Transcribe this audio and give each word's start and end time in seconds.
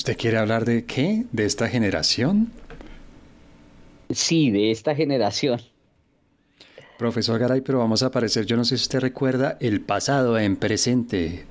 ¿Usted 0.00 0.16
quiere 0.16 0.38
hablar 0.38 0.64
de 0.64 0.86
qué? 0.86 1.26
¿De 1.30 1.44
esta 1.44 1.68
generación? 1.68 2.50
Sí, 4.08 4.50
de 4.50 4.70
esta 4.70 4.94
generación. 4.94 5.60
Profesor 6.96 7.38
Garay, 7.38 7.60
pero 7.60 7.80
vamos 7.80 8.02
a 8.02 8.06
aparecer, 8.06 8.46
yo 8.46 8.56
no 8.56 8.64
sé 8.64 8.78
si 8.78 8.84
usted 8.84 9.00
recuerda 9.00 9.58
el 9.60 9.82
pasado 9.82 10.38
en 10.38 10.56
presente 10.56 11.44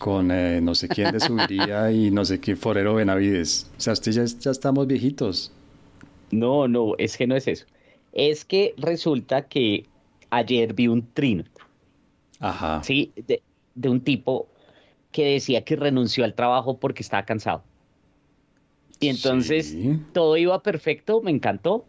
con 0.00 0.32
eh, 0.32 0.60
no 0.60 0.74
sé 0.74 0.88
quién 0.88 1.12
de 1.12 1.20
subiría 1.20 1.92
y 1.92 2.10
no 2.10 2.24
sé 2.24 2.40
qué 2.40 2.56
Forero 2.56 2.96
Benavides. 2.96 3.70
O 3.78 3.80
sea, 3.80 3.92
usted 3.92 4.10
ya, 4.10 4.24
ya 4.24 4.50
estamos 4.50 4.88
viejitos. 4.88 5.52
No, 6.32 6.66
no, 6.66 6.94
es 6.98 7.16
que 7.16 7.28
no 7.28 7.36
es 7.36 7.46
eso. 7.46 7.66
Es 8.10 8.44
que 8.44 8.74
resulta 8.78 9.46
que 9.46 9.86
ayer 10.30 10.74
vi 10.74 10.88
un 10.88 11.06
trino. 11.14 11.44
Ajá. 12.40 12.82
Sí, 12.82 13.12
de, 13.14 13.44
de 13.76 13.88
un 13.88 14.00
tipo 14.00 14.49
que 15.12 15.24
decía 15.24 15.64
que 15.64 15.76
renunció 15.76 16.24
al 16.24 16.34
trabajo 16.34 16.78
porque 16.78 17.02
estaba 17.02 17.24
cansado. 17.24 17.62
Y 19.00 19.08
entonces 19.08 19.68
Sí. 19.70 19.98
todo 20.12 20.36
iba 20.36 20.62
perfecto, 20.62 21.20
me 21.22 21.30
encantó, 21.30 21.84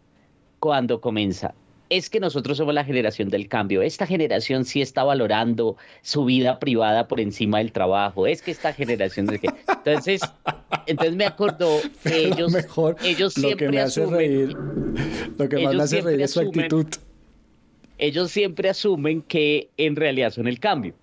cuando 0.58 1.00
comienza. 1.00 1.54
Es 1.90 2.08
que 2.08 2.20
nosotros 2.20 2.56
somos 2.56 2.72
la 2.72 2.84
generación 2.84 3.28
del 3.28 3.48
cambio. 3.48 3.82
Esta 3.82 4.06
generación 4.06 4.64
sí 4.64 4.80
está 4.80 5.04
valorando 5.04 5.76
su 6.00 6.24
vida 6.24 6.58
privada 6.58 7.06
por 7.06 7.20
encima 7.20 7.58
del 7.58 7.70
trabajo. 7.70 8.26
Es 8.26 8.40
que 8.40 8.50
esta 8.50 8.72
generación 8.72 9.26
de. 9.26 9.38
Entonces, 9.68 10.22
entonces 10.86 11.16
me 11.16 11.26
acordó 11.26 11.80
que 12.02 12.28
ellos, 12.28 12.50
mejor, 12.50 12.96
ellos 13.04 13.36
lo 13.36 13.42
que 13.42 13.48
siempre 13.48 13.68
me 13.70 13.80
hace 13.80 14.02
asumen, 14.04 14.18
reír, 14.18 14.56
lo 15.38 15.48
que 15.50 15.58
más 15.64 15.74
me 15.74 15.82
hace 15.82 15.88
siempre 15.88 16.12
reír 16.12 16.22
es 16.24 16.30
su 16.30 16.40
actitud. 16.40 16.86
ellos 17.98 18.30
siempre 18.30 18.70
asumen 18.70 19.20
que 19.20 19.68
en 19.76 19.94
realidad 19.96 20.30
son 20.32 20.48
el 20.48 20.58
cambio. 20.60 20.94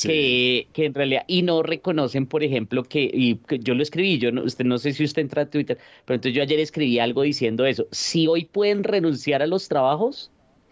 Sí. 0.00 0.08
que, 0.08 0.68
que 0.72 0.86
en 0.86 0.94
realidad, 0.94 1.24
y 1.26 1.42
no 1.42 1.62
reconocen, 1.62 2.24
por 2.24 2.42
ejemplo, 2.42 2.84
que, 2.84 3.10
y 3.12 3.34
que 3.36 3.58
yo 3.58 3.74
lo 3.74 3.82
escribí, 3.82 4.18
yo 4.18 4.32
no, 4.32 4.42
usted 4.42 4.64
no 4.64 4.78
sé 4.78 4.94
si 4.94 5.04
usted 5.04 5.20
entra 5.20 5.42
a 5.42 5.50
Twitter, 5.50 5.76
pero 6.06 6.14
entonces 6.14 6.34
yo 6.34 6.42
ayer 6.42 6.58
escribí 6.58 6.98
algo 6.98 7.20
diciendo 7.20 7.66
eso. 7.66 7.86
Si 7.90 8.26
hoy 8.26 8.46
pueden 8.46 8.82
renunciar 8.82 9.42
a 9.42 9.46
los 9.46 9.68
trabajos, 9.68 10.30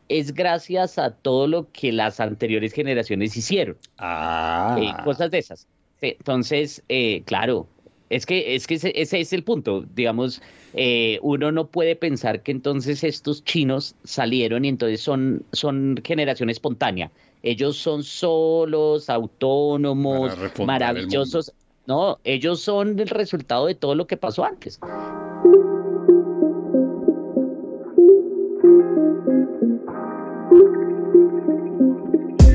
es 0.08 0.33
gracias 0.33 0.98
a 0.98 1.11
todo 1.11 1.47
lo 1.47 1.70
que 1.72 1.92
las 1.92 2.20
anteriores 2.20 2.72
generaciones 2.72 3.36
hicieron, 3.36 3.77
Ah, 3.98 4.78
eh, 4.80 4.92
cosas 5.05 5.30
de 5.30 5.39
esas. 5.39 5.67
Entonces, 6.00 6.83
eh, 6.89 7.22
claro, 7.27 7.67
es 8.08 8.24
que, 8.24 8.55
es 8.55 8.67
que 8.67 8.77
ese, 8.77 8.92
ese 8.95 9.20
es 9.20 9.34
el 9.34 9.45
punto, 9.45 9.84
digamos, 9.95 10.41
eh, 10.72 11.19
uno 11.20 11.52
no 11.52 11.67
puede 11.67 11.97
pensar 11.97 12.42
que 12.42 12.52
entonces 12.52 13.05
estos 13.05 13.45
chinos 13.45 13.95
salieron 14.05 14.64
y 14.64 14.69
entonces 14.69 15.02
son, 15.02 15.45
son 15.52 16.00
generación 16.02 16.48
espontánea. 16.48 17.11
Ellos 17.42 17.77
son 17.77 18.03
solos, 18.03 19.08
autónomos, 19.08 20.33
maravillosos. 20.64 21.53
No, 21.86 22.19
ellos 22.25 22.61
son 22.61 22.98
el 22.98 23.08
resultado 23.08 23.67
de 23.67 23.75
todo 23.75 23.95
lo 23.95 24.06
que 24.06 24.17
pasó 24.17 24.45
antes. 24.45 24.78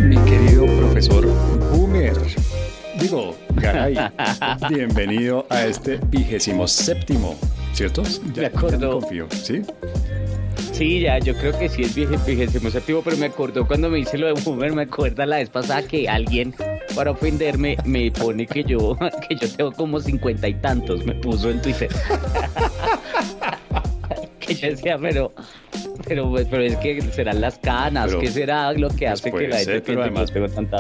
mi 0.04 0.18
querido 0.26 0.66
profesor 0.66 1.26
Boomer. 1.72 2.14
Digo, 3.00 3.36
Garay, 3.56 3.96
bienvenido 4.70 5.46
a 5.50 5.66
este 5.66 6.00
vigésimo 6.10 6.68
séptimo, 6.68 7.36
¿cierto? 7.74 8.04
Ya, 8.34 8.44
ya 8.44 8.48
acuerdo. 8.50 8.78
me 8.78 9.00
confío, 9.02 9.28
¿sí? 9.32 9.62
Sí, 10.74 11.02
ya, 11.02 11.20
yo 11.20 11.36
creo 11.36 11.58
que 11.58 11.70
sí 11.70 11.84
es 11.84 11.94
vigésimo 11.96 12.72
séptimo, 12.72 13.04
pero 13.04 13.16
me 13.18 13.28
acordó 13.28 13.66
cuando 13.68 13.90
me 13.92 14.00
hice 14.00 14.18
lo 14.18 14.26
de 14.26 14.34
Boomer, 14.42 14.74
me 14.74 14.82
acuerda 14.82 15.24
la 15.28 15.36
vez 15.38 15.50
pasada 15.50 15.84
que 15.84 16.10
alguien, 16.10 16.56
para 16.96 17.12
ofenderme, 17.12 17.78
me 17.86 18.10
pone 18.12 18.48
que 18.48 18.64
yo, 18.64 18.98
que 19.30 19.36
yo 19.36 19.48
tengo 19.56 19.72
como 19.72 20.00
cincuenta 20.00 20.48
y 20.48 20.56
tantos, 20.56 21.06
me 21.06 21.14
puso 21.14 21.52
en 21.52 21.62
Twitter. 21.62 21.90
que 24.40 24.56
yo 24.56 24.68
decía, 24.70 24.98
pero, 25.00 25.32
pero, 26.08 26.32
pues, 26.32 26.48
pero 26.50 26.64
es 26.64 26.76
que 26.78 27.02
serán 27.12 27.40
las 27.40 27.60
canas, 27.60 28.08
Pero, 28.08 28.20
¿qué 28.22 28.32
será 28.32 28.74
lo 28.74 28.90
que 28.90 29.06
pues 29.06 29.12
hace 29.12 29.32
que 29.32 29.48
la 29.48 29.58
gente 29.58 29.74
ser, 29.74 29.84
pero 29.84 29.98
que 30.00 30.02
además- 30.02 30.30
yo 30.30 30.34
tengo 30.34 30.50
tanta... 30.50 30.78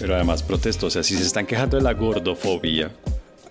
Pero 0.00 0.14
además 0.16 0.42
protesto, 0.42 0.86
o 0.86 0.90
sea, 0.90 1.04
si 1.04 1.14
se 1.16 1.22
están 1.22 1.46
quejando 1.46 1.76
de 1.76 1.84
la 1.84 1.92
gordofobia, 1.92 2.90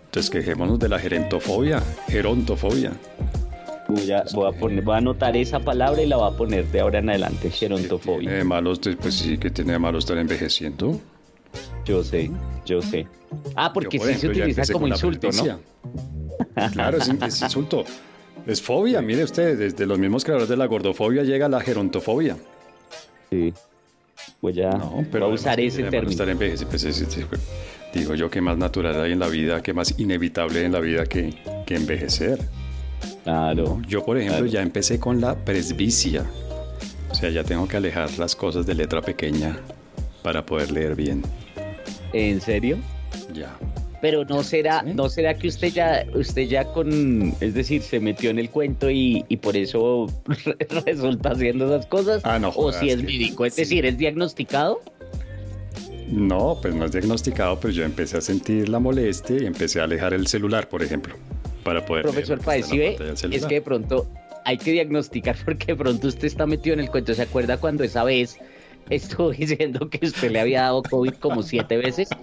entonces 0.06 0.30
quejémonos 0.30 0.80
de 0.80 0.90
la 0.90 1.00
gerentofobia, 1.00 1.82
gerontofobia. 2.10 2.92
Voy 3.88 4.12
a, 4.12 4.24
voy 4.34 4.48
a 4.54 4.60
poner, 4.60 4.84
voy 4.84 4.96
a 4.96 4.98
anotar 4.98 5.38
esa 5.38 5.60
palabra 5.60 6.02
y 6.02 6.08
la 6.08 6.18
voy 6.18 6.32
a 6.34 6.36
poner 6.38 6.66
de 6.68 6.80
ahora 6.82 7.00
en 7.00 7.10
adelante, 7.10 7.50
¿Tiene 7.50 7.56
gerontofobia. 7.78 8.32
de 8.32 8.44
malo, 8.44 8.72
usted? 8.72 8.98
pues 8.98 9.16
sí, 9.16 9.38
que 9.38 9.50
tiene 9.50 9.74
de 9.74 9.80
malo 9.80 10.00
estar 10.00 10.18
envejeciendo. 10.18 11.00
Yo 11.86 12.04
sé, 12.04 12.30
yo 12.66 12.82
sé. 12.82 13.08
Ah, 13.56 13.72
porque 13.74 13.98
Yo, 13.98 14.04
por 14.04 14.08
sí 14.10 14.20
se 14.20 14.28
ejemplo, 14.28 14.44
utiliza 14.46 14.74
como 14.74 14.88
insulto, 14.88 15.30
¿no? 15.32 15.60
Claro, 16.74 16.98
es, 16.98 17.08
es 17.08 17.42
insulto. 17.42 17.86
Es 18.46 18.62
fobia, 18.62 19.02
mire 19.02 19.24
usted, 19.24 19.58
desde 19.58 19.86
los 19.86 19.98
mismos 19.98 20.24
creadores 20.24 20.50
de 20.50 20.58
la 20.58 20.66
gordofobia 20.66 21.24
llega 21.24 21.48
la 21.50 21.60
gerontofobia. 21.62 22.36
Sí. 23.30 23.54
Voy 24.42 24.62
a, 24.62 24.72
No, 24.72 24.90
voy 24.92 25.06
pero 25.12 25.26
a 25.26 25.30
usar 25.30 25.54
además, 25.54 25.74
ese 25.76 25.84
término. 25.84 26.12
Estar 26.12 26.30
envejecido, 26.30 26.70
pues, 26.70 26.84
es- 26.84 27.02
es- 27.02 27.18
digo 27.94 28.16
yo, 28.16 28.30
que 28.30 28.42
más 28.42 28.58
natural 28.58 29.00
hay 29.02 29.14
en 29.14 29.20
la 29.20 29.28
vida, 29.28 29.62
que 29.64 29.74
más 29.74 29.98
inevitable 30.00 30.64
en 30.66 30.72
la 30.74 30.80
vida 30.82 31.06
que, 31.06 31.34
que 31.66 31.76
envejecer. 31.76 32.40
Claro. 33.24 33.82
Yo, 33.88 34.04
por 34.06 34.18
ejemplo, 34.18 34.38
Claro. 34.40 34.52
ya 34.52 34.62
empecé 34.62 35.00
con 35.00 35.20
la 35.22 35.36
presbicia. 35.36 36.26
O 37.12 37.16
sea, 37.16 37.30
ya 37.30 37.44
tengo 37.44 37.68
que 37.68 37.78
alejar 37.78 38.10
las 38.18 38.36
cosas 38.36 38.66
de 38.66 38.76
letra 38.76 39.02
pequeña 39.02 39.58
para 40.24 40.46
poder 40.46 40.72
leer 40.72 40.96
bien. 40.96 41.24
¿En 42.14 42.40
serio? 42.42 42.78
Ya. 43.34 43.56
Pero 44.02 44.24
no 44.26 44.44
será, 44.44 44.84
Sí. 44.86 44.92
no 44.94 45.10
será 45.10 45.34
que 45.34 45.48
usted 45.48 45.70
ya, 45.74 46.06
usted 46.14 46.44
ya 46.48 46.66
con, 46.66 47.34
es 47.42 47.54
decir, 47.54 47.82
se 47.82 48.00
metió 48.00 48.30
en 48.30 48.38
el 48.40 48.50
cuento 48.50 48.90
y, 48.92 49.26
y 49.28 49.38
por 49.38 49.58
eso 49.58 50.06
resulta 50.86 51.32
haciendo 51.32 51.66
esas 51.74 51.88
cosas. 51.88 52.22
Ah, 52.24 52.38
no 52.40 52.50
O 52.50 52.52
jodas, 52.52 52.80
si 52.80 52.90
es 52.92 53.02
médico, 53.02 53.46
es 53.46 53.56
sí. 53.56 53.62
decir, 53.62 53.86
es 53.86 53.98
diagnosticado. 53.98 54.80
No, 56.10 56.58
pues 56.62 56.74
no 56.76 56.86
es 56.86 56.92
diagnosticado, 56.92 57.60
pero 57.60 57.74
yo 57.74 57.84
empecé 57.84 58.18
a 58.18 58.22
sentir 58.22 58.70
la 58.70 58.80
molestia 58.80 59.38
y 59.42 59.46
empecé 59.46 59.82
a 59.82 59.84
alejar 59.86 60.14
el 60.14 60.28
celular, 60.28 60.70
por 60.70 60.82
ejemplo, 60.84 61.16
para 61.68 61.86
poder 61.86 62.04
Profesor 62.04 62.40
Paez, 62.40 62.72
Es 62.72 63.46
que 63.46 63.56
de 63.56 63.62
pronto 63.62 64.08
hay 64.46 64.58
que 64.58 64.72
diagnosticar 64.72 65.36
porque 65.46 65.66
de 65.68 65.76
pronto 65.76 66.08
usted 66.08 66.24
está 66.26 66.46
metido 66.46 66.76
en 66.76 66.80
el 66.80 66.90
cuento. 66.90 67.14
¿Se 67.14 67.24
acuerda 67.24 67.58
cuando 67.58 67.84
esa 67.84 68.06
vez 68.06 68.38
estuvo 68.90 69.32
diciendo 69.34 69.90
que 69.90 70.06
usted 70.06 70.32
le 70.32 70.40
había 70.40 70.62
dado 70.62 70.82
COVID 70.84 71.16
como 71.16 71.44
siete 71.44 71.78
veces? 71.78 72.10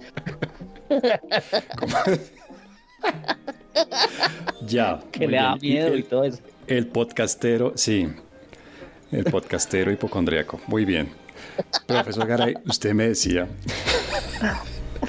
Ya. 4.65 4.99
Que 5.11 5.27
le 5.27 5.37
da 5.37 5.57
miedo 5.57 5.95
y 5.95 6.01
todo 6.01 6.23
eso. 6.23 6.39
el 6.65 6.87
podcastero, 6.87 7.73
sí. 7.75 8.07
El 9.11 9.25
podcastero 9.25 9.91
hipocondriaco. 9.91 10.59
Muy 10.65 10.85
bien. 10.85 11.09
Profesor 11.85 12.25
Garay, 12.25 12.55
usted 12.65 12.93
me 12.93 13.09
decía, 13.09 13.47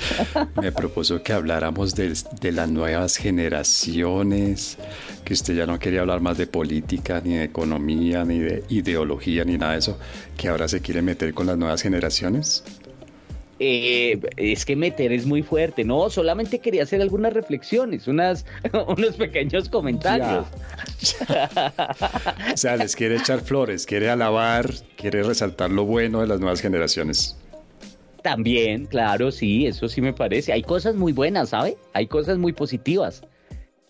me 0.61 0.73
propuso 0.73 1.23
que 1.23 1.33
habláramos 1.33 1.95
de, 1.95 2.15
de 2.41 2.53
las 2.53 2.69
nuevas 2.69 3.17
generaciones, 3.17 4.79
que 5.25 5.35
usted 5.35 5.55
ya 5.55 5.67
no 5.67 5.79
quería 5.79 6.01
hablar 6.01 6.21
más 6.21 6.39
de 6.39 6.47
política, 6.47 7.21
ni 7.25 7.35
de 7.35 7.45
economía, 7.45 8.25
ni 8.25 8.39
de 8.39 8.65
ideología, 8.69 9.45
ni 9.45 9.59
nada 9.59 9.73
de 9.73 9.79
eso, 9.79 9.99
que 10.37 10.49
ahora 10.49 10.69
se 10.69 10.81
quiere 10.81 11.03
meter 11.03 11.35
con 11.35 11.47
las 11.47 11.57
nuevas 11.57 11.83
generaciones. 11.83 12.65
Eh, 13.59 14.21
es 14.37 14.67
que 14.67 14.77
meter 14.77 15.13
es 15.13 15.25
muy 15.25 15.43
fuerte, 15.43 15.83
no, 15.83 16.11
solamente 16.11 16.59
quería 16.59 16.83
hacer 16.83 17.01
algunas 17.01 17.33
reflexiones, 17.33 18.07
unas, 18.07 18.45
unos 18.87 19.17
pequeños 19.17 19.69
comentarios. 19.69 20.47
Ya. 21.29 21.73
O 22.53 22.57
sea, 22.57 22.77
les 22.77 22.97
quiere 22.97 23.17
echar 23.17 23.41
flores, 23.41 23.87
quiere 23.87 24.11
alabar, 24.11 24.71
quiere 24.97 25.23
resaltar 25.23 25.71
lo 25.71 25.85
bueno 25.85 26.21
de 26.21 26.27
las 26.27 26.41
nuevas 26.41 26.61
generaciones. 26.61 27.37
También, 28.27 28.87
claro, 28.87 29.31
sí, 29.31 29.69
eso 29.69 29.89
sí 29.89 30.01
me 30.01 30.13
parece. 30.13 30.53
Hay 30.53 30.65
cosas 30.65 30.97
muy 30.97 31.13
buenas, 31.13 31.51
¿sabe? 31.51 31.77
Hay 31.93 32.09
cosas 32.09 32.39
muy 32.39 32.53
positivas. 32.53 33.23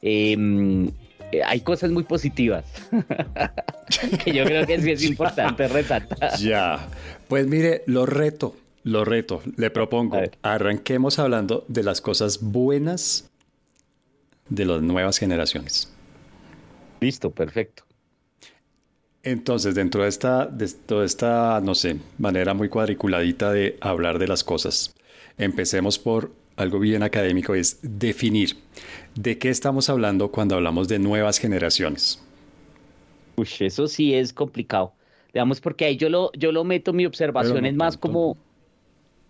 Em, 0.02 0.88
eh, 1.32 1.43
hay 1.43 1.61
cosas 1.62 1.90
muy 1.90 2.02
positivas 2.02 2.66
que 4.25 4.34
yo 4.34 4.44
creo 4.44 4.66
que 4.66 4.78
sí 4.78 4.90
es 4.90 5.05
importante 5.08 5.66
resaltar. 5.69 6.37
Ya. 6.37 6.87
Pues 7.28 7.46
mire, 7.46 7.82
lo 7.87 8.05
reto, 8.05 8.55
lo 8.82 9.06
reto. 9.06 9.40
Le 9.56 9.70
propongo, 9.70 10.19
arranquemos 10.43 11.19
hablando 11.19 11.64
de 11.69 11.82
las 11.82 12.02
cosas 12.02 12.43
buenas 12.43 13.31
de 14.50 14.66
las 14.66 14.82
nuevas 14.82 15.16
generaciones. 15.16 15.90
Listo, 17.00 17.31
perfecto. 17.31 17.84
Entonces, 19.26 19.75
dentro 19.75 20.05
de 20.05 20.08
esta, 20.08 20.46
de 20.46 20.69
toda 20.69 21.05
esta, 21.05 21.61
no 21.61 21.75
sé, 21.75 21.96
manera 22.17 22.55
muy 22.55 22.69
cuadriculadita 22.69 23.50
de 23.50 23.76
hablar 23.81 24.20
de 24.20 24.28
las 24.28 24.44
cosas, 24.44 24.94
empecemos 25.37 25.99
por 25.99 26.31
algo 26.55 26.78
bien 26.78 27.02
académico, 27.02 27.52
es 27.56 27.81
definir 27.82 28.56
de 29.17 29.37
qué 29.37 29.49
estamos 29.49 29.90
hablando 29.90 30.31
cuando 30.31 30.55
hablamos 30.55 30.87
de 30.87 31.00
nuevas 31.00 31.38
generaciones. 31.38 32.23
Uy, 33.34 33.49
eso 33.58 33.88
sí 33.88 34.14
es 34.14 34.32
complicado. 34.32 34.93
Digamos, 35.34 35.61
porque 35.61 35.87
ahí 35.87 35.96
yo 35.96 36.08
lo, 36.08 36.31
yo 36.34 36.52
lo 36.52 36.62
meto, 36.62 36.93
mi 36.93 37.05
observación 37.05 37.62
no 37.62 37.67
es 37.67 37.75
más 37.75 37.94
tanto. 37.94 38.08
como, 38.08 38.37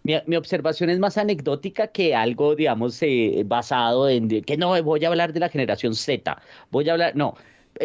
Mi, 0.02 0.36
observación 0.36 0.90
es 0.90 0.98
más 0.98 1.16
anecdótica 1.16 1.86
que 1.86 2.14
algo, 2.14 2.54
digamos, 2.54 3.02
eh, 3.02 3.44
basado 3.46 4.10
en 4.10 4.28
que 4.42 4.58
no, 4.58 4.80
voy 4.82 5.02
a 5.06 5.08
hablar 5.08 5.32
de 5.32 5.40
la 5.40 5.48
generación 5.48 5.94
Z, 5.94 6.36
voy 6.70 6.86
a 6.86 6.92
hablar, 6.92 7.16
no, 7.16 7.34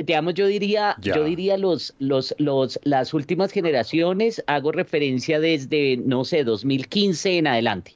digamos, 0.06 0.34
yo 0.34 0.48
diría, 0.48 0.96
yo 1.02 1.24
diría 1.24 1.58
los, 1.58 1.94
los, 2.00 2.34
los, 2.38 2.80
las 2.84 3.14
últimas 3.14 3.52
generaciones, 3.52 4.44
hago 4.48 4.72
referencia 4.72 5.40
desde, 5.40 5.98
no 5.98 6.26
sé, 6.26 6.44
2015 6.44 7.38
en 7.38 7.48
adelante. 7.48 7.96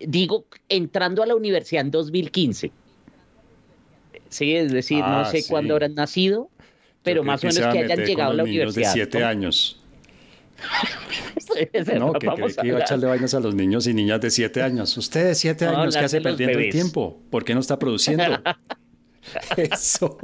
Digo, 0.00 0.46
entrando 0.68 1.22
a 1.22 1.26
la 1.26 1.34
universidad 1.34 1.84
en 1.84 1.90
2015. 1.90 2.72
Sí, 4.28 4.56
es 4.56 4.72
decir, 4.72 4.98
no 4.98 5.20
ah, 5.20 5.24
sé 5.26 5.44
cuándo 5.48 5.74
habrán 5.74 5.94
nacido, 5.94 6.48
pero 7.02 7.22
más 7.22 7.42
o 7.44 7.46
menos 7.46 7.72
que 7.72 7.78
hayan 7.78 8.00
llegado 8.00 8.32
a 8.32 8.34
la 8.34 8.42
universidad. 8.42 8.88
de 8.88 8.92
siete 8.92 9.24
años. 9.24 9.80
no, 11.98 12.12
que, 12.14 12.28
que, 12.28 12.66
iba 12.66 12.78
a 12.78 12.82
echarle 12.82 13.06
vainas 13.06 13.34
a 13.34 13.40
los 13.40 13.54
niños 13.54 13.86
y 13.86 13.94
niñas 13.94 14.20
de 14.20 14.30
siete 14.30 14.62
años. 14.62 14.96
Usted 14.96 15.26
de 15.28 15.34
siete 15.34 15.66
años, 15.66 15.96
¿qué 15.96 16.04
hace 16.04 16.20
perdiendo 16.20 16.58
el 16.58 16.70
tiempo? 16.70 17.18
¿Por 17.30 17.44
qué 17.44 17.54
no 17.54 17.60
está 17.60 17.78
produciendo? 17.78 18.24
Eso. 19.56 20.18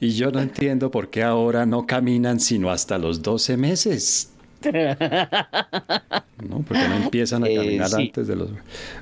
y 0.00 0.10
yo 0.10 0.30
no 0.30 0.40
entiendo 0.40 0.90
por 0.90 1.10
qué 1.10 1.22
ahora 1.22 1.66
no 1.66 1.86
caminan 1.86 2.40
sino 2.40 2.70
hasta 2.70 2.98
los 2.98 3.22
12 3.22 3.56
meses. 3.56 4.32
¿No? 4.64 6.62
Porque 6.66 6.88
no 6.88 6.96
empiezan 6.96 7.44
a 7.44 7.48
eh, 7.48 7.56
caminar 7.56 7.94
antes 7.94 8.26
de 8.26 8.36
los... 8.36 8.50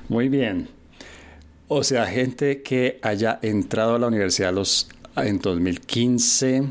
Muy 0.09 0.29
bien. 0.29 0.67
O 1.67 1.83
sea, 1.83 2.05
gente 2.05 2.61
que 2.61 2.99
haya 3.01 3.39
entrado 3.41 3.95
a 3.95 3.99
la 3.99 4.07
universidad 4.07 4.53
los, 4.53 4.87
en 5.15 5.39
2015. 5.39 6.63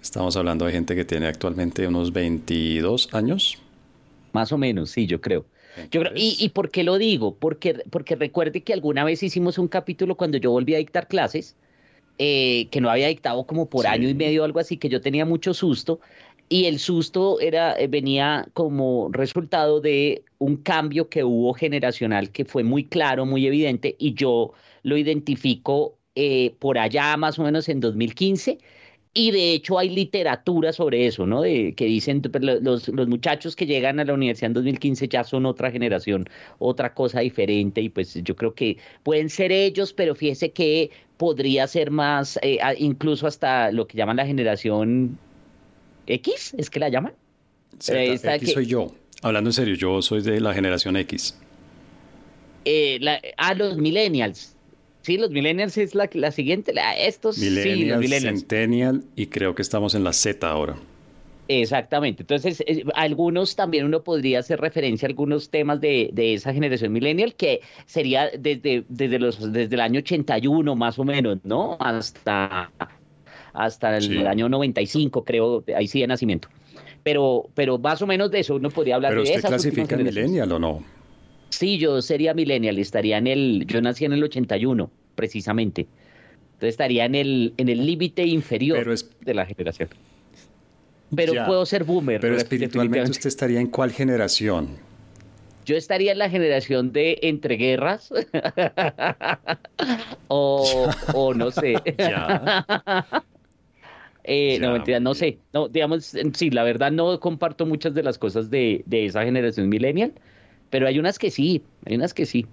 Estamos 0.00 0.36
hablando 0.36 0.64
de 0.64 0.72
gente 0.72 0.96
que 0.96 1.04
tiene 1.04 1.26
actualmente 1.26 1.86
unos 1.86 2.12
22 2.12 3.12
años. 3.12 3.58
Más 4.32 4.52
o 4.52 4.58
menos, 4.58 4.90
sí, 4.90 5.06
yo 5.06 5.20
creo 5.20 5.44
y, 6.14 6.36
y, 6.38 6.48
por 6.50 6.70
qué 6.70 6.82
lo 6.84 6.98
digo? 6.98 7.36
Porque, 7.36 7.82
porque 7.90 8.16
recuerde 8.16 8.62
que 8.62 8.72
alguna 8.72 9.04
vez 9.04 9.22
hicimos 9.22 9.58
un 9.58 9.68
capítulo 9.68 10.16
cuando 10.16 10.38
yo 10.38 10.50
volví 10.50 10.74
a 10.74 10.78
dictar 10.78 11.08
clases, 11.08 11.56
eh, 12.18 12.68
que 12.70 12.80
no 12.80 12.90
había 12.90 13.08
dictado 13.08 13.46
como 13.46 13.68
por 13.70 13.86
año 13.86 14.08
y 14.08 14.14
medio 14.14 14.44
algo 14.44 14.60
así, 14.60 14.76
que 14.76 14.88
yo 14.88 15.00
tenía 15.00 15.24
mucho 15.24 15.54
susto. 15.54 16.00
Y 16.48 16.66
el 16.66 16.80
susto 16.80 17.38
era, 17.40 17.78
eh, 17.78 17.86
venía 17.86 18.48
como 18.54 19.08
resultado 19.12 19.80
de 19.80 20.24
un 20.38 20.56
cambio 20.56 21.08
que 21.08 21.22
hubo 21.22 21.54
generacional 21.54 22.30
que 22.30 22.44
fue 22.44 22.64
muy 22.64 22.84
claro, 22.84 23.24
muy 23.24 23.46
evidente, 23.46 23.96
y 23.98 24.14
yo 24.14 24.52
lo 24.82 24.96
identifico 24.96 25.96
eh, 26.16 26.54
por 26.58 26.76
allá 26.78 27.16
más 27.16 27.38
o 27.38 27.44
menos 27.44 27.68
en 27.68 27.80
2015 27.80 28.58
y 29.12 29.32
de 29.32 29.52
hecho 29.52 29.78
hay 29.78 29.88
literatura 29.88 30.72
sobre 30.72 31.06
eso, 31.06 31.26
¿no? 31.26 31.42
De, 31.42 31.74
que 31.74 31.86
dicen 31.86 32.22
los, 32.40 32.88
los, 32.88 33.08
muchachos 33.08 33.56
que 33.56 33.66
llegan 33.66 33.98
a 33.98 34.04
la 34.04 34.14
universidad 34.14 34.48
en 34.48 34.54
2015 34.54 35.08
ya 35.08 35.24
son 35.24 35.46
otra 35.46 35.70
generación, 35.70 36.28
otra 36.58 36.94
cosa 36.94 37.20
diferente 37.20 37.80
y 37.80 37.88
pues 37.88 38.14
yo 38.22 38.36
creo 38.36 38.54
que 38.54 38.76
pueden 39.02 39.28
ser 39.28 39.50
ellos, 39.50 39.92
pero 39.92 40.14
fíjese 40.14 40.52
que 40.52 40.90
podría 41.16 41.66
ser 41.66 41.90
más, 41.90 42.38
eh, 42.42 42.58
incluso 42.78 43.26
hasta 43.26 43.72
lo 43.72 43.86
que 43.86 43.98
llaman 43.98 44.16
la 44.16 44.26
generación 44.26 45.18
X, 46.06 46.54
¿es 46.56 46.70
que 46.70 46.78
la 46.78 46.88
llaman? 46.88 47.12
X 47.78 48.52
soy 48.52 48.66
yo. 48.66 48.94
Hablando 49.22 49.50
en 49.50 49.54
serio, 49.54 49.74
yo 49.74 50.00
soy 50.02 50.22
de 50.22 50.40
la 50.40 50.54
generación 50.54 50.96
X. 50.96 51.36
Eh, 52.64 52.98
la, 53.00 53.20
ah, 53.36 53.54
los 53.54 53.76
millennials. 53.76 54.56
Sí, 55.02 55.16
los 55.16 55.30
millennials 55.30 55.78
es 55.78 55.94
la, 55.94 56.08
la 56.12 56.30
siguiente. 56.30 56.74
estos 56.98 57.36
sí, 57.36 57.50
los 57.86 57.98
millennials. 57.98 58.40
Centennial 58.40 59.04
y 59.16 59.26
creo 59.26 59.54
que 59.54 59.62
estamos 59.62 59.94
en 59.94 60.04
la 60.04 60.12
Z 60.12 60.48
ahora. 60.48 60.76
Exactamente. 61.48 62.22
Entonces, 62.22 62.62
eh, 62.66 62.84
algunos 62.94 63.56
también 63.56 63.84
uno 63.84 64.04
podría 64.04 64.38
hacer 64.38 64.60
referencia 64.60 65.06
a 65.06 65.08
algunos 65.08 65.50
temas 65.50 65.80
de, 65.80 66.10
de 66.12 66.34
esa 66.34 66.52
generación 66.52 66.92
millennial 66.92 67.34
que 67.34 67.60
sería 67.86 68.30
desde, 68.38 68.84
desde, 68.88 69.18
los, 69.18 69.52
desde 69.52 69.74
el 69.74 69.80
año 69.80 69.98
81 69.98 70.76
más 70.76 70.98
o 70.98 71.04
menos, 71.04 71.38
¿no? 71.42 71.76
Hasta, 71.80 72.70
hasta 73.52 73.96
el, 73.96 74.26
año 74.28 74.48
95, 74.48 75.24
creo, 75.24 75.64
ahí 75.74 75.88
sí 75.88 76.00
de 76.00 76.06
nacimiento. 76.06 76.48
Pero, 77.02 77.48
pero 77.54 77.78
más 77.78 78.00
o 78.00 78.06
menos 78.06 78.30
de 78.30 78.40
eso 78.40 78.54
uno 78.54 78.70
podría 78.70 78.94
hablar 78.94 79.12
¿Pero 79.12 79.24
de 79.24 79.30
usted 79.30 79.48
clasifica 79.48 79.96
millennial 79.96 80.52
o 80.52 80.58
no? 80.60 80.99
Sí, 81.50 81.78
yo 81.78 82.00
sería 82.00 82.34
millennial, 82.34 82.78
estaría 82.78 83.18
en 83.18 83.26
el, 83.26 83.64
yo 83.66 83.82
nací 83.82 84.04
en 84.04 84.12
el 84.12 84.22
81, 84.22 84.90
precisamente. 85.14 85.86
Entonces 86.54 86.74
estaría 86.74 87.04
en 87.04 87.14
el 87.14 87.54
en 87.56 87.68
el 87.68 87.86
límite 87.86 88.26
inferior 88.26 88.96
de 89.20 89.34
la 89.34 89.46
generación. 89.46 89.88
Pero 91.14 91.32
puedo 91.46 91.66
ser 91.66 91.84
boomer. 91.84 92.20
Pero 92.20 92.36
espiritualmente 92.36 93.10
usted 93.10 93.28
estaría 93.28 93.60
en 93.60 93.66
cuál 93.66 93.90
generación? 93.90 94.68
Yo 95.66 95.76
estaría 95.76 96.12
en 96.12 96.18
la 96.18 96.30
generación 96.30 96.92
de 96.92 97.18
entreguerras. 97.22 98.12
o, 100.28 100.90
o 101.12 101.34
no 101.34 101.50
sé. 101.50 101.74
Eh, 104.24 104.58
no, 104.60 104.72
mentira, 104.72 105.00
no 105.00 105.14
sé. 105.14 105.38
No, 105.52 105.68
digamos, 105.68 106.14
sí, 106.34 106.50
la 106.50 106.62
verdad 106.62 106.92
no 106.92 107.18
comparto 107.18 107.66
muchas 107.66 107.94
de 107.94 108.02
las 108.02 108.18
cosas 108.18 108.50
de, 108.50 108.82
de 108.86 109.06
esa 109.06 109.24
generación 109.24 109.68
millennial 109.68 110.12
pero 110.70 110.86
hay 110.86 110.98
unas 110.98 111.18
que 111.18 111.30
sí, 111.30 111.62
hay 111.84 111.96
unas 111.96 112.14
que 112.14 112.26
sí. 112.26 112.46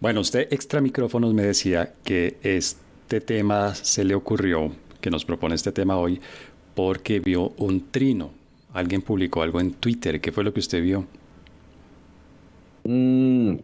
Bueno, 0.00 0.20
usted 0.20 0.48
extra 0.50 0.80
micrófonos 0.80 1.34
me 1.34 1.42
decía 1.42 1.92
que 2.04 2.38
este 2.42 3.20
tema 3.20 3.74
se 3.74 4.04
le 4.04 4.14
ocurrió, 4.14 4.72
que 5.00 5.10
nos 5.10 5.24
propone 5.24 5.54
este 5.54 5.72
tema 5.72 5.98
hoy, 5.98 6.20
porque 6.74 7.20
vio 7.20 7.52
un 7.58 7.90
trino. 7.90 8.30
Alguien 8.72 9.02
publicó 9.02 9.42
algo 9.42 9.60
en 9.60 9.72
Twitter. 9.72 10.20
¿Qué 10.20 10.32
fue 10.32 10.44
lo 10.44 10.54
que 10.54 10.60
usted 10.60 10.82
vio? 10.82 11.04
Mm, 12.84 13.56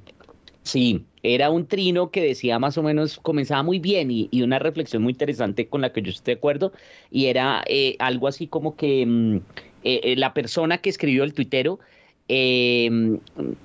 sí, 0.63 1.07
era 1.23 1.51
un 1.51 1.67
trino 1.67 2.11
que 2.11 2.23
decía 2.23 2.59
más 2.59 2.77
o 2.77 2.83
menos, 2.83 3.19
comenzaba 3.19 3.63
muy 3.63 3.79
bien 3.79 4.11
y, 4.11 4.29
una 4.43 4.59
reflexión 4.59 5.03
muy 5.03 5.13
interesante 5.13 5.69
con 5.69 5.81
la 5.81 5.93
que 5.93 6.03
yo 6.03 6.11
estoy 6.11 6.35
de 6.35 6.39
acuerdo, 6.39 6.73
y 7.11 7.27
era 7.27 7.65
eh, 7.67 7.97
algo 7.99 8.29
así 8.29 8.47
como 8.47 8.77
que 8.77 9.07
mm, 9.07 9.37
eh, 9.85 10.01
eh, 10.05 10.17
la 10.17 10.35
persona 10.35 10.79
que 10.79 10.91
escribió 10.91 11.25
el 11.25 11.35
tuitero 11.35 11.79
eh, 12.29 13.19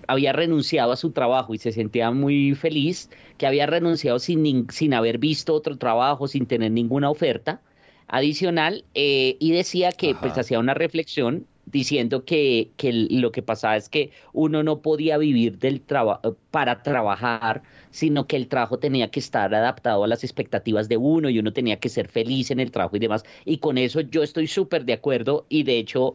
había 0.07 0.33
renunciado 0.33 0.91
a 0.91 0.97
su 0.97 1.11
trabajo 1.11 1.53
y 1.53 1.57
se 1.57 1.71
sentía 1.71 2.11
muy 2.11 2.53
feliz, 2.55 3.09
que 3.37 3.47
había 3.47 3.65
renunciado 3.65 4.19
sin, 4.19 4.69
sin 4.69 4.93
haber 4.93 5.17
visto 5.17 5.53
otro 5.53 5.77
trabajo, 5.77 6.27
sin 6.27 6.45
tener 6.45 6.71
ninguna 6.71 7.09
oferta 7.09 7.61
adicional, 8.07 8.83
eh, 8.93 9.37
y 9.39 9.51
decía 9.51 9.91
que 9.91 10.15
pues 10.15 10.37
hacía 10.37 10.59
una 10.59 10.73
reflexión 10.73 11.47
diciendo 11.65 12.25
que, 12.25 12.71
que, 12.77 12.91
lo 12.93 13.31
que 13.31 13.41
pasaba 13.41 13.77
es 13.77 13.89
que 13.89 14.11
uno 14.33 14.63
no 14.63 14.81
podía 14.81 15.17
vivir 15.17 15.57
del 15.57 15.81
trabajo 15.81 16.35
para 16.51 16.83
trabajar, 16.83 17.63
sino 17.91 18.27
que 18.27 18.35
el 18.35 18.47
trabajo 18.47 18.79
tenía 18.79 19.09
que 19.09 19.19
estar 19.19 19.53
adaptado 19.53 20.03
a 20.03 20.07
las 20.07 20.23
expectativas 20.23 20.89
de 20.89 20.97
uno 20.97 21.29
y 21.29 21.39
uno 21.39 21.53
tenía 21.53 21.79
que 21.79 21.89
ser 21.89 22.07
feliz 22.07 22.51
en 22.51 22.59
el 22.59 22.71
trabajo 22.71 22.97
y 22.97 22.99
demás. 22.99 23.23
Y 23.45 23.57
con 23.57 23.77
eso 23.77 24.01
yo 24.01 24.23
estoy 24.23 24.47
súper 24.47 24.85
de 24.85 24.93
acuerdo 24.93 25.45
y 25.49 25.63
de 25.63 25.77
hecho 25.77 26.13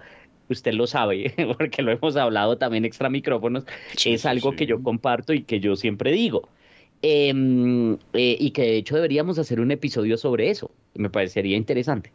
usted 0.48 0.72
lo 0.72 0.86
sabe, 0.86 1.34
porque 1.58 1.82
lo 1.82 1.92
hemos 1.92 2.16
hablado 2.16 2.58
también 2.58 2.84
extra 2.84 3.08
micrófonos, 3.08 3.64
es 4.04 4.26
algo 4.26 4.52
que 4.52 4.66
yo 4.66 4.82
comparto 4.82 5.32
y 5.32 5.42
que 5.42 5.60
yo 5.60 5.76
siempre 5.76 6.12
digo. 6.12 6.48
Em, 7.02 7.94
eh, 8.14 8.36
y 8.40 8.50
que 8.52 8.62
de 8.62 8.76
hecho 8.78 8.96
deberíamos 8.96 9.38
hacer 9.38 9.60
un 9.60 9.70
episodio 9.70 10.16
sobre 10.16 10.50
eso, 10.50 10.70
me 10.94 11.10
parecería 11.10 11.56
interesante. 11.56 12.10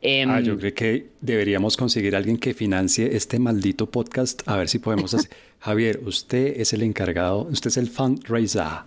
Em, 0.00 0.30
ah, 0.30 0.40
yo 0.40 0.58
creo 0.58 0.74
que 0.74 1.06
deberíamos 1.20 1.76
conseguir 1.76 2.14
a 2.14 2.18
alguien 2.18 2.36
que 2.38 2.52
financie 2.52 3.16
este 3.16 3.38
maldito 3.38 3.90
podcast, 3.90 4.42
a 4.46 4.56
ver 4.56 4.68
si 4.68 4.78
podemos 4.78 5.14
hacer. 5.14 5.30
Javier, 5.60 6.00
usted 6.04 6.60
es 6.60 6.72
el 6.72 6.82
encargado, 6.82 7.42
usted 7.50 7.68
es 7.68 7.76
el 7.76 7.88
fundraiser. 7.88 8.82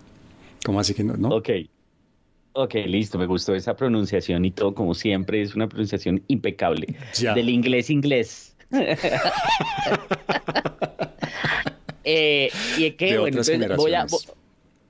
¿Cómo 0.64 0.80
así 0.80 0.94
que 0.94 1.04
no? 1.04 1.16
no? 1.16 1.30
Ok. 1.30 1.50
Ok, 2.52 2.74
listo, 2.86 3.18
me 3.18 3.26
gustó 3.26 3.54
esa 3.54 3.76
pronunciación 3.76 4.44
y 4.44 4.50
todo, 4.50 4.74
como 4.74 4.94
siempre, 4.94 5.42
es 5.42 5.54
una 5.54 5.68
pronunciación 5.68 6.22
impecable. 6.26 6.96
Del 7.34 7.50
inglés 7.50 7.90
inglés. 7.90 8.47
Eh, 12.10 12.48
y 12.78 12.86
es 12.86 12.94
que, 12.94 13.18
bueno, 13.18 13.40
entonces 13.40 13.76
voy 13.76 13.92
a, 13.92 14.06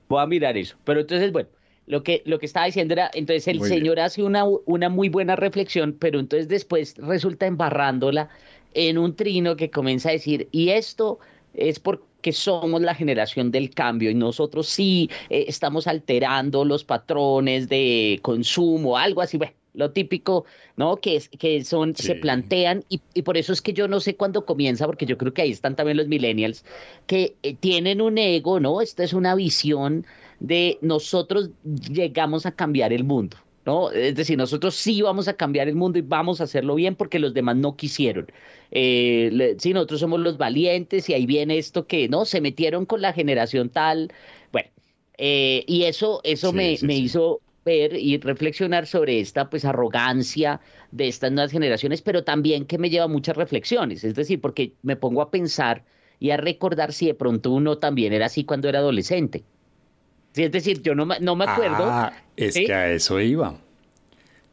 voy 0.07 0.21
a 0.21 0.25
mirar 0.25 0.57
eso. 0.57 0.77
Pero 0.85 1.01
entonces, 1.01 1.33
bueno, 1.33 1.49
lo 1.85 2.01
que, 2.01 2.21
lo 2.25 2.39
que 2.39 2.45
estaba 2.45 2.67
diciendo 2.67 2.93
era, 2.93 3.11
entonces 3.13 3.45
el 3.49 3.61
señor 3.61 3.99
hace 3.99 4.23
una, 4.23 4.45
una 4.45 4.87
muy 4.87 5.09
buena 5.09 5.35
reflexión, 5.35 5.97
pero 5.99 6.19
entonces 6.19 6.47
después 6.47 6.95
resulta 6.97 7.45
embarrándola 7.45 8.29
en 8.73 8.97
un 8.97 9.15
trino 9.15 9.57
que 9.57 9.69
comienza 9.69 10.09
a 10.09 10.11
decir, 10.13 10.47
y 10.51 10.69
esto 10.69 11.19
es 11.53 11.79
porque 11.79 12.31
somos 12.31 12.81
la 12.81 12.95
generación 12.95 13.51
del 13.51 13.71
cambio 13.71 14.11
y 14.11 14.15
nosotros 14.15 14.67
sí 14.67 15.09
eh, 15.29 15.45
estamos 15.47 15.87
alterando 15.87 16.63
los 16.63 16.83
patrones 16.83 17.67
de 17.67 18.19
consumo, 18.21 18.97
algo 18.97 19.21
así, 19.21 19.37
bueno, 19.37 19.53
lo 19.79 19.91
típico, 19.91 20.45
¿no? 20.77 20.97
Que, 20.97 21.19
que 21.39 21.63
son, 21.63 21.95
se 21.95 22.15
plantean, 22.15 22.83
y, 22.89 22.99
por 23.23 23.37
eso 23.37 23.53
es 23.53 23.61
que 23.61 23.73
yo 23.73 23.87
no 23.87 23.99
sé 23.99 24.15
cuándo 24.15 24.45
comienza, 24.45 24.85
porque 24.85 25.05
yo 25.05 25.17
creo 25.17 25.33
que 25.33 25.41
ahí 25.41 25.51
están 25.51 25.75
también 25.75 25.97
los 25.97 26.07
millennials, 26.07 26.63
que 27.07 27.35
eh, 27.41 27.55
tienen 27.55 28.01
un 28.01 28.17
ego, 28.17 28.59
¿no? 28.59 28.81
Esta 28.81 29.03
es 29.03 29.13
una 29.13 29.33
visión 29.35 30.05
de 30.39 30.77
nosotros 30.81 31.49
llegamos 31.91 32.45
a 32.45 32.51
cambiar 32.51 32.93
el 32.93 33.03
mundo. 33.03 33.37
¿no? 33.65 33.91
Es 33.91 34.15
decir, 34.15 34.37
nosotros 34.37 34.73
sí 34.75 35.01
vamos 35.01 35.27
a 35.27 35.35
cambiar 35.35 35.67
el 35.67 35.75
mundo 35.75 35.99
y 35.99 36.01
vamos 36.01 36.41
a 36.41 36.45
hacerlo 36.45 36.75
bien 36.75 36.95
porque 36.95 37.19
los 37.19 37.33
demás 37.33 37.55
no 37.57 37.75
quisieron. 37.75 38.27
Eh, 38.71 39.55
sí, 39.59 39.73
nosotros 39.73 39.99
somos 39.99 40.19
los 40.21 40.37
valientes 40.37 41.09
y 41.09 41.13
ahí 41.13 41.25
viene 41.25 41.57
esto 41.57 41.85
que, 41.85 42.07
¿no? 42.07 42.25
Se 42.25 42.41
metieron 42.41 42.85
con 42.85 43.01
la 43.01 43.13
generación 43.13 43.69
tal. 43.69 44.11
Bueno, 44.51 44.69
eh, 45.17 45.65
y 45.67 45.83
eso, 45.83 46.21
eso 46.23 46.51
me, 46.51 46.77
me 46.81 46.95
hizo 46.97 47.41
ver 47.69 47.95
y 47.95 48.17
reflexionar 48.17 48.87
sobre 48.87 49.19
esta 49.19 49.49
pues 49.49 49.65
arrogancia 49.65 50.59
de 50.91 51.07
estas 51.07 51.31
nuevas 51.31 51.51
generaciones, 51.51 52.01
pero 52.01 52.23
también 52.23 52.65
que 52.65 52.77
me 52.77 52.89
lleva 52.89 53.05
a 53.05 53.07
muchas 53.07 53.37
reflexiones, 53.37 54.03
es 54.03 54.15
decir, 54.15 54.41
porque 54.41 54.73
me 54.81 54.95
pongo 54.95 55.21
a 55.21 55.31
pensar 55.31 55.83
y 56.19 56.31
a 56.31 56.37
recordar 56.37 56.91
si 56.93 57.07
de 57.07 57.13
pronto 57.13 57.51
uno 57.51 57.77
también 57.77 58.13
era 58.13 58.25
así 58.25 58.43
cuando 58.43 58.67
era 58.67 58.79
adolescente. 58.79 59.43
es 60.35 60.51
decir, 60.51 60.81
yo 60.81 60.95
no, 60.95 61.05
no 61.05 61.35
me 61.35 61.45
acuerdo. 61.45 61.85
Ah, 61.85 62.13
es 62.35 62.55
que 62.55 62.73
a 62.73 62.91
eso 62.91 63.19
iba. 63.19 63.55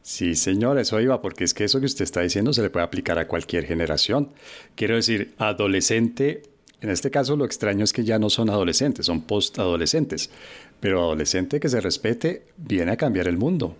Sí, 0.03 0.37
señor, 0.37 0.79
eso 0.79 1.01
iba, 1.01 1.21
porque 1.21 1.43
es 1.43 1.53
que 1.53 1.65
eso 1.65 1.81
que 1.81 1.87
usted 1.87 2.05
está 2.05 2.21
diciendo 2.21 2.53
se 2.53 2.63
le 2.63 2.71
puede 2.71 2.85
aplicar 2.85 3.19
a 3.19 3.27
cualquier 3.27 3.67
generación. 3.67 4.31
Quiero 4.77 4.95
decir, 4.95 5.35
adolescente, 5.37 6.43
en 6.81 6.91
este 6.91 7.11
caso 7.11 7.35
lo 7.37 7.45
extraño 7.45 7.83
es 7.83 7.93
que 7.93 8.05
ya 8.05 8.19
no 8.19 8.31
son 8.31 8.49
adolescentes, 8.49 9.07
son 9.07 9.23
postadolescentes, 9.23 10.31
pero 10.80 11.00
adolescente 11.00 11.61
que 11.61 11.68
se 11.68 11.80
respete 11.80 12.45
viene 12.56 12.92
a 12.92 12.97
cambiar 12.97 13.28
el 13.28 13.37
mundo. 13.37 13.76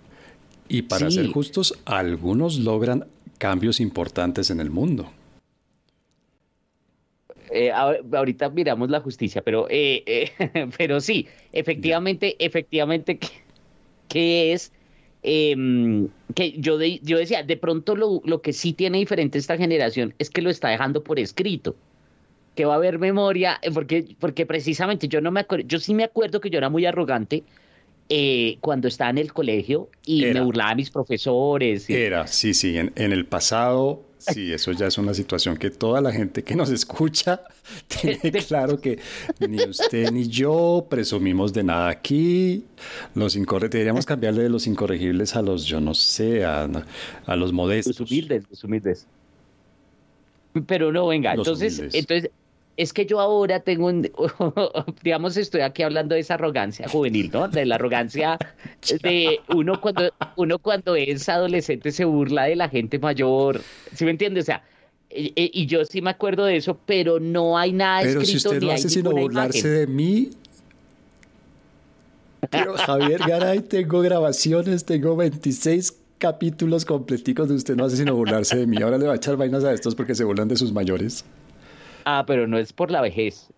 Y 0.68 0.82
para 0.82 1.10
ser 1.10 1.28
justos, 1.28 1.78
algunos 1.84 2.58
logran 2.58 3.06
cambios 3.38 3.80
importantes 3.80 4.50
en 4.50 4.60
el 4.60 4.70
mundo. 4.70 5.10
Eh, 7.50 7.70
ahorita 7.70 8.50
miramos 8.50 8.90
la 8.90 9.00
justicia, 9.00 9.42
pero, 9.42 9.68
eh, 9.70 10.02
eh, 10.06 10.68
pero 10.78 11.00
sí, 11.00 11.26
efectivamente, 11.52 12.36
efectivamente, 12.44 13.20
¿qué, 14.08 14.52
es? 14.52 14.72
Em, 15.22 16.08
que 16.34 16.52
yo, 16.58 16.78
yo 16.80 17.18
decía, 17.18 17.42
de 17.42 17.56
pronto 17.56 17.94
lo, 17.94 18.20
lo, 18.24 18.42
que 18.42 18.52
sí 18.52 18.72
tiene 18.72 18.98
diferente 18.98 19.38
esta 19.38 19.56
generación 19.56 20.14
es 20.18 20.30
que 20.30 20.42
lo 20.42 20.50
está 20.50 20.68
dejando 20.68 21.02
por 21.02 21.18
escrito, 21.18 21.76
que 22.56 22.64
va 22.64 22.72
a 22.72 22.76
haber 22.76 22.98
memoria, 22.98 23.60
porque, 23.72 24.16
porque 24.18 24.46
precisamente 24.46 25.06
yo 25.06 25.20
no 25.20 25.30
me 25.30 25.40
acuerdo, 25.40 25.66
yo 25.68 25.78
sí 25.78 25.94
me 25.94 26.02
acuerdo 26.02 26.40
que 26.40 26.50
yo 26.50 26.58
era 26.58 26.68
muy 26.68 26.86
arrogante 26.86 27.44
cuando 28.60 28.88
estaba 28.88 29.10
en 29.10 29.18
el 29.18 29.32
colegio 29.32 29.88
y 30.04 30.22
me 30.22 30.40
burlaba 30.40 30.70
a 30.70 30.75
mis 30.75 30.90
profesores. 30.90 31.88
Era, 31.90 32.26
sí, 32.26 32.54
sí, 32.54 32.78
en, 32.78 32.92
en 32.96 33.12
el 33.12 33.26
pasado 33.26 34.06
Sí, 34.18 34.52
eso 34.52 34.72
ya 34.72 34.86
es 34.86 34.98
una 34.98 35.14
situación 35.14 35.56
que 35.56 35.70
toda 35.70 36.00
la 36.00 36.10
gente 36.10 36.42
que 36.42 36.56
nos 36.56 36.70
escucha 36.70 37.42
tiene 38.00 38.32
claro 38.48 38.80
que 38.80 38.98
ni 39.46 39.62
usted 39.62 40.10
ni 40.10 40.26
yo 40.26 40.86
presumimos 40.88 41.52
de 41.52 41.62
nada 41.62 41.88
aquí. 41.88 42.64
Los 43.14 43.34
deberíamos 43.34 44.06
cambiarle 44.06 44.42
de 44.44 44.48
los 44.48 44.66
incorregibles 44.66 45.36
a 45.36 45.42
los, 45.42 45.64
yo 45.64 45.80
no 45.80 45.94
sé, 45.94 46.44
a, 46.44 46.68
los 47.36 47.52
modestos. 47.52 48.00
Los 48.00 48.10
humildes, 48.10 48.44
los 48.50 48.64
humildes. 48.64 49.06
Pero 50.66 50.90
no, 50.90 51.06
venga, 51.06 51.34
entonces, 51.34 51.78
entonces 51.92 52.30
es 52.76 52.92
que 52.92 53.06
yo 53.06 53.21
ahora 53.21 53.61
tengo 53.61 53.87
un, 53.87 54.11
digamos, 55.02 55.37
estoy 55.37 55.62
aquí 55.62 55.83
hablando 55.83 56.14
de 56.14 56.21
esa 56.21 56.35
arrogancia 56.35 56.88
juvenil, 56.88 57.30
¿no? 57.33 57.49
De 57.49 57.64
la 57.64 57.76
arrogancia 57.76 58.38
de 59.02 59.40
uno 59.49 59.80
cuando, 59.80 60.12
uno 60.37 60.59
cuando 60.59 60.95
es 60.95 61.28
adolescente 61.28 61.90
se 61.90 62.04
burla 62.04 62.45
de 62.45 62.56
la 62.56 62.68
gente 62.68 62.99
mayor, 62.99 63.61
¿sí 63.95 64.04
me 64.04 64.11
entiende? 64.11 64.40
O 64.40 64.45
sea, 64.45 64.62
y, 65.09 65.66
yo 65.66 65.85
sí 65.85 66.02
me 66.02 66.11
acuerdo 66.11 66.45
de 66.45 66.56
eso, 66.56 66.78
pero 66.85 67.18
no 67.18 67.56
hay 67.56 67.73
nada 67.73 68.02
pero 68.02 68.21
escrito. 68.21 68.50
Pero 68.50 68.50
si 68.50 68.56
usted 68.56 68.66
no 68.66 68.73
hace 68.73 68.88
sino 68.90 69.11
burlarse 69.12 69.68
de 69.68 69.87
mí, 69.87 70.30
Javier 72.50 73.21
Garay, 73.26 73.61
tengo 73.61 74.00
grabaciones, 74.00 74.85
tengo 74.85 75.16
26 75.16 75.95
capítulos 76.18 76.85
completicos 76.85 77.49
de 77.49 77.54
usted 77.54 77.76
no 77.76 77.85
hace 77.85 77.97
sino 77.97 78.14
burlarse 78.14 78.56
de 78.56 78.66
mí. 78.66 78.80
Ahora 78.83 78.99
le 78.99 79.06
va 79.06 79.14
a 79.14 79.16
echar 79.16 79.37
vainas 79.37 79.64
a 79.64 79.73
estos 79.73 79.95
porque 79.95 80.14
se 80.14 80.25
burlan 80.25 80.49
de 80.49 80.56
sus 80.56 80.73
mayores. 80.73 81.25
Ah, 82.08 82.25
pero 82.25 82.46
no 82.46 82.56
es 82.56 82.72
por 82.72 82.92
la 82.92 83.00
vejez. 83.00 83.50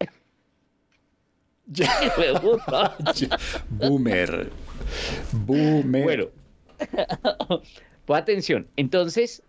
Boomer. 3.68 4.50
Boomer. 5.32 6.02
Bueno. 6.02 6.28
pues 8.06 8.22
atención. 8.22 8.66
Entonces, 8.76 9.42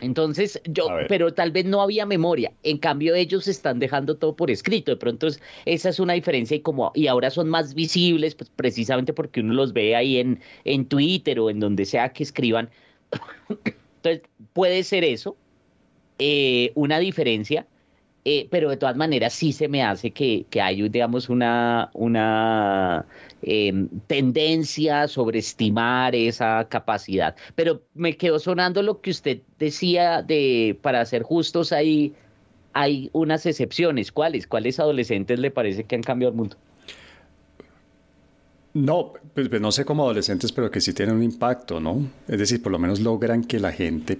entonces 0.00 0.60
yo, 0.64 0.88
pero 1.08 1.32
tal 1.32 1.52
vez 1.52 1.66
no 1.66 1.80
había 1.80 2.04
memoria. 2.04 2.52
En 2.64 2.78
cambio, 2.78 3.14
ellos 3.14 3.46
están 3.46 3.78
dejando 3.78 4.16
todo 4.16 4.34
por 4.34 4.50
escrito. 4.50 4.90
De 4.90 4.96
pronto, 4.96 5.28
esa 5.64 5.88
es 5.88 6.00
una 6.00 6.14
diferencia 6.14 6.56
y 6.56 6.60
como 6.60 6.90
y 6.96 7.06
ahora 7.06 7.30
son 7.30 7.48
más 7.48 7.74
visibles, 7.74 8.34
pues 8.34 8.50
precisamente 8.50 9.12
porque 9.12 9.38
uno 9.38 9.54
los 9.54 9.72
ve 9.72 9.94
ahí 9.94 10.18
en, 10.18 10.40
en 10.64 10.84
Twitter 10.84 11.38
o 11.38 11.48
en 11.48 11.60
donde 11.60 11.84
sea 11.84 12.08
que 12.08 12.24
escriban. 12.24 12.70
Entonces, 14.02 14.22
puede 14.52 14.82
ser 14.82 15.04
eso, 15.04 15.36
eh, 16.18 16.72
una 16.74 16.98
diferencia, 16.98 17.66
eh, 18.24 18.46
pero 18.50 18.68
de 18.68 18.76
todas 18.76 18.96
maneras 18.96 19.32
sí 19.32 19.52
se 19.52 19.68
me 19.68 19.82
hace 19.82 20.10
que, 20.10 20.44
que 20.50 20.60
hay, 20.60 20.86
digamos, 20.88 21.28
una, 21.28 21.90
una 21.94 23.06
em, 23.42 23.88
tendencia 24.06 25.02
a 25.02 25.08
sobreestimar 25.08 26.14
esa 26.14 26.66
capacidad. 26.68 27.36
Pero 27.54 27.82
me 27.94 28.16
quedó 28.16 28.38
sonando 28.38 28.82
lo 28.82 29.00
que 29.00 29.10
usted 29.10 29.38
decía 29.58 30.22
de, 30.22 30.78
para 30.82 31.04
ser 31.06 31.22
justos, 31.22 31.72
hay, 31.72 32.12
hay 32.74 33.08
unas 33.12 33.46
excepciones. 33.46 34.12
¿Cuáles? 34.12 34.46
¿Cuáles 34.46 34.78
adolescentes 34.78 35.38
le 35.38 35.50
parece 35.50 35.84
que 35.84 35.94
han 35.94 36.02
cambiado 36.02 36.32
el 36.32 36.36
mundo? 36.36 36.56
No, 38.74 39.14
pues, 39.34 39.48
pues 39.48 39.60
no 39.60 39.72
sé 39.72 39.84
como 39.84 40.04
adolescentes, 40.04 40.52
pero 40.52 40.70
que 40.70 40.80
sí 40.80 40.92
tienen 40.92 41.16
un 41.16 41.22
impacto, 41.22 41.80
¿no? 41.80 42.06
Es 42.28 42.38
decir, 42.38 42.62
por 42.62 42.72
lo 42.72 42.78
menos 42.78 43.00
logran 43.00 43.44
que 43.44 43.58
la 43.58 43.72
gente 43.72 44.18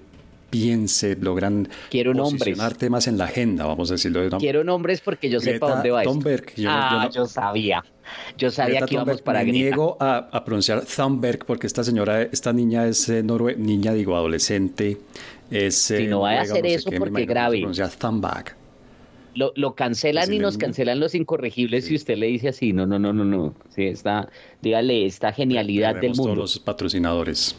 piense, 0.50 1.16
logran 1.16 1.68
Quiero 1.90 2.12
posicionar 2.12 2.74
temas 2.74 3.06
en 3.06 3.18
la 3.18 3.24
agenda, 3.24 3.66
vamos 3.66 3.90
a 3.90 3.94
decirlo 3.94 4.20
de 4.20 4.36
Quiero 4.38 4.64
nombres 4.64 5.00
porque 5.00 5.28
yo 5.28 5.40
sé 5.40 5.58
para 5.58 5.74
dónde 5.74 5.90
va 5.90 6.02
Thunberg, 6.02 6.54
yo, 6.56 6.70
ah, 6.70 7.08
yo, 7.12 7.26
sabía. 7.26 7.84
Yo 8.36 8.50
sabía 8.50 8.80
que 8.82 8.94
íbamos 8.94 9.22
para 9.22 9.44
Me 9.44 9.52
niego 9.52 9.96
a, 10.00 10.44
pronunciar 10.44 10.84
Thunberg 10.84 11.44
porque 11.44 11.66
esta 11.66 11.84
señora, 11.84 12.22
esta 12.22 12.52
niña 12.52 12.86
es 12.86 13.08
eh, 13.08 13.22
niña, 13.22 13.92
digo, 13.92 14.16
adolescente. 14.16 14.98
Es, 15.50 15.76
si 15.76 15.94
eh, 15.94 16.06
no 16.06 16.20
vaya 16.20 16.40
a 16.40 16.42
hacer 16.42 16.66
eso 16.66 16.90
porque 16.98 17.24
grave. 17.24 17.58
Pronunciar 17.58 17.90
Thunberg. 17.90 18.56
Lo, 19.34 19.52
lo, 19.54 19.74
cancelan 19.74 20.32
y 20.32 20.38
nos 20.38 20.58
cancelan 20.58 20.98
los 20.98 21.14
incorregibles 21.14 21.84
si 21.84 21.94
usted 21.94 22.16
le 22.16 22.26
dice 22.26 22.48
así, 22.48 22.72
no, 22.72 22.86
no, 22.86 22.98
no, 22.98 23.12
no, 23.12 23.24
no. 23.24 23.54
Sí, 23.68 23.84
está, 23.84 24.28
dígale, 24.60 25.06
esta 25.06 25.32
genialidad 25.32 25.94
del 25.94 26.10
mundo. 26.10 26.22
todos 26.24 26.38
los 26.38 26.58
patrocinadores. 26.58 27.54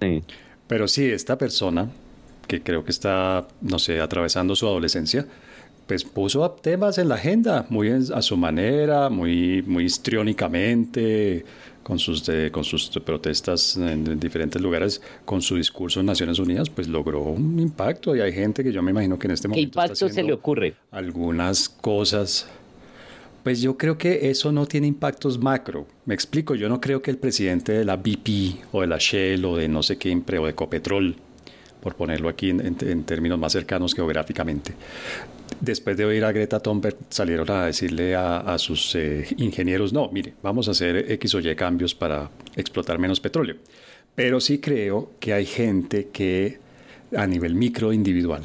Sí. 0.00 0.22
Pero 0.66 0.88
sí, 0.88 1.04
esta 1.04 1.36
persona, 1.36 1.90
que 2.46 2.62
creo 2.62 2.84
que 2.84 2.90
está, 2.90 3.46
no 3.60 3.78
sé, 3.78 4.00
atravesando 4.00 4.56
su 4.56 4.66
adolescencia, 4.66 5.26
pues 5.86 6.04
puso 6.04 6.48
temas 6.50 6.98
en 6.98 7.08
la 7.08 7.16
agenda, 7.16 7.66
muy 7.68 7.90
a 7.90 8.22
su 8.22 8.36
manera, 8.36 9.10
muy, 9.10 9.62
muy 9.62 9.84
histriónicamente, 9.84 11.44
con 11.82 11.98
sus, 11.98 12.24
con 12.50 12.64
sus 12.64 12.88
protestas 13.04 13.76
en, 13.76 14.18
diferentes 14.18 14.60
lugares, 14.60 15.00
con 15.24 15.42
su 15.42 15.56
discurso 15.56 16.00
en 16.00 16.06
Naciones 16.06 16.38
Unidas, 16.38 16.70
pues 16.70 16.88
logró 16.88 17.22
un 17.22 17.60
impacto 17.60 18.16
y 18.16 18.20
hay 18.20 18.32
gente 18.32 18.64
que 18.64 18.72
yo 18.72 18.82
me 18.82 18.90
imagino 18.90 19.18
que 19.18 19.28
en 19.28 19.32
este 19.32 19.46
momento... 19.46 19.70
¿Qué 19.70 19.84
impacto 19.84 20.08
se 20.08 20.22
le 20.22 20.32
ocurre? 20.32 20.74
Algunas 20.90 21.68
cosas... 21.68 22.48
Pues 23.44 23.60
yo 23.60 23.76
creo 23.76 23.98
que 23.98 24.30
eso 24.30 24.52
no 24.52 24.64
tiene 24.64 24.86
impactos 24.86 25.38
macro. 25.38 25.86
Me 26.06 26.14
explico, 26.14 26.54
yo 26.54 26.70
no 26.70 26.80
creo 26.80 27.02
que 27.02 27.10
el 27.10 27.18
presidente 27.18 27.72
de 27.72 27.84
la 27.84 27.96
BP 27.96 28.64
o 28.72 28.80
de 28.80 28.86
la 28.86 28.96
Shell 28.98 29.44
o 29.44 29.58
de 29.58 29.68
no 29.68 29.82
sé 29.82 29.98
qué, 29.98 30.16
o 30.16 30.44
de 30.44 30.50
Ecopetrol 30.50 31.14
por 31.84 31.94
ponerlo 31.94 32.30
aquí 32.30 32.48
en, 32.48 33.04
términos 33.04 33.38
más 33.38 33.52
cercanos 33.52 33.94
geográficamente. 33.94 34.72
Después 35.60 35.96
de 35.98 36.06
oír 36.06 36.24
a 36.24 36.32
Greta 36.32 36.58
Thunberg, 36.58 36.96
salieron 37.10 37.50
a 37.50 37.66
decirle 37.66 38.16
a, 38.16 38.56
sus 38.58 38.94
eh, 38.94 39.26
ingenieros, 39.36 39.92
no, 39.92 40.10
mire, 40.10 40.32
vamos 40.42 40.66
a 40.66 40.70
hacer 40.70 41.12
X 41.12 41.34
o 41.34 41.40
Y 41.40 41.54
cambios 41.54 41.94
para 41.94 42.30
explotar 42.56 42.98
menos 42.98 43.20
petróleo. 43.20 43.56
Pero 44.14 44.40
sí 44.40 44.58
creo 44.58 45.12
que 45.20 45.34
hay 45.34 45.44
gente 45.44 46.08
que 46.10 46.58
a 47.14 47.26
nivel 47.26 47.54
micro 47.54 47.92
individual 47.92 48.42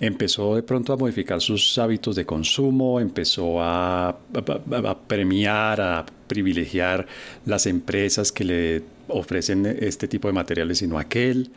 empezó 0.00 0.56
de 0.56 0.62
pronto 0.62 0.92
a 0.92 0.96
modificar 0.96 1.40
sus 1.40 1.78
hábitos 1.78 2.16
de 2.16 2.24
consumo, 2.24 2.98
empezó 2.98 3.60
a, 3.60 4.08
a, 4.08 4.98
premiar, 5.06 5.80
a 5.80 6.06
privilegiar 6.26 7.06
las 7.44 7.66
empresas 7.66 8.32
que 8.32 8.44
le 8.44 8.82
ofrecen 9.08 9.66
este 9.66 10.08
tipo 10.08 10.26
de 10.26 10.34
materiales 10.34 10.82
y 10.82 10.88
no 10.88 10.98
aquel. 10.98 11.50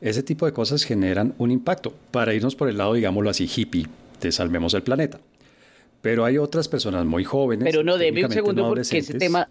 Ese 0.00 0.22
tipo 0.22 0.46
de 0.46 0.52
cosas 0.52 0.84
generan 0.84 1.34
un 1.38 1.50
impacto. 1.50 1.92
Para 2.10 2.34
irnos 2.34 2.54
por 2.54 2.68
el 2.68 2.78
lado, 2.78 2.94
digámoslo 2.94 3.30
así, 3.30 3.48
hippie, 3.54 3.86
de 4.20 4.32
salvemos 4.32 4.74
el 4.74 4.82
planeta. 4.82 5.18
Pero 6.00 6.24
hay 6.24 6.38
otras 6.38 6.68
personas 6.68 7.04
muy 7.04 7.24
jóvenes. 7.24 7.64
Pero 7.64 7.82
no, 7.82 7.98
déme 7.98 8.24
un 8.24 8.30
segundo 8.30 8.68
porque 8.68 8.98
ese 8.98 9.14
tema, 9.14 9.48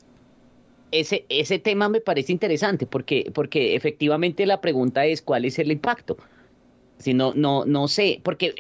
ese, 0.92 1.26
ese 1.28 1.60
tema 1.60 1.90
me 1.90 2.00
parece 2.00 2.32
interesante 2.32 2.86
porque, 2.86 3.30
porque 3.34 3.76
efectivamente 3.76 4.46
la 4.46 4.62
pregunta 4.62 5.06
es 5.06 5.22
cuál 5.22 5.44
es 5.44 5.60
el 5.60 5.72
impacto. 5.72 6.18
Si 7.00 7.14
no, 7.14 7.34
no, 7.36 7.64
no 7.66 7.88
sé, 7.88 8.22
porque 8.24 8.56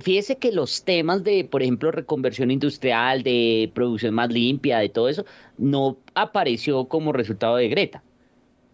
fíjese 0.00 0.36
que 0.36 0.52
los 0.52 0.84
temas 0.84 1.24
de, 1.24 1.44
por 1.44 1.62
ejemplo, 1.62 1.90
reconversión 1.90 2.52
industrial, 2.52 3.24
de 3.24 3.72
producción 3.74 4.14
más 4.14 4.30
limpia, 4.30 4.78
de 4.78 4.90
todo 4.90 5.08
eso, 5.08 5.24
no 5.58 5.96
apareció 6.14 6.84
como 6.84 7.12
resultado 7.12 7.56
de 7.56 7.68
Greta 7.68 8.02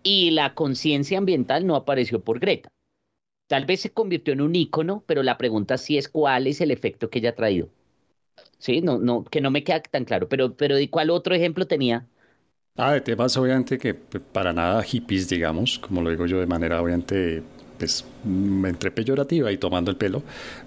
y 0.03 0.31
la 0.33 0.55
conciencia 0.55 1.19
ambiental 1.19 1.67
no 1.67 1.77
apareció 1.77 2.23
por 2.25 2.41
Greta. 2.41 2.71
Tal 3.49 3.67
vez 3.67 3.81
se 3.83 3.93
convirtió 3.93 4.35
en 4.35 4.43
un 4.43 4.55
ícono, 4.57 5.05
pero 5.07 5.23
la 5.23 5.39
pregunta 5.39 5.79
sí 5.79 5.99
es 5.99 6.09
cuál 6.09 6.47
es 6.49 6.61
el 6.63 6.71
efecto 6.73 7.11
que 7.11 7.21
ella 7.21 7.31
ha 7.31 7.37
traído. 7.37 7.71
Sí, 8.59 8.81
no, 8.83 8.99
no, 8.99 9.25
que 9.25 9.41
no 9.41 9.51
me 9.51 9.65
queda 9.65 9.83
tan 9.83 10.05
claro, 10.05 10.29
pero, 10.29 10.57
pero 10.57 10.77
¿de 10.77 10.91
cuál 10.91 11.11
otro 11.11 11.35
ejemplo 11.35 11.67
tenía? 11.67 12.09
Ah, 12.77 12.93
de 12.93 13.01
temas 13.03 13.37
obviamente 13.37 13.79
que 13.79 13.95
pues, 13.95 14.23
para 14.33 14.53
nada 14.53 14.83
hippies, 14.83 15.29
digamos, 15.29 15.79
como 15.79 16.01
lo 16.03 16.11
digo 16.11 16.27
yo 16.27 16.41
de 16.41 16.47
manera 16.47 16.81
obviamente 16.81 17.43
pues 17.79 18.05
mm, 18.25 18.65
entre 18.67 18.91
peyorativa 18.91 19.53
y 19.53 19.59
tomando 19.59 19.91
el 19.91 19.97
pelo, 19.97 20.23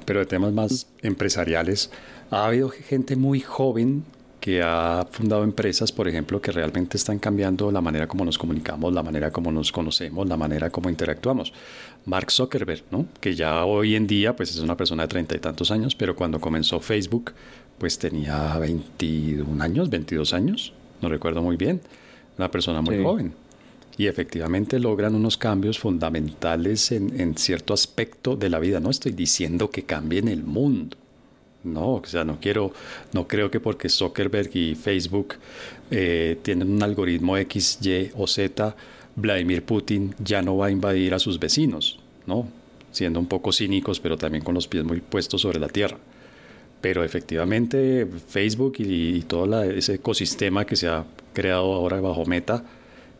pero 0.06 0.20
de 0.20 0.26
temas 0.26 0.54
más 0.54 0.88
empresariales, 1.02 1.92
ha 2.30 2.46
habido 2.48 2.70
gente 2.70 3.16
muy 3.16 3.40
joven 3.40 4.04
que 4.44 4.62
ha 4.62 5.08
fundado 5.10 5.46
empresas, 5.46 5.94
por 5.94 6.06
ejemplo, 6.10 6.42
que 6.42 6.52
realmente 6.52 6.98
están 6.98 7.18
cambiando 7.18 7.72
la 7.72 7.80
manera 7.80 8.10
como 8.10 8.26
nos 8.26 8.38
comunicamos, 8.38 8.94
la 8.94 9.02
manera 9.02 9.32
como 9.32 9.54
nos 9.54 9.72
conocemos, 9.72 10.28
la 10.28 10.36
manera 10.36 10.70
como 10.70 10.90
interactuamos. 10.90 11.54
Mark 12.06 12.30
Zuckerberg, 12.30 12.84
¿no? 12.92 13.06
que 13.22 13.36
ya 13.36 13.64
hoy 13.64 13.96
en 13.96 14.06
día 14.06 14.36
pues 14.36 14.50
es 14.50 14.60
una 14.60 14.76
persona 14.76 15.04
de 15.04 15.08
treinta 15.08 15.34
y 15.34 15.40
tantos 15.40 15.72
años, 15.72 15.96
pero 15.96 16.14
cuando 16.18 16.42
comenzó 16.42 16.82
Facebook 16.82 17.32
pues 17.78 17.98
tenía 17.98 18.58
21 18.58 19.64
años, 19.64 19.90
22 19.90 20.34
años, 20.34 20.74
no 21.02 21.08
recuerdo 21.08 21.42
muy 21.42 21.56
bien, 21.56 21.80
una 22.38 22.52
persona 22.52 22.82
muy 22.82 23.02
joven. 23.02 23.34
Y 23.96 24.08
efectivamente 24.08 24.78
logran 24.78 25.16
unos 25.16 25.38
cambios 25.38 25.80
fundamentales 25.80 26.92
en, 26.92 27.18
en 27.18 27.38
cierto 27.38 27.74
aspecto 27.74 28.36
de 28.36 28.50
la 28.50 28.60
vida. 28.60 28.82
No 28.82 28.90
estoy 28.90 29.14
diciendo 29.14 29.70
que 29.70 29.84
cambien 29.84 30.28
el 30.28 30.44
mundo, 30.44 30.98
no, 31.64 31.96
o 31.96 32.06
sea, 32.06 32.24
no 32.24 32.40
quiero, 32.40 32.74
no 33.14 33.28
creo 33.28 33.50
que 33.50 33.60
porque 33.60 33.90
Zuckerberg 33.90 34.56
y 34.56 34.76
Facebook 34.76 35.36
eh, 35.92 36.38
tienen 36.42 36.72
un 36.72 36.84
algoritmo 36.84 37.38
X, 37.38 37.80
Y 37.82 38.12
o 38.16 38.28
Z, 38.28 38.76
Vladimir 39.16 39.64
Putin 39.64 40.16
ya 40.24 40.42
no 40.42 40.58
va 40.58 40.68
a 40.68 40.72
invadir 40.72 41.14
a 41.14 41.20
sus 41.20 41.40
vecinos, 41.40 42.00
¿no? 42.26 42.48
Siendo 42.92 43.20
un 43.20 43.28
poco 43.28 43.52
cínicos, 43.52 44.00
pero 44.00 44.18
también 44.18 44.44
con 44.44 44.56
los 44.56 44.68
pies 44.68 44.84
muy 44.84 45.00
puestos 45.02 45.42
sobre 45.42 45.60
la 45.60 45.68
tierra. 45.68 45.98
Pero 46.82 47.04
efectivamente 47.04 48.08
Facebook 48.28 48.76
y, 48.80 49.18
y 49.18 49.22
todo 49.22 49.64
ese 49.64 49.96
ecosistema 49.96 50.66
que 50.66 50.76
se 50.76 50.88
ha 50.88 51.06
creado 51.34 51.74
ahora 51.74 52.02
bajo 52.02 52.26
Meta, 52.26 52.64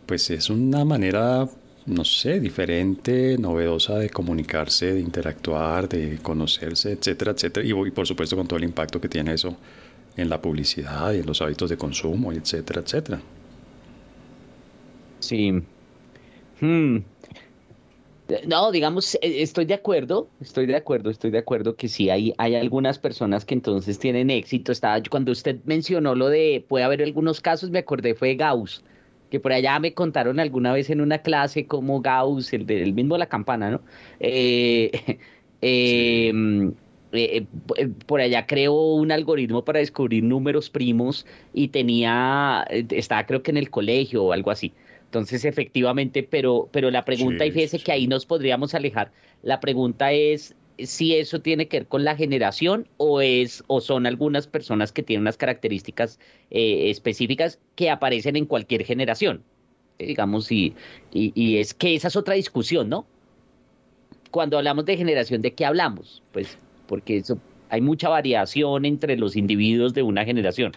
pues 0.06 0.30
es 0.30 0.50
una 0.50 0.84
manera 0.84 1.48
no 1.86 2.06
sé, 2.06 2.40
diferente, 2.40 3.38
novedosa 3.38 3.98
de 3.98 4.10
comunicarse, 4.10 4.94
de 4.94 5.00
interactuar, 5.02 5.90
de 5.90 6.18
conocerse, 6.22 6.94
etcétera, 6.94 7.32
etcétera. 7.32 7.66
Y, 7.66 7.92
por 7.92 8.08
supuesto 8.08 8.36
con 8.36 8.48
todo 8.48 8.58
el 8.58 8.64
impacto 8.64 9.02
que 9.02 9.10
tiene 9.10 9.34
eso 9.34 9.58
en 10.16 10.30
la 10.30 10.42
publicidad 10.42 11.14
y 11.14 11.20
en 11.20 11.26
los 11.26 11.42
hábitos 11.42 11.70
de 11.70 11.78
consumo, 11.78 12.32
etcétera, 12.32 12.82
etcétera. 12.82 13.22
Sí. 15.20 15.52
Hmm. 16.62 17.00
No, 18.48 18.72
digamos, 18.72 19.16
e, 19.16 19.42
estoy 19.42 19.66
de 19.66 19.74
acuerdo, 19.74 20.30
estoy 20.40 20.66
de 20.66 20.78
acuerdo, 20.78 21.10
estoy 21.10 21.32
de 21.32 21.40
acuerdo 21.40 21.76
que 21.76 21.90
sí 21.90 22.10
hay, 22.10 22.34
hay 22.38 22.56
algunas 22.56 22.98
personas 22.98 23.44
que 23.44 23.54
entonces 23.54 24.00
tienen 24.00 24.30
éxito. 24.30 24.72
Estaba, 24.72 25.02
cuando 25.10 25.34
usted 25.34 25.60
mencionó 25.66 26.16
lo 26.16 26.30
de, 26.30 26.64
puede 26.68 26.86
haber 26.86 27.04
algunos 27.04 27.42
casos, 27.42 27.70
me 27.70 27.80
acordé, 27.80 28.16
fue 28.16 28.36
Gauss 28.36 28.84
que 29.34 29.40
por 29.40 29.52
allá 29.52 29.80
me 29.80 29.96
contaron 29.96 30.40
alguna 30.40 30.74
vez 30.74 30.92
en 30.92 31.02
una 31.02 31.18
clase 31.18 31.66
como 31.66 32.02
Gauss, 32.02 32.54
el, 32.54 32.68
del 32.68 32.94
mismo 32.94 33.18
la 33.18 33.26
campana, 33.26 33.72
¿no? 33.72 33.82
Eh, 34.20 34.92
em, 35.62 36.72
eh, 37.14 37.44
eh, 37.78 37.88
por 38.06 38.22
allá 38.22 38.46
creó 38.46 38.94
un 38.94 39.12
algoritmo 39.12 39.66
para 39.66 39.80
descubrir 39.80 40.24
números 40.24 40.70
primos 40.70 41.26
y 41.52 41.70
tenía, 41.70 42.64
estaba 42.70 43.26
creo 43.26 43.42
que 43.42 43.50
en 43.50 43.58
el 43.58 43.72
colegio 43.72 44.24
o 44.26 44.34
algo 44.34 44.52
así. 44.52 44.72
Entonces, 45.06 45.46
efectivamente, 45.46 46.22
pero, 46.22 46.70
pero 46.72 46.92
la 46.92 47.04
pregunta, 47.04 47.44
y 47.44 47.52
fíjese 47.52 47.80
que 47.80 47.92
ahí 47.92 48.06
nos 48.06 48.28
podríamos 48.28 48.76
alejar, 48.76 49.12
la 49.42 49.60
pregunta 49.60 50.12
es, 50.12 50.56
si 50.80 51.16
eso 51.16 51.42
tiene 51.42 51.68
que 51.68 51.80
ver 51.82 51.88
con 51.88 52.04
la 52.04 52.16
generación 52.16 52.88
o 52.98 53.22
es 53.22 53.64
o 53.68 53.82
son 53.82 54.06
algunas 54.06 54.48
personas 54.48 54.92
que 54.92 55.04
tienen 55.04 55.22
unas 55.22 55.38
características 55.38 56.20
eh, 56.50 56.90
específicas 56.90 57.60
que 57.76 57.90
aparecen 57.90 58.36
en 58.36 58.46
cualquier 58.46 58.84
generación. 58.84 59.44
Eh, 60.00 60.08
digamos 60.08 60.52
y, 60.52 60.76
y, 61.12 61.58
es 61.58 61.74
que 61.74 61.96
esa 61.96 62.08
es 62.08 62.16
otra 62.16 62.34
discusión 62.34 62.90
no 62.90 63.06
cuando 64.32 64.58
hablamos 64.58 64.86
de 64.86 64.98
generación 64.98 65.42
de 65.42 65.54
qué 65.54 65.66
hablamos 65.66 66.24
pues 66.32 66.58
porque 66.88 67.18
eso 67.18 67.38
hay 67.70 67.82
mucha 67.82 68.10
variación 68.10 68.86
entre 68.86 69.18
los 69.18 69.36
individuos 69.36 69.94
de 69.94 70.04
una 70.04 70.26
generación. 70.26 70.72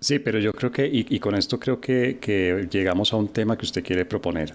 Sí 0.00 0.18
pero 0.18 0.38
yo 0.38 0.52
creo 0.52 0.72
que 0.72 0.88
y, 0.90 1.18
con 1.18 1.34
esto 1.34 1.60
creo 1.60 1.80
que 1.80 2.68
llegamos 2.70 3.12
a 3.12 3.16
un 3.16 3.28
tema 3.28 3.58
que 3.58 3.66
usted 3.66 3.84
quiere 3.84 4.06
proponer 4.06 4.54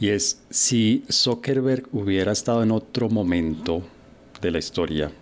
y 0.00 0.08
es 0.08 0.40
si 0.48 1.04
Zuckerberg 1.12 1.86
hubiera 1.92 2.32
estado 2.32 2.62
en 2.62 2.70
otro 2.70 3.10
momento 3.10 3.82
de 4.40 4.50
la 4.50 4.58
historia, 4.58 5.12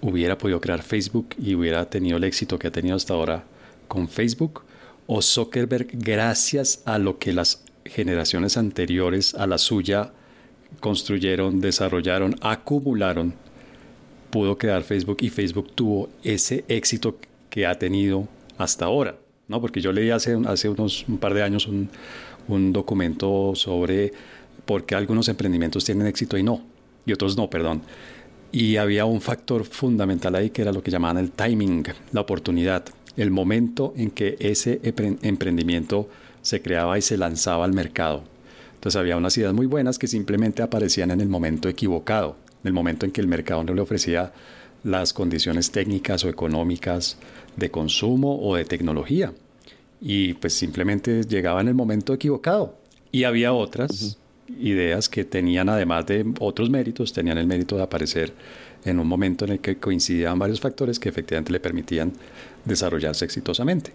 hubiera 0.00 0.38
podido 0.38 0.58
crear 0.60 0.82
Facebook 0.82 1.28
y 1.38 1.54
hubiera 1.54 1.88
tenido 1.90 2.16
el 2.16 2.24
éxito 2.24 2.58
que 2.58 2.68
ha 2.68 2.72
tenido 2.72 2.96
hasta 2.96 3.12
ahora 3.12 3.44
con 3.88 4.08
Facebook, 4.08 4.64
o 5.06 5.20
Zuckerberg, 5.20 5.88
gracias 5.92 6.82
a 6.86 6.98
lo 6.98 7.18
que 7.18 7.34
las 7.34 7.62
generaciones 7.84 8.56
anteriores 8.56 9.34
a 9.34 9.46
la 9.46 9.58
suya 9.58 10.12
construyeron, 10.80 11.60
desarrollaron, 11.60 12.36
acumularon, 12.40 13.34
pudo 14.30 14.56
crear 14.56 14.82
Facebook 14.82 15.18
y 15.20 15.28
Facebook 15.28 15.72
tuvo 15.74 16.08
ese 16.24 16.64
éxito 16.68 17.18
que 17.50 17.66
ha 17.66 17.78
tenido 17.78 18.26
hasta 18.56 18.86
ahora. 18.86 19.16
¿no? 19.46 19.60
Porque 19.60 19.80
yo 19.80 19.92
leí 19.92 20.10
hace, 20.10 20.36
hace 20.46 20.68
unos 20.68 21.04
un 21.06 21.18
par 21.18 21.34
de 21.34 21.42
años 21.42 21.66
un, 21.66 21.88
un 22.48 22.72
documento 22.72 23.52
sobre 23.54 24.12
por 24.64 24.84
qué 24.84 24.94
algunos 24.94 25.28
emprendimientos 25.28 25.84
tienen 25.84 26.06
éxito 26.06 26.36
y 26.36 26.42
no, 26.42 26.62
y 27.04 27.12
otros 27.12 27.36
no, 27.36 27.48
perdón. 27.48 27.82
Y 28.52 28.76
había 28.76 29.04
un 29.04 29.20
factor 29.20 29.64
fundamental 29.64 30.34
ahí 30.34 30.50
que 30.50 30.62
era 30.62 30.72
lo 30.72 30.82
que 30.82 30.90
llamaban 30.90 31.18
el 31.18 31.30
timing, 31.30 31.84
la 32.12 32.20
oportunidad, 32.20 32.84
el 33.16 33.30
momento 33.30 33.92
en 33.96 34.10
que 34.10 34.36
ese 34.40 34.80
emprendimiento 34.82 36.08
se 36.42 36.62
creaba 36.62 36.98
y 36.98 37.02
se 37.02 37.16
lanzaba 37.16 37.64
al 37.64 37.72
mercado. 37.72 38.22
Entonces 38.74 38.98
había 38.98 39.16
unas 39.16 39.36
ideas 39.36 39.52
muy 39.52 39.66
buenas 39.66 39.98
que 39.98 40.06
simplemente 40.06 40.62
aparecían 40.62 41.10
en 41.10 41.20
el 41.20 41.28
momento 41.28 41.68
equivocado, 41.68 42.36
en 42.62 42.68
el 42.68 42.72
momento 42.72 43.06
en 43.06 43.12
que 43.12 43.20
el 43.20 43.26
mercado 43.26 43.64
no 43.64 43.74
le 43.74 43.80
ofrecía 43.80 44.32
las 44.84 45.12
condiciones 45.12 45.70
técnicas 45.70 46.24
o 46.24 46.28
económicas 46.28 47.18
de 47.56 47.70
consumo 47.70 48.38
o 48.40 48.54
de 48.54 48.64
tecnología 48.64 49.32
y 50.00 50.34
pues 50.34 50.54
simplemente 50.54 51.22
llegaba 51.22 51.60
en 51.60 51.68
el 51.68 51.74
momento 51.74 52.14
equivocado. 52.14 52.78
Y 53.12 53.24
había 53.24 53.52
otras 53.52 54.18
ideas 54.58 55.08
que 55.08 55.24
tenían, 55.24 55.68
además 55.68 56.06
de 56.06 56.24
otros 56.40 56.70
méritos, 56.70 57.12
tenían 57.12 57.38
el 57.38 57.46
mérito 57.46 57.76
de 57.76 57.82
aparecer 57.82 58.32
en 58.84 59.00
un 59.00 59.08
momento 59.08 59.44
en 59.44 59.52
el 59.52 59.60
que 59.60 59.76
coincidían 59.78 60.38
varios 60.38 60.60
factores 60.60 60.98
que 60.98 61.08
efectivamente 61.08 61.52
le 61.52 61.60
permitían 61.60 62.12
desarrollarse 62.64 63.24
exitosamente. 63.24 63.92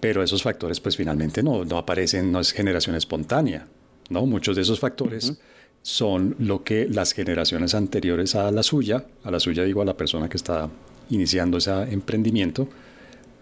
Pero 0.00 0.22
esos 0.22 0.42
factores 0.42 0.80
pues 0.80 0.96
finalmente 0.96 1.42
no, 1.42 1.64
no 1.64 1.78
aparecen, 1.78 2.30
no 2.30 2.40
es 2.40 2.52
generación 2.52 2.96
espontánea. 2.96 3.66
¿no? 4.10 4.26
Muchos 4.26 4.56
de 4.56 4.62
esos 4.62 4.80
factores 4.80 5.34
son 5.82 6.36
lo 6.38 6.62
que 6.62 6.86
las 6.88 7.12
generaciones 7.12 7.74
anteriores 7.74 8.34
a 8.34 8.50
la 8.50 8.62
suya, 8.62 9.04
a 9.24 9.30
la 9.30 9.40
suya 9.40 9.64
digo 9.64 9.82
a 9.82 9.84
la 9.84 9.96
persona 9.96 10.28
que 10.28 10.36
está 10.36 10.68
iniciando 11.10 11.58
ese 11.58 11.72
emprendimiento, 11.92 12.68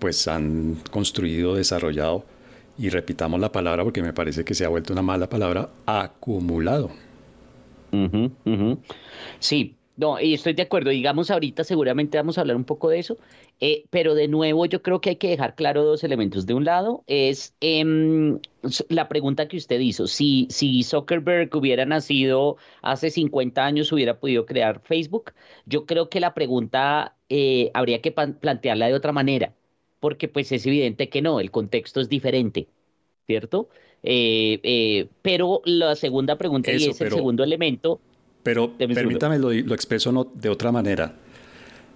pues 0.01 0.27
han 0.27 0.79
construido, 0.91 1.55
desarrollado, 1.55 2.25
y 2.79 2.89
repitamos 2.89 3.39
la 3.39 3.53
palabra 3.53 3.85
porque 3.85 4.03
me 4.03 4.13
parece 4.13 4.45
que 4.45 4.55
se 4.55 4.65
ha 4.65 4.69
vuelto 4.69 4.93
una 4.93 5.03
mala 5.03 5.29
palabra, 5.29 5.69
acumulado. 5.87 6.91
Sí, 9.39 9.77
no, 9.97 10.19
y 10.19 10.33
estoy 10.33 10.55
de 10.55 10.63
acuerdo. 10.63 10.89
Digamos, 10.89 11.31
ahorita 11.31 11.63
seguramente 11.63 12.17
vamos 12.17 12.39
a 12.39 12.41
hablar 12.41 12.57
un 12.57 12.65
poco 12.65 12.89
de 12.89 13.01
eso, 13.01 13.19
eh, 13.61 13.85
pero 13.91 14.15
de 14.15 14.29
nuevo 14.29 14.65
yo 14.65 14.81
creo 14.81 15.03
que 15.03 15.11
hay 15.11 15.17
que 15.17 15.29
dejar 15.29 15.55
claro 15.55 15.85
dos 15.85 16.03
elementos. 16.05 16.47
De 16.47 16.55
un 16.55 16.65
lado 16.65 17.05
es 17.07 17.55
em, 17.61 18.39
la 18.89 19.09
pregunta 19.09 19.47
que 19.47 19.59
usted 19.59 19.79
hizo, 19.79 20.07
si, 20.07 20.47
si 20.49 20.83
Zuckerberg 20.85 21.55
hubiera 21.55 21.85
nacido 21.85 22.57
hace 22.81 23.11
50 23.11 23.63
años, 23.63 23.93
hubiera 23.93 24.19
podido 24.19 24.47
crear 24.47 24.81
Facebook. 24.81 25.33
Yo 25.67 25.85
creo 25.85 26.09
que 26.09 26.21
la 26.21 26.33
pregunta 26.33 27.17
eh, 27.29 27.71
habría 27.75 28.01
que 28.01 28.13
plantearla 28.13 28.87
de 28.87 28.95
otra 28.95 29.13
manera 29.13 29.55
porque 30.01 30.29
pues 30.29 30.51
es 30.51 30.67
evidente 30.67 31.09
que 31.09 31.23
no, 31.23 31.41
el 31.41 31.51
contexto 31.51 32.01
es 32.01 32.09
diferente, 32.09 32.67
¿cierto? 33.27 33.69
Eh, 34.03 34.59
eh, 34.63 35.09
pero 35.23 35.61
la 35.65 35.95
segunda 35.95 36.37
pregunta 36.37 36.73
y 36.73 36.77
es 36.77 37.01
el 37.01 37.11
segundo 37.11 37.45
elemento. 37.45 38.01
Pero 38.43 38.73
permítame 38.77 39.39
lo, 39.39 39.53
lo 39.53 39.75
expreso 39.75 40.11
no, 40.11 40.25
de 40.25 40.49
otra 40.49 40.73
manera. 40.73 41.15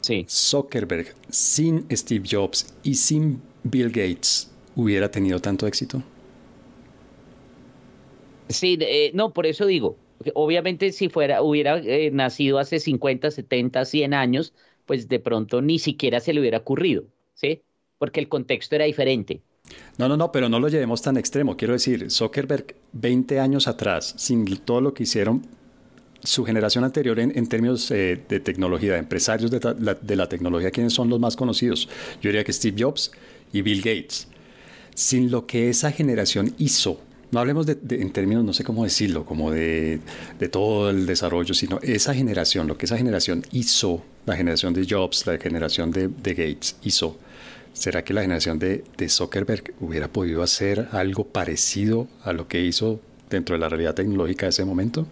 Sí. 0.02 0.26
Zuckerberg 0.28 1.14
sin 1.30 1.86
Steve 1.90 2.26
Jobs 2.30 2.74
y 2.82 2.94
sin 2.94 3.40
Bill 3.62 3.88
Gates 3.88 4.52
hubiera 4.76 5.10
tenido 5.10 5.40
tanto 5.40 5.66
éxito. 5.66 6.02
Sí, 8.50 8.76
eh, 8.82 9.10
no, 9.14 9.32
por 9.32 9.46
eso 9.46 9.64
digo, 9.64 9.96
obviamente 10.34 10.92
si 10.92 11.08
fuera, 11.08 11.40
hubiera 11.40 11.80
nacido 12.12 12.58
hace 12.58 12.78
50, 12.78 13.30
70, 13.30 13.86
100 13.86 14.12
años, 14.12 14.52
pues 14.84 15.08
de 15.08 15.18
pronto 15.18 15.62
ni 15.62 15.78
siquiera 15.78 16.20
se 16.20 16.34
le 16.34 16.40
hubiera 16.40 16.58
ocurrido, 16.58 17.04
¿sí? 17.32 17.62
Porque 18.04 18.20
el 18.20 18.28
contexto 18.28 18.74
era 18.74 18.84
diferente. 18.84 19.40
No, 19.96 20.10
no, 20.10 20.16
no, 20.18 20.30
pero 20.30 20.50
no 20.50 20.60
lo 20.60 20.68
llevemos 20.68 21.00
tan 21.00 21.16
extremo. 21.16 21.56
Quiero 21.56 21.72
decir, 21.72 22.10
Zuckerberg 22.10 22.74
20 22.92 23.40
años 23.40 23.66
atrás, 23.66 24.12
sin 24.18 24.44
todo 24.58 24.82
lo 24.82 24.92
que 24.92 25.04
hicieron 25.04 25.46
su 26.22 26.44
generación 26.44 26.84
anterior 26.84 27.18
en, 27.18 27.46
términos 27.46 27.90
eh, 27.90 28.20
de 28.28 28.40
tecnología, 28.40 28.92
de 28.92 28.98
empresarios 28.98 29.50
de, 29.50 30.16
la, 30.16 30.28
tecnología, 30.28 30.70
¿quiénes 30.70 30.92
son 30.92 31.08
los 31.08 31.18
más 31.18 31.34
conocidos? 31.34 31.88
Yo 32.20 32.28
diría 32.28 32.44
que 32.44 32.52
Steve 32.52 32.76
Jobs 32.78 33.10
y 33.54 33.62
Bill 33.62 33.78
Gates. 33.78 34.28
Sin 34.94 35.30
lo 35.30 35.46
que 35.46 35.70
esa 35.70 35.90
generación 35.90 36.54
hizo, 36.58 37.00
no 37.30 37.40
hablemos 37.40 37.64
de, 37.64 37.78
en 37.90 38.12
términos, 38.12 38.44
no 38.44 38.52
sé 38.52 38.64
cómo 38.64 38.84
decirlo, 38.84 39.24
como 39.24 39.50
de, 39.50 39.98
todo 40.52 40.90
el 40.90 41.06
desarrollo, 41.06 41.54
sino 41.54 41.80
esa 41.80 42.12
generación, 42.12 42.68
lo 42.68 42.76
que 42.76 42.84
esa 42.84 42.98
generación 42.98 43.44
hizo, 43.50 44.04
la 44.26 44.36
generación 44.36 44.74
de 44.74 44.86
Jobs, 44.88 45.26
la 45.26 45.38
generación 45.38 45.90
de, 45.90 46.34
Gates 46.34 46.76
hizo, 46.84 47.16
¿será 47.74 48.02
que 48.02 48.14
la 48.14 48.22
generación 48.22 48.58
de, 48.58 48.84
Zuckerberg 49.08 49.74
hubiera 49.80 50.08
podido 50.08 50.42
hacer 50.42 50.88
algo 50.92 51.24
parecido 51.24 52.08
a 52.22 52.32
lo 52.32 52.48
que 52.48 52.62
hizo 52.62 53.00
dentro 53.28 53.54
de 53.54 53.60
la 53.60 53.68
realidad 53.68 53.94
tecnológica 53.94 54.46
de 54.46 54.50
ese 54.50 54.64
momento? 54.64 55.06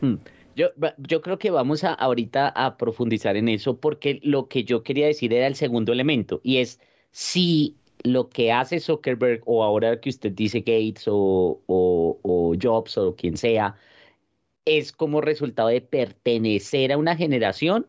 Hmm. 0.00 0.16
Yo, 0.56 0.70
yo 0.98 1.22
creo 1.22 1.38
que 1.38 1.52
vamos 1.52 1.84
a 1.84 1.94
ahorita 1.94 2.48
a 2.48 2.76
profundizar 2.76 3.36
en 3.36 3.48
eso 3.48 3.76
porque 3.76 4.18
lo 4.24 4.48
que 4.48 4.64
yo 4.64 4.82
quería 4.82 5.06
decir 5.06 5.32
era 5.32 5.46
el 5.46 5.54
segundo 5.54 5.92
elemento 5.92 6.40
y 6.42 6.56
es 6.56 6.80
si 7.12 7.76
lo 8.02 8.28
que 8.28 8.52
hace 8.52 8.80
Zuckerberg 8.80 9.42
o 9.46 9.62
ahora 9.62 10.00
que 10.00 10.08
usted 10.08 10.32
dice 10.32 10.60
Gates 10.60 11.04
o, 11.06 11.60
o, 11.66 12.54
Jobs 12.60 12.98
o 12.98 13.14
quien 13.14 13.36
sea 13.36 13.76
es 14.64 14.92
como 14.92 15.20
resultado 15.20 15.68
de 15.68 15.80
pertenecer 15.80 16.92
a 16.92 16.98
una 16.98 17.16
generación 17.16 17.86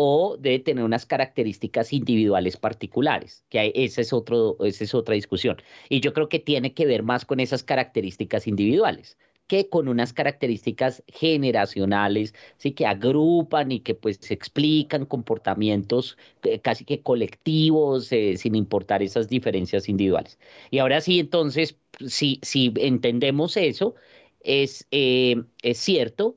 o 0.00 0.36
de 0.38 0.60
tener 0.60 0.84
unas 0.84 1.06
características 1.06 1.92
individuales 1.92 2.56
particulares, 2.56 3.42
que 3.48 3.72
esa 3.74 4.00
es, 4.00 4.12
otro, 4.12 4.56
esa 4.64 4.84
es 4.84 4.94
otra 4.94 5.16
discusión. 5.16 5.56
Y 5.88 5.98
yo 5.98 6.12
creo 6.12 6.28
que 6.28 6.38
tiene 6.38 6.72
que 6.72 6.86
ver 6.86 7.02
más 7.02 7.24
con 7.24 7.40
esas 7.40 7.64
características 7.64 8.46
individuales 8.46 9.18
que 9.48 9.68
con 9.68 9.88
unas 9.88 10.12
características 10.12 11.02
generacionales, 11.08 12.34
sí 12.58 12.72
que 12.72 12.86
agrupan 12.86 13.72
y 13.72 13.80
que 13.80 13.94
pues 13.94 14.30
explican 14.30 15.06
comportamientos 15.06 16.16
eh, 16.44 16.60
casi 16.60 16.84
que 16.84 17.02
colectivos 17.02 18.12
eh, 18.12 18.36
sin 18.36 18.54
importar 18.54 19.02
esas 19.02 19.28
diferencias 19.28 19.88
individuales. 19.88 20.38
Y 20.70 20.78
ahora 20.78 21.00
sí, 21.00 21.18
entonces, 21.18 21.76
si, 22.06 22.38
si 22.42 22.72
entendemos 22.76 23.56
eso, 23.56 23.94
es, 24.40 24.86
eh, 24.92 25.42
es 25.62 25.78
cierto 25.78 26.36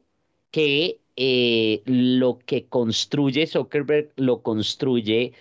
que 0.52 1.01
lo 1.16 2.40
que 2.40 2.68
construye 2.68 3.48
Zuckerberg 3.48 4.12
lo 4.16 4.42
construye 4.42 5.34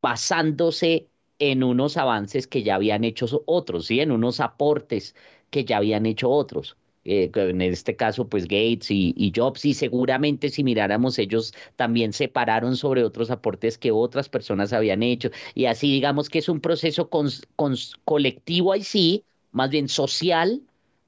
basándose 0.00 1.08
en 1.38 1.62
unos 1.64 1.96
avances 1.96 2.46
que 2.46 2.62
ya 2.62 2.76
habían 2.76 3.04
hecho 3.04 3.42
otros, 3.46 3.86
¿sí? 3.86 4.00
en 4.00 4.12
unos 4.12 4.40
aportes 4.40 5.14
que 5.50 5.64
ya 5.64 5.78
habían 5.78 6.06
hecho 6.06 6.30
otros. 6.30 6.76
Eh, 7.04 7.30
en 7.34 7.60
este 7.62 7.96
caso 7.96 8.28
pues 8.28 8.44
Gates 8.44 8.88
y, 8.90 9.32
Jobs 9.34 9.64
y 9.64 9.74
seguramente 9.74 10.50
si 10.50 10.62
miráramos 10.62 11.18
ellos 11.18 11.52
también 11.74 12.12
separaron 12.12 12.76
sobre 12.76 13.02
otros 13.02 13.32
aportes 13.32 13.76
que 13.76 13.90
otras 13.90 14.28
personas 14.28 14.72
habían 14.72 15.02
hecho 15.02 15.30
y 15.52 15.64
así 15.64 15.90
digamos 15.90 16.28
que 16.28 16.38
es 16.38 16.48
un 16.48 16.60
proceso 16.60 17.10
colectivo 18.04 18.72
ahí 18.72 18.84
sí, 18.84 19.24
más 19.50 19.70
bien 19.70 19.88
social 19.88 20.62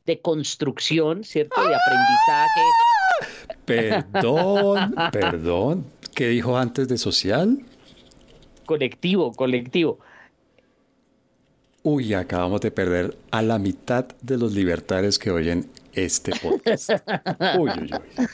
de 0.07 0.21
construcción, 0.21 1.25
¿cierto? 1.25 1.61
De 1.61 1.75
aprendizaje. 1.75 2.61
Perdón, 3.65 4.95
perdón, 5.13 5.87
¿qué 6.15 6.29
dijo 6.29 6.57
antes 6.57 6.87
de 6.89 6.99
social? 6.99 7.59
Colectivo, 8.67 9.33
colectivo. 9.33 9.99
Uy, 11.83 12.15
acabamos 12.15 12.61
de 12.63 12.71
perder 12.71 13.17
a 13.31 13.43
la 13.43 13.59
mitad 13.59 14.07
de 14.23 14.39
los 14.39 14.55
libertarios 14.55 15.19
que 15.19 15.31
oyen 15.31 15.71
este 15.93 16.33
podcast. 16.41 16.91
Uy, 17.59 17.71
uy, 17.71 17.91
uy. 17.93 18.27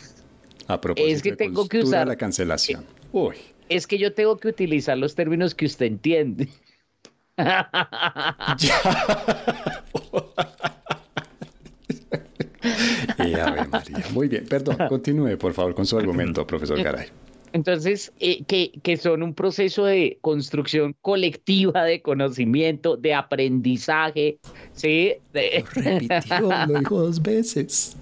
A 0.69 0.81
propósito 0.81 1.17
es 1.17 1.23
que 1.23 1.33
tengo 1.33 1.69
que 1.69 1.81
usar 1.81 2.07
la 2.07 2.15
cancelación. 2.15 2.87
Uy. 3.13 3.35
Es 3.69 3.89
que 3.89 3.99
yo 3.99 4.15
tengo 4.15 4.37
que 4.37 4.47
utilizar 4.49 4.97
los 4.97 5.17
términos 5.17 5.55
que 5.55 5.67
usted 5.67 5.87
entiende. 5.87 6.49
y 13.31 13.35
Ave 13.35 13.67
María. 13.67 14.05
Muy 14.13 14.29
bien, 14.29 14.45
perdón, 14.47 14.77
continúe 14.89 15.37
por 15.39 15.53
favor 15.53 15.75
con 15.75 15.87
su 15.87 15.99
argumento, 15.99 16.47
profesor 16.47 16.83
Garay. 16.83 17.09
Entonces, 17.53 18.13
eh, 18.21 18.45
que, 18.45 18.71
que, 18.83 18.97
son 18.97 19.23
un 19.23 19.35
proceso 19.35 19.85
de 19.85 20.19
construcción 20.21 20.95
colectiva 21.01 21.85
de 21.85 22.01
conocimiento, 22.01 22.97
de 22.97 23.15
aprendizaje, 23.15 24.39
¿sí? 24.73 25.15
De... 25.33 25.65
Lo 25.75 25.83
repitió, 25.83 26.41
lo 26.69 26.79
dijo 26.79 27.01
dos 27.01 27.21
veces. 27.21 27.97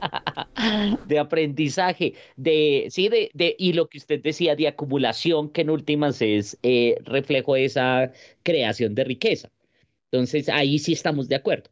de 1.08 1.18
aprendizaje, 1.18 2.14
de, 2.36 2.86
sí, 2.90 3.08
de, 3.08 3.30
de, 3.34 3.56
y 3.58 3.72
lo 3.72 3.88
que 3.88 3.98
usted 3.98 4.22
decía, 4.22 4.54
de 4.54 4.68
acumulación, 4.68 5.50
que 5.50 5.62
en 5.62 5.70
últimas 5.70 6.20
es 6.22 6.58
eh, 6.62 6.96
reflejo 7.04 7.54
de 7.54 7.64
esa 7.64 8.12
creación 8.42 8.94
de 8.94 9.04
riqueza. 9.04 9.50
Entonces, 10.10 10.48
ahí 10.48 10.78
sí 10.78 10.92
estamos 10.92 11.28
de 11.28 11.36
acuerdo. 11.36 11.70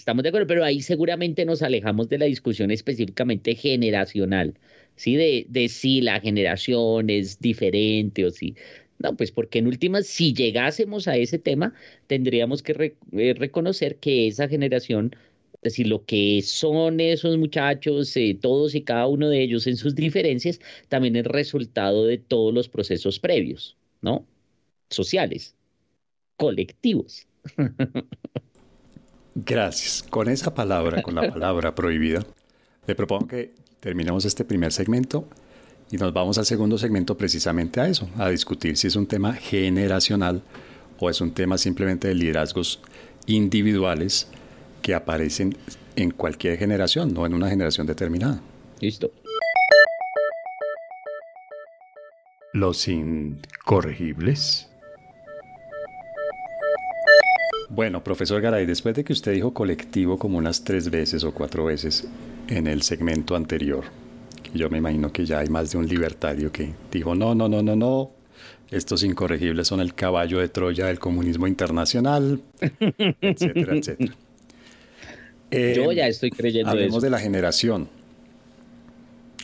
Estamos 0.00 0.22
de 0.22 0.30
acuerdo, 0.30 0.46
pero 0.46 0.64
ahí 0.64 0.80
seguramente 0.80 1.44
nos 1.44 1.60
alejamos 1.60 2.08
de 2.08 2.16
la 2.16 2.24
discusión 2.24 2.70
específicamente 2.70 3.54
generacional. 3.54 4.54
¿sí? 4.96 5.14
De, 5.14 5.44
de 5.48 5.68
si 5.68 6.00
la 6.00 6.20
generación 6.20 7.10
es 7.10 7.38
diferente 7.40 8.24
o 8.24 8.30
si... 8.30 8.56
No, 8.98 9.14
pues 9.16 9.30
porque 9.30 9.58
en 9.58 9.66
últimas, 9.66 10.06
si 10.06 10.32
llegásemos 10.32 11.06
a 11.06 11.16
ese 11.18 11.38
tema, 11.38 11.74
tendríamos 12.06 12.62
que 12.62 12.96
eh, 13.12 13.34
reconocer 13.34 13.96
que 13.98 14.26
esa 14.26 14.48
generación, 14.48 15.14
es 15.54 15.60
decir, 15.72 15.86
lo 15.86 16.04
que 16.06 16.40
son 16.42 17.00
esos 17.00 17.36
muchachos, 17.36 18.16
eh, 18.16 18.38
todos 18.40 18.74
y 18.74 18.82
cada 18.82 19.06
uno 19.06 19.28
de 19.28 19.42
ellos 19.42 19.66
en 19.66 19.76
sus 19.76 19.94
diferencias, 19.94 20.60
también 20.88 21.16
es 21.16 21.26
resultado 21.26 22.06
de 22.06 22.16
todos 22.18 22.54
los 22.54 22.68
procesos 22.70 23.18
previos, 23.18 23.76
¿no? 24.00 24.26
Sociales, 24.88 25.54
colectivos. 26.36 27.26
Gracias. 29.34 30.04
Con 30.08 30.28
esa 30.28 30.54
palabra, 30.54 31.02
con 31.02 31.14
la 31.14 31.30
palabra 31.30 31.74
prohibida, 31.74 32.24
le 32.86 32.94
propongo 32.94 33.28
que 33.28 33.54
terminamos 33.80 34.24
este 34.24 34.44
primer 34.44 34.72
segmento 34.72 35.28
y 35.90 35.96
nos 35.96 36.12
vamos 36.12 36.38
al 36.38 36.46
segundo 36.46 36.78
segmento 36.78 37.16
precisamente 37.16 37.80
a 37.80 37.88
eso, 37.88 38.08
a 38.16 38.28
discutir 38.28 38.76
si 38.76 38.86
es 38.86 38.96
un 38.96 39.06
tema 39.06 39.34
generacional 39.34 40.42
o 40.98 41.10
es 41.10 41.20
un 41.20 41.32
tema 41.32 41.58
simplemente 41.58 42.08
de 42.08 42.14
liderazgos 42.14 42.80
individuales 43.26 44.28
que 44.82 44.94
aparecen 44.94 45.56
en 45.96 46.10
cualquier 46.10 46.58
generación, 46.58 47.12
no 47.12 47.26
en 47.26 47.34
una 47.34 47.48
generación 47.48 47.86
determinada. 47.86 48.40
Listo. 48.80 49.12
Los 52.52 52.88
incorregibles. 52.88 54.69
Bueno, 57.70 58.02
profesor 58.02 58.42
Garay, 58.42 58.66
después 58.66 58.96
de 58.96 59.04
que 59.04 59.12
usted 59.12 59.32
dijo 59.32 59.54
colectivo 59.54 60.18
como 60.18 60.38
unas 60.38 60.64
tres 60.64 60.90
veces 60.90 61.22
o 61.22 61.32
cuatro 61.32 61.66
veces 61.66 62.04
en 62.48 62.66
el 62.66 62.82
segmento 62.82 63.36
anterior, 63.36 63.84
yo 64.52 64.68
me 64.68 64.78
imagino 64.78 65.12
que 65.12 65.24
ya 65.24 65.38
hay 65.38 65.48
más 65.48 65.70
de 65.70 65.78
un 65.78 65.86
libertario 65.86 66.50
que 66.50 66.72
dijo, 66.90 67.14
no, 67.14 67.32
no, 67.32 67.48
no, 67.48 67.62
no, 67.62 67.76
no, 67.76 68.10
estos 68.72 69.04
incorregibles 69.04 69.68
son 69.68 69.80
el 69.80 69.94
caballo 69.94 70.40
de 70.40 70.48
Troya 70.48 70.86
del 70.86 70.98
comunismo 70.98 71.46
internacional, 71.46 72.42
etcétera, 73.20 73.76
etcétera. 73.76 74.14
yo 75.52 75.92
ya 75.92 76.08
estoy 76.08 76.30
creyendo 76.32 76.72
hablemos 76.72 77.00
de 77.00 77.10
la 77.10 77.20
generación. 77.20 77.88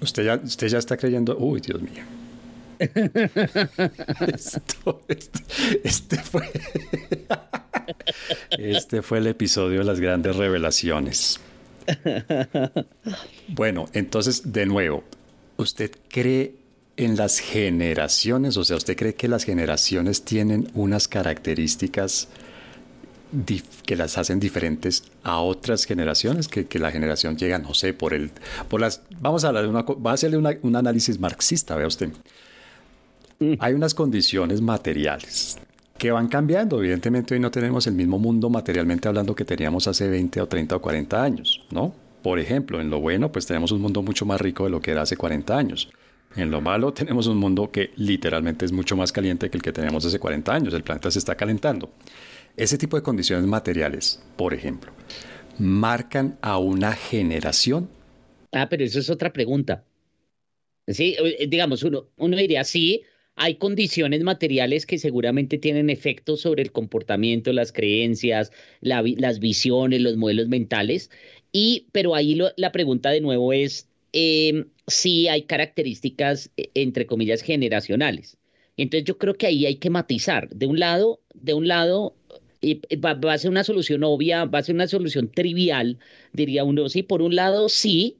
Usted 0.02 0.24
ya, 0.24 0.34
usted 0.34 0.66
ya 0.66 0.78
está 0.78 0.96
creyendo, 0.96 1.38
uy, 1.38 1.60
Dios 1.60 1.80
mío. 1.80 2.02
Esto, 4.34 5.00
este, 5.08 5.40
este 5.84 6.16
fue 6.18 6.50
este 8.50 9.02
fue 9.02 9.18
el 9.18 9.26
episodio 9.26 9.80
de 9.80 9.84
las 9.84 10.00
grandes 10.00 10.36
revelaciones. 10.36 11.40
Bueno, 13.48 13.86
entonces, 13.92 14.52
de 14.52 14.66
nuevo, 14.66 15.04
¿usted 15.56 15.92
cree 16.08 16.54
en 16.96 17.16
las 17.16 17.38
generaciones? 17.38 18.56
O 18.56 18.64
sea, 18.64 18.76
¿usted 18.76 18.96
cree 18.96 19.14
que 19.14 19.28
las 19.28 19.44
generaciones 19.44 20.24
tienen 20.24 20.68
unas 20.74 21.08
características 21.08 22.28
que 23.84 23.96
las 23.96 24.18
hacen 24.18 24.40
diferentes 24.40 25.04
a 25.22 25.40
otras 25.40 25.84
generaciones? 25.84 26.48
Que, 26.48 26.66
la 26.78 26.90
generación 26.90 27.36
llega, 27.36 27.58
no 27.58 27.74
sé, 27.74 27.92
por 27.94 28.14
el... 28.14 28.30
Por 28.68 28.80
las, 28.80 29.02
vamos 29.20 29.44
a 29.44 29.48
hablar 29.48 29.64
de 29.64 29.70
una... 29.70 29.82
Va 29.82 30.10
a 30.10 30.14
hacerle 30.14 30.38
un 30.38 30.76
análisis 30.76 31.20
marxista, 31.20 31.76
vea 31.76 31.86
usted. 31.86 32.10
Mm. 33.38 33.54
Hay 33.60 33.74
unas 33.74 33.94
condiciones 33.94 34.60
materiales 34.60 35.58
que 35.98 36.10
van 36.10 36.28
cambiando. 36.28 36.78
Evidentemente 36.78 37.34
hoy 37.34 37.40
no 37.40 37.50
tenemos 37.50 37.86
el 37.86 37.94
mismo 37.94 38.18
mundo 38.18 38.50
materialmente 38.50 39.08
hablando 39.08 39.34
que 39.34 39.44
teníamos 39.44 39.88
hace 39.88 40.08
20 40.08 40.40
o 40.40 40.46
30 40.46 40.76
o 40.76 40.82
40 40.82 41.22
años, 41.22 41.64
¿no? 41.70 41.94
Por 42.22 42.38
ejemplo, 42.38 42.80
en 42.80 42.90
lo 42.90 43.00
bueno, 43.00 43.30
pues 43.30 43.46
tenemos 43.46 43.70
un 43.72 43.80
mundo 43.80 44.02
mucho 44.02 44.26
más 44.26 44.40
rico 44.40 44.64
de 44.64 44.70
lo 44.70 44.80
que 44.80 44.90
era 44.90 45.02
hace 45.02 45.16
40 45.16 45.56
años. 45.56 45.90
En 46.34 46.50
lo 46.50 46.60
malo 46.60 46.92
tenemos 46.94 47.26
un 47.26 47.38
mundo 47.38 47.70
que 47.70 47.90
literalmente 47.96 48.64
es 48.64 48.72
mucho 48.72 48.96
más 48.96 49.12
caliente 49.12 49.48
que 49.50 49.56
el 49.56 49.62
que 49.62 49.72
teníamos 49.72 50.04
hace 50.04 50.18
40 50.18 50.52
años. 50.52 50.74
El 50.74 50.82
planeta 50.82 51.10
se 51.10 51.18
está 51.18 51.34
calentando. 51.34 51.90
Ese 52.56 52.78
tipo 52.78 52.96
de 52.96 53.02
condiciones 53.02 53.46
materiales, 53.46 54.22
por 54.36 54.54
ejemplo, 54.54 54.92
marcan 55.58 56.38
a 56.40 56.58
una 56.58 56.92
generación. 56.92 57.88
Ah, 58.52 58.68
pero 58.68 58.84
eso 58.84 58.98
es 58.98 59.10
otra 59.10 59.32
pregunta. 59.32 59.84
Sí, 60.88 61.16
eh, 61.18 61.46
digamos, 61.48 61.82
uno, 61.82 62.06
uno 62.16 62.36
diría, 62.36 62.64
sí, 62.64 63.02
hay 63.36 63.56
condiciones 63.56 64.22
materiales 64.22 64.86
que 64.86 64.98
seguramente 64.98 65.58
tienen 65.58 65.90
efectos 65.90 66.40
sobre 66.40 66.62
el 66.62 66.72
comportamiento, 66.72 67.52
las 67.52 67.70
creencias, 67.70 68.50
las 68.80 69.38
visiones, 69.38 70.00
los 70.00 70.16
modelos 70.16 70.48
mentales. 70.48 71.10
Y, 71.52 71.86
pero 71.92 72.14
ahí 72.14 72.38
la 72.56 72.72
pregunta 72.72 73.10
de 73.10 73.20
nuevo 73.20 73.52
es 73.52 73.88
em, 74.12 74.66
si 74.86 75.28
hay 75.28 75.42
características, 75.42 76.50
e, 76.56 76.70
entre 76.74 77.06
comillas, 77.06 77.42
generacionales. 77.42 78.38
Entonces 78.78 79.04
yo 79.04 79.18
creo 79.18 79.34
que 79.34 79.46
ahí 79.46 79.66
hay 79.66 79.76
que 79.76 79.90
matizar. 79.90 80.48
De 80.48 80.66
un 80.66 80.80
lado, 80.80 81.20
de 81.34 81.52
un 81.52 81.68
lado, 81.68 82.16
va, 83.04 83.14
va, 83.14 83.34
a 83.34 83.38
ser 83.38 83.50
una 83.50 83.64
solución 83.64 84.02
obvia, 84.02 84.46
va 84.46 84.60
a 84.60 84.62
ser 84.62 84.74
una 84.74 84.88
solución 84.88 85.30
trivial, 85.30 85.98
diría 86.32 86.64
uno. 86.64 86.88
Sí, 86.88 87.02
por 87.02 87.20
un 87.20 87.36
lado, 87.36 87.68
sí, 87.68 88.16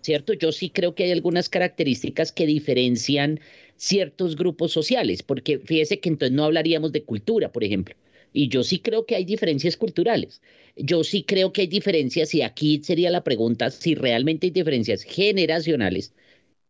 ¿cierto? 0.00 0.32
Yo 0.32 0.52
sí 0.52 0.70
creo 0.70 0.94
que 0.94 1.04
hay 1.04 1.12
algunas 1.12 1.48
características 1.48 2.32
que 2.32 2.46
diferencian 2.46 3.40
ciertos 3.78 4.36
grupos 4.36 4.72
sociales, 4.72 5.22
porque 5.22 5.58
fíjese 5.58 6.00
que 6.00 6.10
entonces 6.10 6.36
no 6.36 6.44
hablaríamos 6.44 6.92
de 6.92 7.04
cultura, 7.04 7.50
por 7.50 7.64
ejemplo. 7.64 7.94
Y 8.32 8.48
yo 8.48 8.62
sí 8.62 8.80
creo 8.80 9.06
que 9.06 9.14
hay 9.14 9.24
diferencias 9.24 9.76
culturales. 9.76 10.42
Yo 10.76 11.02
sí 11.02 11.22
creo 11.22 11.52
que 11.52 11.62
hay 11.62 11.66
diferencias, 11.66 12.34
y 12.34 12.42
aquí 12.42 12.80
sería 12.82 13.10
la 13.10 13.24
pregunta 13.24 13.70
si 13.70 13.94
realmente 13.94 14.48
hay 14.48 14.50
diferencias 14.50 15.02
generacionales, 15.02 16.12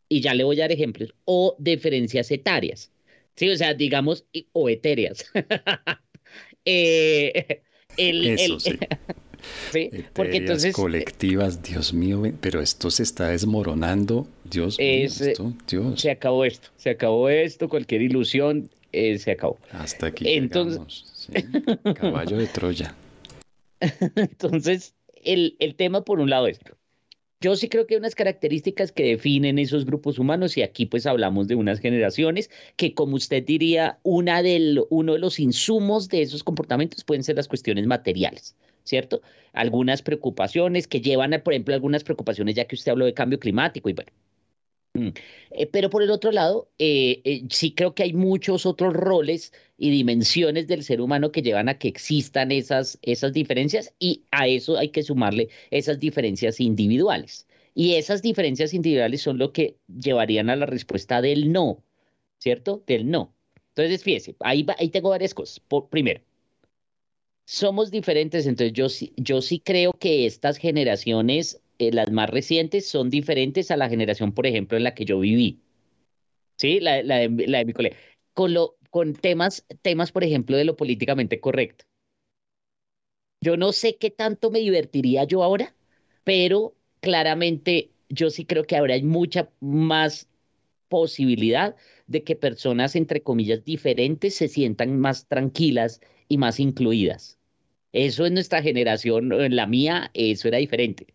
y 0.09 0.21
ya 0.21 0.35
le 0.35 0.45
voy 0.45 0.59
a 0.59 0.65
dar 0.65 0.73
ejemplos, 0.73 1.15
o 1.25 1.57
diferencias 1.59 2.31
etarias. 2.31 2.93
Sí, 3.35 3.49
o 3.49 3.57
sea, 3.57 3.75
digamos, 3.75 4.25
o 4.53 4.69
etéreas. 4.69 5.25
eh, 6.65 7.63
Eso 7.97 8.61
sí. 8.61 8.79
Sí, 9.73 9.91
porque 10.15 10.39
entonces. 10.39 10.75
colectivas, 10.75 11.63
Dios 11.63 11.93
mío, 11.95 12.23
pero 12.41 12.61
esto 12.61 12.91
se 12.91 13.03
está 13.03 13.29
desmoronando. 13.29 14.27
Dios 14.51 14.79
mío, 14.79 15.55
Dios. 15.69 16.01
Se 16.01 16.11
acabó 16.11 16.45
esto, 16.45 16.69
se 16.77 16.91
acabó 16.91 17.29
esto, 17.29 17.69
cualquier 17.69 18.03
ilusión 18.03 18.71
eh, 18.93 19.19
se 19.19 19.33
acabó. 19.33 19.59
Hasta 19.73 20.07
aquí. 20.07 20.29
Entonces, 20.29 21.29
Caballo 21.95 22.39
de 22.39 22.47
Troya. 22.47 22.95
entonces, 24.17 24.95
el, 25.25 25.57
el 25.59 25.75
tema 25.75 26.05
por 26.05 26.21
un 26.21 26.31
lado 26.31 26.47
es. 26.47 26.59
Yo 27.41 27.55
sí 27.55 27.69
creo 27.69 27.87
que 27.87 27.95
hay 27.95 28.01
unas 28.01 28.17
características 28.17 28.91
que 28.91 29.05
definen 29.05 29.61
esos 29.61 29.87
grupos 29.87 30.19
humanos 30.19 30.57
y 30.57 30.63
aquí 30.63 30.87
pues 30.87 31.07
hablamos 31.07 31.47
de 31.47 31.55
unas 31.55 31.79
generaciones 31.79 32.51
que 32.75 32.95
como 32.95 33.15
usted 33.15 33.45
diría, 33.45 34.01
una 34.03 34.43
del, 34.43 34.83
uno 34.91 35.13
de 35.13 35.21
los 35.21 35.39
insumos 35.39 36.09
de 36.09 36.23
esos 36.23 36.43
comportamientos 36.43 37.05
pueden 37.05 37.23
ser 37.23 37.37
las 37.37 37.47
cuestiones 37.47 37.87
materiales. 37.87 38.57
¿cierto? 38.89 39.21
Algunas 39.53 40.03
preocupaciones 40.03 40.89
que 40.89 41.01
llevan, 41.01 41.35
a, 41.35 41.45
por 41.45 41.53
ejemplo, 41.53 41.75
algunas 41.75 42.03
preocupaciones, 42.03 42.55
ya 42.55 42.65
que 42.65 42.75
usted 42.75 42.91
habló 42.91 43.05
de 43.05 43.15
cambio 43.15 43.39
climático 43.39 43.89
y 43.89 43.93
bueno. 43.93 44.11
Mm, 44.99 45.09
eh, 45.53 45.67
pero 45.67 45.91
por 45.91 46.03
el 46.03 46.11
otro 46.11 46.33
lado, 46.33 46.69
eh, 46.79 47.21
eh, 47.25 47.45
sí 47.51 47.73
creo 47.73 47.95
que 47.95 48.03
hay 48.03 48.13
muchos 48.13 48.67
otros 48.67 48.95
roles 48.95 49.53
y 49.79 49.91
dimensiones 49.91 50.67
del 50.67 50.83
ser 50.83 51.01
humano 51.01 51.31
que 51.33 51.43
llevan 51.43 51.69
a 51.69 51.79
que 51.79 51.89
existan 51.89 52.51
esas, 52.53 52.99
esas 53.03 53.33
diferencias 53.33 53.95
y 53.99 54.25
a 54.33 54.49
eso 54.49 54.77
hay 54.77 54.89
que 54.91 55.03
sumarle 55.03 55.49
esas 55.71 56.01
diferencias 56.01 56.61
individuales. 56.61 57.47
Y 57.75 57.95
esas 57.95 58.23
diferencias 58.23 58.75
individuales 58.75 59.23
son 59.23 59.39
lo 59.39 59.53
que 59.53 59.77
llevarían 59.89 60.51
a 60.51 60.57
la 60.57 60.67
respuesta 60.67 61.23
del 61.23 61.53
no, 61.53 61.85
¿cierto? 62.39 62.83
Del 62.87 63.09
no. 63.11 63.35
Entonces, 63.69 64.03
fíjese, 64.03 64.35
ahí, 64.41 64.67
ahí 64.79 64.89
tengo 64.91 65.11
varias 65.11 65.35
cosas. 65.35 65.63
Primero, 65.91 66.21
somos 67.45 67.91
diferentes, 67.91 68.47
entonces 68.47 68.73
yo, 68.75 68.89
yo 69.17 69.41
sí 69.43 69.61
creo 69.61 69.93
que 69.93 70.27
estas 70.27 70.59
generaciones, 70.59 71.61
eh, 71.79 71.93
las 71.93 72.11
más 72.11 72.31
recientes, 72.31 72.87
son 72.89 73.11
diferentes 73.11 73.71
a 73.71 73.77
la 73.77 73.89
generación, 73.89 74.33
por 74.33 74.47
ejemplo, 74.47 74.77
en 74.77 74.85
la 74.85 74.95
que 74.95 75.05
yo 75.05 75.19
viví. 75.21 75.61
Sí, 76.57 76.81
la, 76.81 77.03
de, 77.03 77.29
mi 77.29 77.73
colegio. 77.73 77.99
Con, 78.35 78.55
lo, 78.55 78.77
con 78.91 79.15
temas, 79.15 79.65
temas, 79.83 80.13
por 80.13 80.25
ejemplo, 80.25 80.57
de 80.57 80.65
lo 80.65 80.77
políticamente 80.77 81.41
correcto. 81.41 81.85
Yo 83.41 83.57
no 83.57 83.73
sé 83.73 83.97
qué 83.97 84.11
tanto 84.11 84.51
me 84.51 84.59
divertiría 84.59 85.25
yo 85.25 85.43
ahora, 85.45 85.75
pero 86.25 86.75
claramente 87.01 87.91
yo 88.09 88.31
sí 88.31 88.45
creo 88.45 88.65
que 88.65 88.77
ahora 88.77 88.95
hay 88.95 89.03
mucha 89.03 89.51
más 89.61 90.29
posibilidad 90.89 91.77
de 92.07 92.25
que 92.25 92.37
personas, 92.37 92.97
entre 92.97 93.23
comillas, 93.23 93.65
diferentes 93.65 94.35
se 94.35 94.49
sientan 94.49 94.99
más 94.99 95.27
tranquilas 95.29 96.01
y 96.29 96.39
más 96.39 96.59
incluidas. 96.61 97.39
Eso 97.93 98.27
en 98.27 98.35
nuestra 98.35 98.63
generación, 98.63 99.33
en 99.33 99.57
la 99.57 99.67
mía, 99.67 100.11
eso 100.15 100.49
era 100.49 100.59
diferente. 100.59 101.07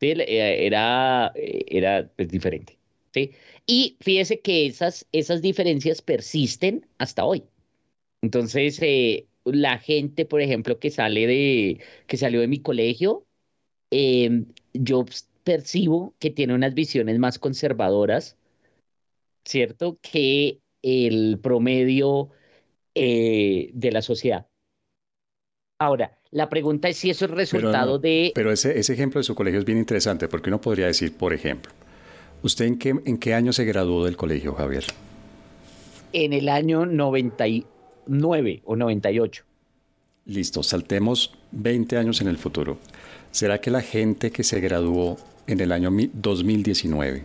Eh, 0.00 0.66
era, 0.66 1.32
eh, 1.34 1.64
era 1.68 2.10
pues, 2.16 2.28
diferente. 2.28 2.78
¿sí? 3.12 3.32
Y 3.66 3.96
fíjese 4.00 4.40
que 4.40 4.66
esas, 4.66 5.06
esas 5.12 5.42
diferencias 5.42 6.02
persisten 6.02 6.86
hasta 6.98 7.24
hoy. 7.24 7.44
Entonces, 8.22 8.78
eh, 8.82 9.26
la 9.44 9.78
gente, 9.78 10.24
por 10.24 10.40
ejemplo, 10.40 10.78
que 10.78 10.90
sale 10.90 11.26
de, 11.26 11.80
que 12.06 12.16
salió 12.16 12.40
de 12.40 12.48
mi 12.48 12.60
colegio, 12.60 13.26
em, 13.90 14.46
yo 14.74 15.04
percibo 15.44 16.14
que 16.18 16.30
tiene 16.30 16.54
unas 16.54 16.74
visiones 16.74 17.18
más 17.18 17.38
conservadoras, 17.38 18.36
¿cierto? 19.44 19.98
Que 20.02 20.60
el 20.82 21.38
promedio 21.40 22.30
de 22.94 23.90
la 23.92 24.02
sociedad. 24.02 24.48
Ahora, 25.80 26.18
la 26.32 26.48
pregunta 26.48 26.88
es 26.88 26.96
si 26.96 27.10
eso 27.10 27.26
es 27.26 27.30
resultado 27.30 28.00
de... 28.00 28.32
Pero 28.34 28.50
ese, 28.50 28.78
ese 28.78 28.92
ejemplo 28.92 29.20
de 29.20 29.24
su 29.24 29.36
colegio 29.36 29.60
es 29.60 29.64
bien 29.64 29.78
interesante 29.78 30.26
porque 30.26 30.50
uno 30.50 30.60
podría 30.60 30.86
decir, 30.86 31.16
por 31.16 31.32
ejemplo, 31.32 31.72
¿usted 32.42 32.64
en 32.64 32.78
qué, 32.78 32.94
en 33.04 33.16
qué 33.18 33.34
año 33.34 33.52
se 33.52 33.64
graduó 33.64 34.04
del 34.04 34.16
colegio, 34.16 34.54
Javier? 34.54 34.84
En 36.12 36.32
el 36.32 36.48
año 36.48 36.84
99 36.84 38.62
o 38.64 38.74
98. 38.74 39.44
Listo, 40.26 40.64
saltemos 40.64 41.32
20 41.52 41.96
años 41.96 42.20
en 42.20 42.28
el 42.28 42.38
futuro. 42.38 42.78
¿Será 43.30 43.60
que 43.60 43.70
la 43.70 43.80
gente 43.80 44.32
que 44.32 44.42
se 44.42 44.58
graduó 44.60 45.16
en 45.46 45.60
el 45.60 45.70
año 45.70 45.90
2019 46.12 47.24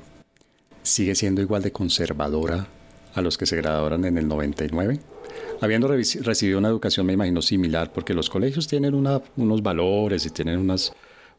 sigue 0.84 1.16
siendo 1.16 1.42
igual 1.42 1.64
de 1.64 1.72
conservadora 1.72 2.68
a 3.14 3.22
los 3.22 3.38
que 3.38 3.46
se 3.46 3.56
graduaron 3.56 4.06
en 4.06 4.18
el 4.18 4.28
99? 4.28 5.00
habiendo 5.62 5.88
recibido 5.88 6.60
una 6.60 6.68
educación, 6.68 7.06
me 7.06 7.14
imagino, 7.14 7.42
similar, 7.42 7.92
porque 7.94 8.14
los 8.14 8.30
colegios 8.30 8.68
tienen 8.68 8.94
unos 8.94 9.64
valores 9.64 10.26
y 10.26 10.30
tienen 10.30 10.60
unas, 10.60 10.92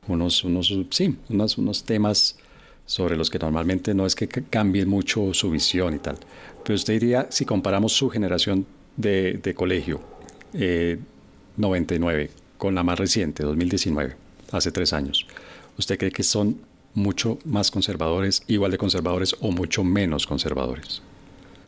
unos, 0.09 0.45
unos, 0.45 0.75
sí, 0.91 1.17
unos, 1.29 1.59
unos 1.59 1.85
temas 1.85 2.39
sobre 2.87 3.17
los 3.17 3.29
que 3.31 3.39
normalmente 3.39 3.95
no 3.95 4.07
es 4.07 4.15
que 4.15 4.27
cambie 4.29 4.87
mucho 4.87 5.35
su 5.35 5.51
visión 5.51 5.95
y 5.95 5.99
tal. 5.99 6.17
Pero 6.63 6.75
usted 6.75 6.95
diría, 6.95 7.27
si 7.31 7.45
comparamos 7.45 7.93
su 7.93 8.09
generación 8.09 8.67
de, 8.97 9.35
de 9.43 9.55
colegio, 9.55 10.01
99, 11.57 12.23
eh, 12.23 12.31
con 12.57 12.75
la 12.75 12.83
más 12.83 12.99
reciente, 12.99 13.43
2019, 13.43 14.17
hace 14.53 14.73
tres 14.73 14.93
años, 14.93 15.27
¿usted 15.79 15.99
cree 15.99 16.13
que 16.13 16.23
son 16.23 16.61
mucho 16.95 17.39
más 17.45 17.71
conservadores, 17.71 18.43
igual 18.47 18.71
de 18.71 18.79
conservadores 18.79 19.37
o 19.41 19.51
mucho 19.51 19.85
menos 19.85 20.27
conservadores? 20.27 21.03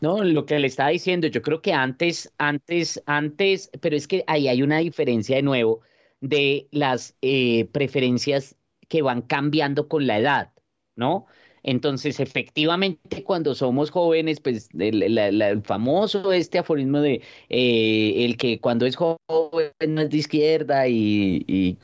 No, 0.01 0.23
lo 0.23 0.45
que 0.45 0.59
le 0.59 0.67
estaba 0.67 0.89
diciendo, 0.89 1.27
yo 1.27 1.41
creo 1.41 1.61
que 1.61 1.73
antes, 1.73 2.33
antes, 2.37 3.01
antes, 3.05 3.69
pero 3.81 3.95
es 3.95 4.07
que 4.07 4.23
ahí 4.27 4.47
hay 4.47 4.61
una 4.61 4.79
diferencia 4.79 5.35
de 5.37 5.41
nuevo 5.43 5.81
de 6.21 6.67
las 6.71 7.15
eh, 7.21 7.65
preferencias 7.71 8.55
que 8.87 9.01
van 9.01 9.21
cambiando 9.21 9.87
con 9.87 10.07
la 10.07 10.19
edad, 10.19 10.53
¿no? 10.95 11.25
Entonces, 11.63 12.19
efectivamente, 12.21 13.23
cuando 13.23 13.53
somos 13.53 13.91
jóvenes, 13.91 14.39
pues 14.39 14.69
el, 14.79 15.61
famoso 15.63 16.31
este 16.31 16.59
aforismo 16.59 17.01
de 17.01 17.21
eh, 17.49 18.25
el 18.25 18.37
que 18.37 18.61
cuando 18.61 18.85
es 18.85 18.95
joven 18.95 19.73
no 19.87 20.01
es 20.01 20.09
de 20.09 20.17
izquierda 20.17 20.87
y, 20.87 21.77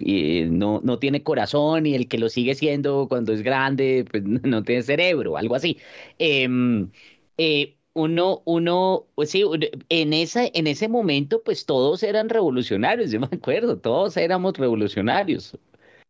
no, 0.49 0.79
no, 0.83 0.99
tiene 0.99 1.23
corazón 1.23 1.85
y 1.85 1.95
el 1.95 2.07
que 2.07 2.17
lo 2.17 2.29
sigue 2.29 2.55
siendo 2.55 3.07
cuando 3.09 3.33
es 3.33 3.41
grande, 3.41 4.05
pues 4.09 4.23
no 4.25 4.63
tiene 4.63 4.83
cerebro, 4.83 5.35
algo 5.37 5.55
así. 5.55 5.77
Em, 6.17 6.89
eh, 7.37 7.75
uno, 7.93 8.41
uno, 8.45 9.05
pues 9.15 9.29
sí, 9.29 9.43
en, 9.89 10.13
esa, 10.13 10.45
en 10.45 10.67
ese 10.67 10.87
momento, 10.87 11.41
pues 11.43 11.65
todos 11.65 12.03
eran 12.03 12.29
revolucionarios, 12.29 13.11
yo 13.11 13.19
me 13.19 13.27
acuerdo, 13.31 13.77
todos 13.77 14.17
éramos 14.17 14.57
revolucionarios. 14.57 15.57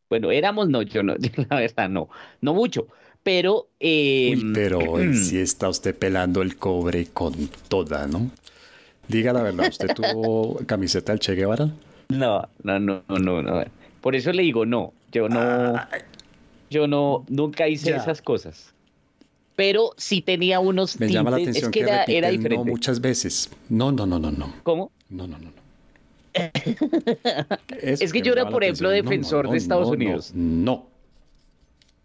Bueno, 0.10 0.32
éramos, 0.32 0.70
no, 0.70 0.82
yo 0.82 1.04
no, 1.04 1.16
la 1.50 1.58
verdad, 1.58 1.90
no, 1.90 2.10
no 2.42 2.54
mucho, 2.54 2.88
pero... 3.24 3.68
Eh, 3.80 4.36
pero 4.54 4.82
si 5.14 5.38
está 5.40 5.70
usted 5.70 5.96
pelando 5.96 6.42
el 6.42 6.56
cobre 6.58 7.08
con 7.08 7.34
toda, 7.68 8.08
¿no? 8.08 8.32
Diga 9.08 9.34
la 9.34 9.44
verdad, 9.44 9.68
¿usted 9.68 9.94
tuvo 9.94 10.58
camiseta 10.66 11.12
del 11.12 11.20
Che 11.20 11.36
Guevara? 11.36 11.70
No, 12.10 12.48
no, 12.64 12.80
no, 12.80 13.04
no, 13.08 13.42
no. 13.42 13.64
Por 14.02 14.16
eso 14.16 14.32
le 14.32 14.44
digo, 14.44 14.66
no, 14.66 14.94
yo 15.12 15.28
no, 15.28 15.76
yo 16.70 16.88
no, 16.88 17.26
nunca 17.28 17.68
hice 17.68 17.96
esas 17.96 18.22
cosas 18.22 18.74
pero 19.56 19.92
sí 19.98 20.22
tenía 20.22 20.60
unos 20.60 21.00
Me 21.00 21.10
llama 21.10 21.32
la 21.32 21.38
atención 21.38 21.66
es 21.66 21.72
que, 21.72 21.82
era, 21.82 22.30
diferente. 22.30 22.58
No 22.58 22.66
muchas 22.66 23.00
veces. 23.00 23.50
No, 23.70 23.92
no, 23.92 24.06
no, 24.06 24.20
no, 24.20 24.32
no. 24.32 24.54
¿Cómo? 24.64 24.92
No, 25.10 25.28
no, 25.28 25.38
no, 25.38 25.46
no. 25.46 25.64
es, 27.82 28.12
que, 28.12 28.22
yo 28.22 28.34
era, 28.34 28.50
por 28.50 28.64
ejemplo, 28.64 28.90
defensor 28.90 29.50
de 29.50 29.58
Estados 29.58 29.90
Unidos. 29.90 30.32
No. 30.34 30.88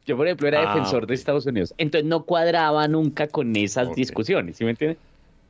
Yo, 0.06 0.16
por 0.16 0.26
ejemplo, 0.26 0.48
era 0.48 0.70
ah, 0.70 0.74
defensor 0.74 1.06
de 1.06 1.14
Estados 1.14 1.46
Unidos. 1.46 1.74
Entonces 1.78 2.08
no 2.08 2.24
cuadraba 2.24 2.88
nunca 2.88 3.26
con 3.26 3.54
esas 3.56 3.94
discusiones, 3.94 4.56
¿sí 4.56 4.64
me 4.64 4.70
entiendes? 4.70 4.98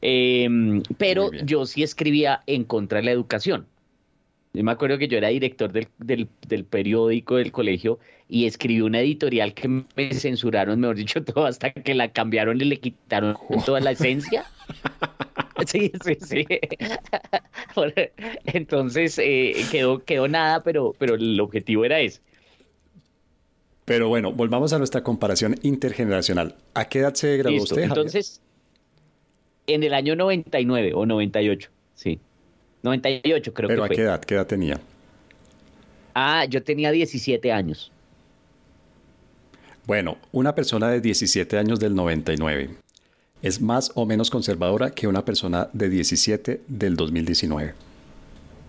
Em, 0.00 0.82
pero 0.96 1.30
yo 1.32 1.66
sí 1.66 1.82
escribía 1.82 2.42
en 2.46 2.64
contra 2.64 2.98
de 2.98 3.04
la 3.04 3.10
educación. 3.12 3.66
Yo 4.52 4.64
me 4.64 4.72
acuerdo 4.72 4.98
que 4.98 5.08
yo 5.08 5.18
era 5.18 5.28
director 5.28 5.72
del, 5.72 5.88
del, 5.98 6.64
periódico 6.64 7.36
del 7.36 7.52
colegio 7.52 7.98
y 8.28 8.46
escribí 8.46 8.82
una 8.82 9.00
editorial 9.00 9.54
que 9.54 9.68
me 9.68 10.14
censuraron, 10.14 10.80
mejor 10.80 10.96
dicho, 10.96 11.22
todo 11.24 11.46
hasta 11.46 11.72
que 11.72 11.94
la 11.94 12.12
cambiaron 12.12 12.60
y 12.60 12.64
le 12.64 12.78
quitaron 12.78 13.36
toda 13.64 13.80
la 13.80 13.92
esencia. 13.92 14.44
Sí, 15.66 15.90
sí, 16.04 16.16
sí. 16.20 16.46
Entonces 18.44 19.18
eh, 19.18 19.54
quedó, 19.72 20.04
quedó 20.04 20.28
nada, 20.28 20.62
pero, 20.62 20.94
pero 20.96 21.16
el 21.16 21.38
objetivo 21.40 21.84
era 21.84 21.98
ese. 21.98 22.20
Pero 23.84 24.08
bueno, 24.08 24.32
volvamos 24.32 24.72
a 24.72 24.78
nuestra 24.78 25.02
comparación 25.02 25.56
intergeneracional. 25.62 26.54
¿A 26.74 26.84
qué 26.84 27.00
edad 27.00 27.14
se 27.14 27.36
graduó 27.38 27.64
usted? 27.64 27.82
Entonces, 27.82 28.40
en 29.66 29.82
el 29.82 29.94
año 29.94 30.14
99 30.14 30.92
o 30.94 31.04
98, 31.04 31.70
sí. 31.94 32.20
98 32.84 33.52
creo 33.52 33.68
que 33.68 33.74
¿Pero 33.74 33.84
a 33.84 33.88
qué 33.88 34.02
edad? 34.02 34.20
¿Qué 34.20 34.34
edad 34.36 34.46
tenía? 34.46 34.80
Ah, 36.14 36.44
yo 36.44 36.62
tenía 36.62 36.92
17 36.92 37.50
años. 37.50 37.90
Bueno, 39.88 40.18
una 40.32 40.54
persona 40.54 40.90
de 40.90 41.00
17 41.00 41.56
años 41.56 41.80
del 41.80 41.94
99 41.94 42.76
es 43.40 43.62
más 43.62 43.90
o 43.94 44.04
menos 44.04 44.28
conservadora 44.28 44.90
que 44.90 45.08
una 45.08 45.24
persona 45.24 45.70
de 45.72 45.88
17 45.88 46.60
del 46.68 46.94
2019. 46.94 47.72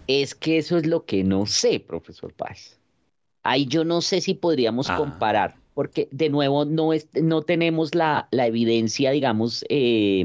Es 0.08 0.34
que 0.34 0.60
eso 0.60 0.78
es 0.78 0.86
lo 0.86 1.04
que 1.04 1.26
no 1.26 1.46
sé, 1.46 1.82
profesor 1.82 2.32
Paz. 2.32 2.78
Ahí 3.44 3.66
yo 3.66 3.84
no 3.84 4.00
sé 4.00 4.22
si 4.22 4.34
podríamos 4.34 4.90
ah. 4.90 4.96
comparar, 4.96 5.56
porque 5.74 6.08
de 6.12 6.30
nuevo 6.30 6.64
no, 6.64 6.94
es, 6.94 7.10
no 7.22 7.42
tenemos 7.42 7.96
la, 7.96 8.30
la 8.32 8.48
evidencia, 8.48 9.12
digamos, 9.12 9.66
eh, 9.68 10.24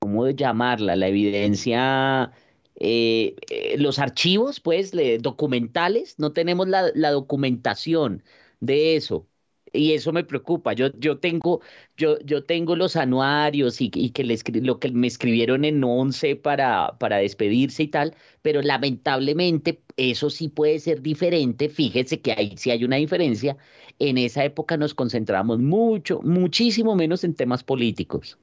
¿cómo 0.00 0.28
llamarla? 0.28 0.96
La 0.96 1.08
evidencia, 1.08 2.30
eh, 2.78 3.36
eh, 3.50 3.76
los 3.78 3.98
archivos, 3.98 4.60
pues, 4.60 4.92
documentales, 5.22 6.16
no 6.18 6.32
tenemos 6.32 6.68
la, 6.68 6.90
la 6.94 7.10
documentación 7.10 8.22
de 8.60 8.96
eso 8.96 9.26
y 9.74 9.92
eso 9.92 10.12
me 10.12 10.24
preocupa. 10.24 10.72
Yo, 10.72 10.88
yo, 10.98 11.18
tengo, 11.18 11.60
yo, 11.96 12.18
yo 12.20 12.44
tengo 12.44 12.76
los 12.76 12.96
anuarios 12.96 13.80
y, 13.80 13.90
que 13.90 14.24
lo 14.24 14.78
que 14.78 14.90
me 14.92 15.06
escribieron 15.06 15.64
en 15.64 15.82
11 15.84 16.36
para, 16.36 16.96
para 16.98 17.18
despedirse 17.18 17.84
y 17.84 17.88
tal, 17.88 18.14
pero 18.42 18.62
lamentablemente 18.62 19.82
eso 19.96 20.30
sí 20.30 20.48
puede 20.48 20.78
ser 20.78 21.02
diferente. 21.02 21.68
Fíjese 21.68 22.20
que 22.20 22.32
ahí 22.32 22.54
sí 22.56 22.70
hay 22.70 22.84
una 22.84 22.96
diferencia. 22.96 23.56
En 23.98 24.18
esa 24.18 24.44
época 24.44 24.76
nos 24.76 24.94
concentramos 24.94 25.58
mucho, 25.58 26.20
muchísimo 26.22 26.96
menos 26.96 27.24
en 27.24 27.34
temas 27.34 27.64
políticos 27.64 28.38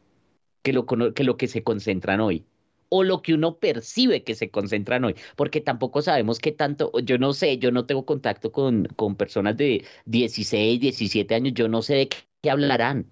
que, 0.63 0.73
lo 0.73 1.37
que 1.37 1.47
se 1.47 1.63
concentran 1.63 2.19
hoy 2.21 2.45
o 2.93 3.03
lo 3.03 3.21
que 3.21 3.33
uno 3.33 3.57
percibe 3.57 4.23
que 4.23 4.35
se 4.35 4.51
concentran 4.51 5.05
hoy, 5.05 5.15
porque 5.37 5.61
tampoco 5.61 6.01
sabemos 6.01 6.39
qué 6.39 6.51
tanto, 6.51 6.91
yo 7.03 7.17
no 7.17 7.31
sé, 7.33 7.57
yo 7.57 7.71
no 7.71 7.85
tengo 7.85 8.05
contacto 8.05 8.51
con, 8.51 8.85
con 8.97 9.15
personas 9.15 9.55
de 9.55 9.85
16, 10.05 10.79
17 10.81 11.33
años, 11.33 11.53
yo 11.55 11.69
no 11.69 11.81
sé 11.81 11.95
de 11.95 12.09
qué 12.09 12.51
hablarán. 12.51 13.07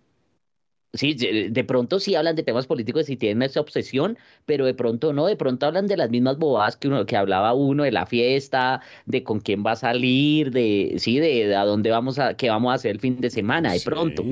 Sí, 0.92 1.13
de 1.13 1.63
pronto 1.63 2.00
sí 2.00 2.15
hablan 2.15 2.36
de 2.36 2.42
temas 2.42 2.65
políticos 2.65 3.10
y 3.10 3.15
tienen 3.15 3.44
esa 3.44 3.62
obsesión, 3.62 4.18
pero 4.46 4.65
de 4.65 4.74
pronto 4.74 5.13
no, 5.13 5.28
de 5.28 5.36
pronto 5.36 5.68
hablan 5.68 5.86
de 5.86 5.96
las 5.96 6.10
mismas 6.10 6.39
bobadas 6.39 6.78
que 6.78 6.88
uno 6.88 7.06
que 7.06 7.15
hablaba 7.15 7.54
uno 7.54 7.84
de 7.84 7.92
la 7.92 8.08
fiesta, 8.08 8.82
de 9.06 9.24
con 9.24 9.39
quién 9.39 9.63
va 9.63 9.74
a 9.74 9.76
salir, 9.76 10.50
de 10.52 10.96
sí, 10.98 11.20
de, 11.20 11.56
a 11.56 11.63
dónde 11.63 11.92
vamos 11.92 12.18
a 12.18 12.34
qué 12.34 12.50
vamos 12.50 12.72
a 12.72 12.74
hacer 12.74 12.92
el 12.92 13.00
fin 13.00 13.22
de 13.22 13.30
semana, 13.30 13.72
de 13.72 13.82
pronto. 13.82 14.24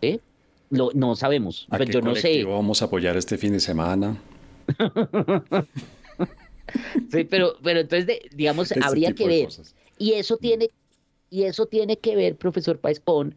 ¿eh? 0.00 0.20
Lo, 0.70 0.90
no 0.94 1.16
sabemos, 1.16 1.66
¿A 1.70 1.76
pues 1.76 1.90
yo 1.90 2.00
no 2.00 2.14
sé. 2.14 2.44
Vamos 2.44 2.82
a 2.82 2.84
apoyar 2.86 3.16
este 3.16 3.36
fin 3.36 3.52
de 3.52 3.60
semana. 3.60 4.16
sí, 7.10 7.24
pero, 7.24 7.54
pero 7.62 7.80
entonces, 7.80 8.20
digamos, 8.34 8.72
habría 8.82 9.12
que 9.12 9.26
ver. 9.26 9.48
Y 9.98 10.12
eso 10.12 10.36
tiene, 10.36 10.70
y 11.30 11.44
eso 11.44 11.66
tiene 11.66 11.98
que 11.98 12.16
ver, 12.16 12.36
profesor 12.36 12.78
Paez, 12.78 13.00
con 13.00 13.34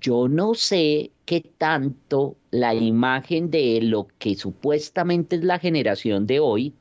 yo 0.00 0.28
no 0.28 0.54
sé 0.54 1.10
qué 1.24 1.40
tanto 1.40 2.36
la 2.50 2.74
imagen 2.74 3.50
de 3.50 3.80
lo 3.80 4.08
que 4.18 4.36
supuestamente 4.36 5.36
es 5.36 5.44
la 5.44 5.58
generación 5.58 6.26
de 6.26 6.40
hoy 6.40 6.74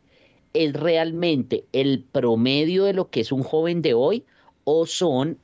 es 0.54 0.74
realmente 0.74 1.66
el 1.72 2.04
promedio 2.12 2.86
de 2.86 2.94
lo 2.94 3.10
que 3.10 3.22
es 3.22 3.32
un 3.32 3.44
joven 3.44 3.82
de 3.82 3.94
hoy 3.94 4.24
o 4.64 4.86
son 4.86 5.38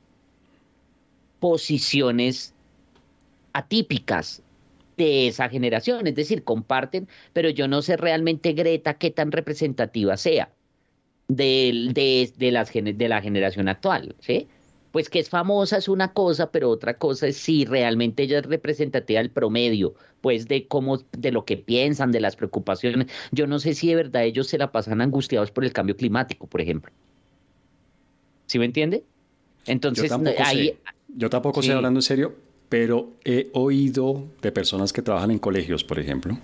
posiciones 1.40 2.54
atípicas 3.52 4.42
de 5.04 5.28
esa 5.28 5.48
generación, 5.48 6.06
es 6.06 6.14
decir, 6.14 6.44
comparten, 6.44 7.08
pero 7.32 7.50
yo 7.50 7.68
no 7.68 7.82
sé 7.82 7.96
realmente 7.96 8.52
Greta 8.52 8.94
qué 8.94 9.10
tan 9.10 9.32
representativa 9.32 10.16
sea 10.16 10.50
de, 11.28 11.88
de, 11.92 12.32
de, 12.36 12.52
las, 12.52 12.72
de 12.72 13.08
la 13.08 13.20
generación 13.20 13.68
actual, 13.68 14.14
¿sí? 14.20 14.48
Pues 14.90 15.08
que 15.08 15.20
es 15.20 15.30
famosa 15.30 15.78
es 15.78 15.88
una 15.88 16.12
cosa, 16.12 16.50
pero 16.50 16.68
otra 16.68 16.98
cosa 16.98 17.26
es 17.26 17.38
si 17.38 17.64
realmente 17.64 18.24
ella 18.24 18.40
es 18.40 18.46
representativa 18.46 19.20
del 19.20 19.30
promedio, 19.30 19.94
pues 20.20 20.48
de 20.48 20.66
cómo, 20.68 20.98
de 21.16 21.32
lo 21.32 21.46
que 21.46 21.56
piensan, 21.56 22.12
de 22.12 22.20
las 22.20 22.36
preocupaciones. 22.36 23.06
Yo 23.30 23.46
no 23.46 23.58
sé 23.58 23.72
si 23.72 23.88
de 23.88 23.94
verdad 23.94 24.24
ellos 24.24 24.48
se 24.48 24.58
la 24.58 24.70
pasan 24.70 25.00
angustiados 25.00 25.50
por 25.50 25.64
el 25.64 25.72
cambio 25.72 25.96
climático, 25.96 26.46
por 26.46 26.60
ejemplo. 26.60 26.92
¿Sí 28.46 28.58
me 28.58 28.66
entiende? 28.66 29.02
Entonces, 29.64 30.04
yo 30.04 30.10
tampoco 30.10 30.42
ahí... 30.44 30.68
Sé. 30.68 30.78
Yo 31.14 31.30
tampoco 31.30 31.62
sé 31.62 31.72
hablando 31.72 31.98
en 31.98 32.02
serio, 32.02 32.34
pero 32.72 33.10
he 33.22 33.50
oído 33.52 34.28
de 34.40 34.50
personas 34.50 34.94
que 34.94 35.02
trabajan 35.02 35.30
en 35.30 35.38
colegios, 35.38 35.84
por 35.84 35.98
ejemplo, 35.98 36.38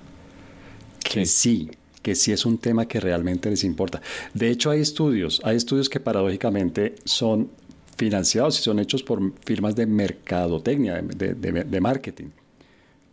que 1.02 1.24
sí. 1.24 1.70
que 2.02 2.14
sí 2.14 2.32
es 2.32 2.44
un 2.44 2.58
tema 2.58 2.86
que 2.86 3.00
realmente 3.00 3.48
les 3.48 3.64
importa. 3.64 4.02
De 4.34 4.50
hecho, 4.50 4.68
hay 4.68 4.82
estudios, 4.82 5.40
hay 5.42 5.56
estudios 5.56 5.88
que 5.88 6.00
paradójicamente 6.00 6.96
son 7.06 7.48
financiados 7.96 8.60
y 8.60 8.62
son 8.62 8.78
hechos 8.78 9.02
por 9.02 9.22
firmas 9.42 9.74
de 9.74 9.86
mercadotecnia, 9.86 11.00
de, 11.00 11.80
marketing, 11.80 12.26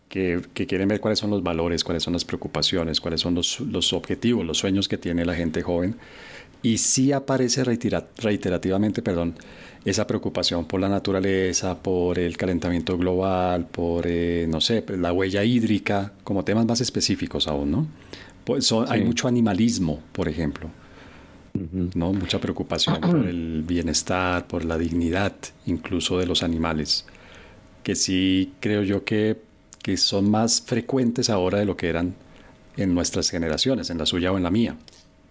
que, 0.09 0.41
quieren 0.53 0.89
ver 0.89 0.99
cuáles 0.99 1.19
son 1.19 1.29
los 1.29 1.41
valores, 1.41 1.85
cuáles 1.85 2.03
son 2.03 2.11
las 2.11 2.25
preocupaciones, 2.25 2.99
cuáles 2.99 3.21
son 3.21 3.33
los, 3.33 3.61
los 3.61 3.93
objetivos, 3.93 4.45
los 4.45 4.57
sueños 4.57 4.89
que 4.89 4.97
tiene 4.97 5.23
la 5.23 5.35
gente 5.35 5.61
joven. 5.61 5.95
Y 6.65 6.79
sí 6.79 7.11
aparece 7.11 7.63
reiterativamente, 7.63 9.03
perdón, 9.03 9.35
esa 9.85 10.07
preocupación 10.07 10.65
por 10.65 10.79
la 10.79 10.89
naturaleza, 10.89 11.77
por 11.77 12.17
el 12.17 12.37
calentamiento 12.37 12.97
global, 12.97 13.67
por, 13.67 14.05
eh, 14.07 14.47
no 14.49 14.59
sé, 14.61 14.83
la 14.97 15.13
huella 15.13 15.43
hídrica, 15.43 16.13
como 16.23 16.43
temas 16.43 16.65
más 16.65 16.81
específicos 16.81 17.47
aún, 17.47 17.69
¿no? 17.69 17.87
Pues 18.45 18.71
Hay 18.87 19.03
mucho 19.03 19.27
animalismo, 19.27 20.01
por 20.11 20.27
ejemplo, 20.27 20.71
¿no? 21.93 22.13
Mucha 22.13 22.41
preocupación 22.41 22.99
por 22.99 23.15
el 23.27 23.61
bienestar, 23.61 24.47
por 24.47 24.65
la 24.65 24.79
dignidad 24.79 25.35
incluso 25.67 26.17
de 26.17 26.25
los 26.25 26.41
animales, 26.41 27.05
que 27.83 27.93
sí 27.93 28.53
creo 28.59 28.81
yo 28.81 29.03
que, 29.03 29.39
que 29.83 29.97
son 29.97 30.31
más 30.31 30.63
frecuentes 30.65 31.29
ahora 31.29 31.59
de 31.59 31.65
lo 31.65 31.77
que 31.77 31.89
eran 31.89 32.15
en 32.75 32.95
nuestras 32.95 33.29
generaciones, 33.29 33.91
en 33.91 33.99
la 33.99 34.07
suya 34.07 34.31
o 34.31 34.37
en 34.37 34.41
la 34.41 34.49
mía, 34.49 34.77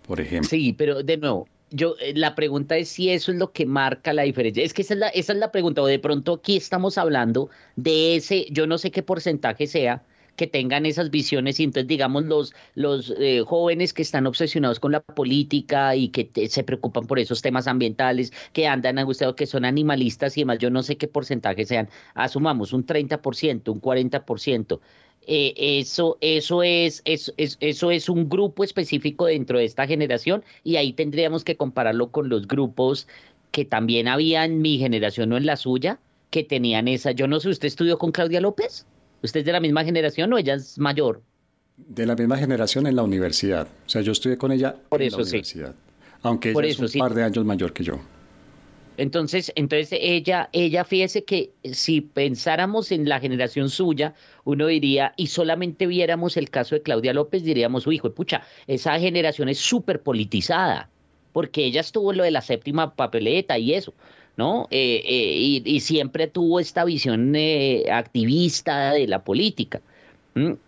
por 0.06 0.20
ejemplo. 0.20 0.48
Sí, 0.48 0.72
pero 0.72 1.02
de 1.02 1.16
nuevo, 1.16 1.48
yo, 1.70 1.96
eh, 2.00 2.12
la 2.14 2.34
pregunta 2.34 2.76
es 2.76 2.88
si 2.88 3.10
eso 3.10 3.32
es 3.32 3.38
lo 3.38 3.52
que 3.52 3.66
marca 3.66 4.12
la 4.12 4.22
diferencia. 4.22 4.62
Es 4.62 4.74
que 4.74 4.82
esa 4.82 4.94
es 4.94 5.00
la, 5.00 5.08
esa 5.08 5.32
es 5.32 5.38
la 5.38 5.50
pregunta, 5.50 5.82
o 5.82 5.86
de 5.86 5.98
pronto 5.98 6.34
aquí 6.34 6.56
estamos 6.56 6.98
hablando 6.98 7.50
de 7.76 8.16
ese, 8.16 8.46
yo 8.50 8.66
no 8.66 8.78
sé 8.78 8.90
qué 8.90 9.02
porcentaje 9.02 9.66
sea, 9.66 10.02
que 10.36 10.46
tengan 10.46 10.86
esas 10.86 11.10
visiones 11.10 11.60
y 11.60 11.64
entonces 11.64 11.86
digamos 11.86 12.24
los, 12.24 12.54
los 12.74 13.14
eh, 13.18 13.42
jóvenes 13.46 13.92
que 13.92 14.02
están 14.02 14.26
obsesionados 14.26 14.80
con 14.80 14.92
la 14.92 15.00
política 15.00 15.94
y 15.96 16.08
que 16.08 16.48
se 16.48 16.64
preocupan 16.64 17.06
por 17.06 17.18
esos 17.18 17.42
temas 17.42 17.66
ambientales, 17.66 18.32
que 18.52 18.66
andan 18.66 18.98
angustiados, 18.98 19.36
que 19.36 19.46
son 19.46 19.64
animalistas 19.64 20.36
y 20.36 20.40
demás, 20.40 20.58
yo 20.58 20.70
no 20.70 20.82
sé 20.82 20.96
qué 20.96 21.08
porcentaje 21.08 21.64
sean, 21.64 21.88
asumamos 22.14 22.72
un 22.72 22.85
30%, 22.85 23.68
un 23.68 23.81
40%. 23.81 24.81
Eh, 25.27 25.54
eso, 25.81 26.19
eso, 26.21 26.62
es, 26.62 27.02
eso 27.06 27.90
es 27.90 28.08
un 28.10 28.29
grupo 28.29 28.62
específico 28.62 29.25
dentro 29.25 29.58
de 29.58 29.65
esta 29.65 29.87
generación 29.87 30.44
y 30.65 30.77
ahí 30.77 30.92
tendríamos 30.92 31.44
que 31.44 31.56
compararlo 31.56 32.08
con 32.08 32.29
los 32.29 32.46
grupos 32.46 33.08
que 33.50 33.65
también 33.65 34.08
había 34.08 34.44
en 34.44 34.60
mi 34.60 34.79
generación 34.79 35.33
o 35.33 35.37
en 35.37 35.46
la 35.46 35.56
suya, 35.56 35.98
que 36.31 36.42
tenían 36.42 36.88
esa. 36.88 37.12
Yo 37.12 37.29
no 37.29 37.38
sé, 37.38 37.48
¿usted 37.48 37.69
estudió 37.69 37.98
con 37.98 38.10
Claudia 38.10 38.40
López? 38.40 38.85
¿Usted 39.23 39.40
es 39.40 39.46
de 39.46 39.52
la 39.52 39.60
misma 39.60 39.85
generación 39.85 40.33
o 40.33 40.38
ella 40.38 40.54
es 40.54 40.79
mayor? 40.79 41.23
De 41.77 42.04
la 42.04 42.17
misma 42.17 42.37
generación 42.37 42.87
en 42.87 42.96
la 42.96 43.02
universidad. 43.02 43.69
O 43.87 43.88
sea, 43.88 44.02
yo 44.02 44.12
estudié 44.12 44.37
con 44.37 44.52
ella 44.52 44.75
Por 44.88 45.00
en 45.00 45.08
eso, 45.08 45.19
la 45.19 45.23
universidad. 45.23 45.75
Aunque 46.23 46.50
ella 46.50 46.67
es 46.67 46.79
un 46.79 47.00
par 47.00 47.15
de 47.15 47.23
años 47.23 47.44
mayor 47.44 47.73
que 47.73 47.85
yo. 47.85 48.00
Entonces, 48.96 49.52
entonces 49.56 49.98
ella, 50.00 50.48
ella 50.52 50.84
fíjese 50.84 51.24
que 51.24 51.50
si 51.72 52.00
pensáramos 52.00 52.92
en 52.92 53.08
la 53.08 53.18
generación 53.18 53.68
suya, 53.68 54.14
uno 54.44 54.66
diría, 54.68 55.14
y 55.16 55.28
solamente 55.28 55.86
viéramos 55.86 56.36
el 56.36 56.50
caso 56.50 56.76
de 56.76 56.82
Claudia 56.82 57.12
López, 57.12 57.42
diríamos, 57.42 57.86
hijo, 57.88 58.12
pucha, 58.12 58.42
esa 58.66 58.98
generación 58.98 59.48
es 59.48 59.58
súper 59.58 60.02
politizada. 60.02 60.90
porque 61.32 61.64
ella 61.64 61.80
estuvo 61.80 62.12
en 62.12 62.18
lo 62.18 62.24
de 62.24 62.30
la 62.30 62.40
séptima 62.42 62.94
papeleta 62.94 63.58
y 63.58 63.74
eso. 63.74 63.92
¿no? 64.36 64.68
Eh, 64.70 65.02
eh, 65.04 65.62
y, 65.64 65.80
siempre 65.80 66.26
tuvo 66.28 66.60
esta 66.60 66.84
visión 66.84 67.34
eh, 67.36 67.84
activista 67.90 68.92
de 68.92 69.06
la 69.08 69.24
política. 69.24 69.80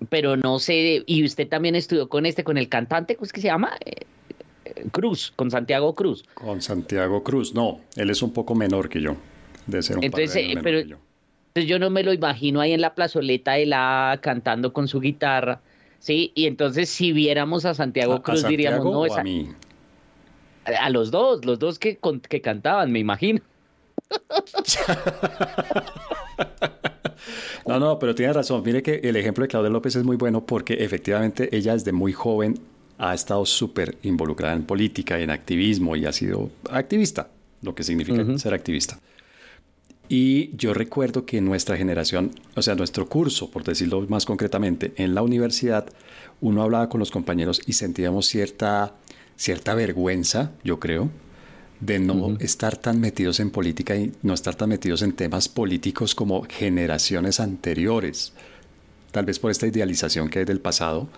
Pero 0.08 0.36
no 0.36 0.58
sé, 0.60 1.02
y 1.06 1.24
usted 1.24 1.48
también 1.48 1.74
estudió 1.74 2.08
con 2.08 2.26
este, 2.26 2.44
con 2.44 2.56
el 2.58 2.68
cantante, 2.68 3.16
¿cómo 3.16 3.26
es 3.26 3.32
que 3.32 3.40
se 3.40 3.48
llama? 3.48 3.76
Cruz, 4.92 5.32
con 5.36 5.50
Santiago 5.50 5.94
Cruz. 5.94 6.24
Con 6.34 6.62
Santiago 6.62 7.22
Cruz, 7.22 7.54
no, 7.54 7.80
él 7.96 8.10
es 8.10 8.22
un 8.22 8.32
poco 8.32 8.54
menor 8.54 8.88
que 8.88 9.00
yo, 9.00 9.16
de 9.66 9.82
ser 9.82 9.98
un 9.98 10.04
Entonces, 10.04 10.56
pero, 10.62 10.80
yo. 10.80 10.96
Entonces 11.48 11.70
yo 11.70 11.78
no 11.78 11.90
me 11.90 12.02
lo 12.02 12.12
imagino 12.12 12.60
ahí 12.60 12.72
en 12.72 12.80
la 12.80 12.94
plazoleta 12.94 13.52
de 13.52 13.66
la 13.66 14.18
cantando 14.22 14.72
con 14.72 14.88
su 14.88 15.00
guitarra, 15.00 15.60
¿sí? 15.98 16.32
Y 16.34 16.46
entonces 16.46 16.88
si 16.88 17.12
viéramos 17.12 17.64
a 17.64 17.74
Santiago 17.74 18.22
Cruz 18.22 18.46
diríamos, 18.46 18.84
no, 18.84 19.04
a 19.14 19.22
mí? 19.22 19.48
A 20.80 20.90
los 20.90 21.10
dos, 21.10 21.44
los 21.44 21.58
dos 21.58 21.78
que, 21.78 21.98
que 22.28 22.40
cantaban, 22.40 22.92
me 22.92 22.98
imagino. 22.98 23.40
No, 27.66 27.80
no, 27.80 27.98
pero 27.98 28.14
tiene 28.14 28.32
razón. 28.32 28.62
Mire 28.64 28.82
que 28.82 29.00
el 29.02 29.16
ejemplo 29.16 29.42
de 29.42 29.48
Claudia 29.48 29.70
López 29.70 29.96
es 29.96 30.04
muy 30.04 30.16
bueno 30.16 30.46
porque 30.46 30.74
efectivamente 30.74 31.48
ella 31.56 31.72
desde 31.72 31.92
muy 31.92 32.12
joven 32.12 32.54
ha 32.98 33.14
estado 33.14 33.44
súper 33.44 33.98
involucrada 34.02 34.54
en 34.54 34.64
política, 34.64 35.18
en 35.18 35.30
activismo 35.30 35.96
y 35.96 36.06
ha 36.06 36.12
sido 36.12 36.50
activista, 36.70 37.28
lo 37.62 37.74
que 37.74 37.84
significa 37.84 38.38
ser 38.38 38.54
activista. 38.54 38.98
Y 40.08 40.56
yo 40.56 40.72
recuerdo 40.72 41.26
que 41.26 41.40
nuestra 41.40 41.76
generación, 41.76 42.30
o 42.54 42.62
sea, 42.62 42.76
nuestro 42.76 43.08
curso, 43.08 43.50
por 43.50 43.64
decirlo 43.64 44.06
más 44.08 44.24
concretamente, 44.24 44.92
en 44.96 45.14
la 45.14 45.22
universidad, 45.22 45.86
uno 46.40 46.62
hablaba 46.62 46.88
con 46.88 47.00
los 47.00 47.10
compañeros 47.10 47.60
y 47.66 47.72
sentíamos 47.72 48.26
cierta, 48.26 48.94
cierta 49.36 49.74
vergüenza, 49.74 50.52
yo 50.62 50.78
creo, 50.78 51.10
de 51.80 51.98
no 51.98 52.36
estar 52.40 52.76
tan 52.76 53.00
metidos 53.00 53.40
en 53.40 53.50
política 53.50 53.96
y 53.96 54.12
no 54.22 54.32
estar 54.32 54.54
tan 54.54 54.68
metidos 54.68 55.02
en 55.02 55.12
temas 55.12 55.48
políticos 55.48 56.14
como 56.14 56.46
generaciones 56.48 57.40
anteriores. 57.40 58.32
Tal 59.10 59.24
vez 59.24 59.38
por 59.38 59.50
esta 59.50 59.66
idealización 59.66 60.28
que 60.28 60.38
hay 60.38 60.44
del 60.44 60.60
pasado. 60.60 61.08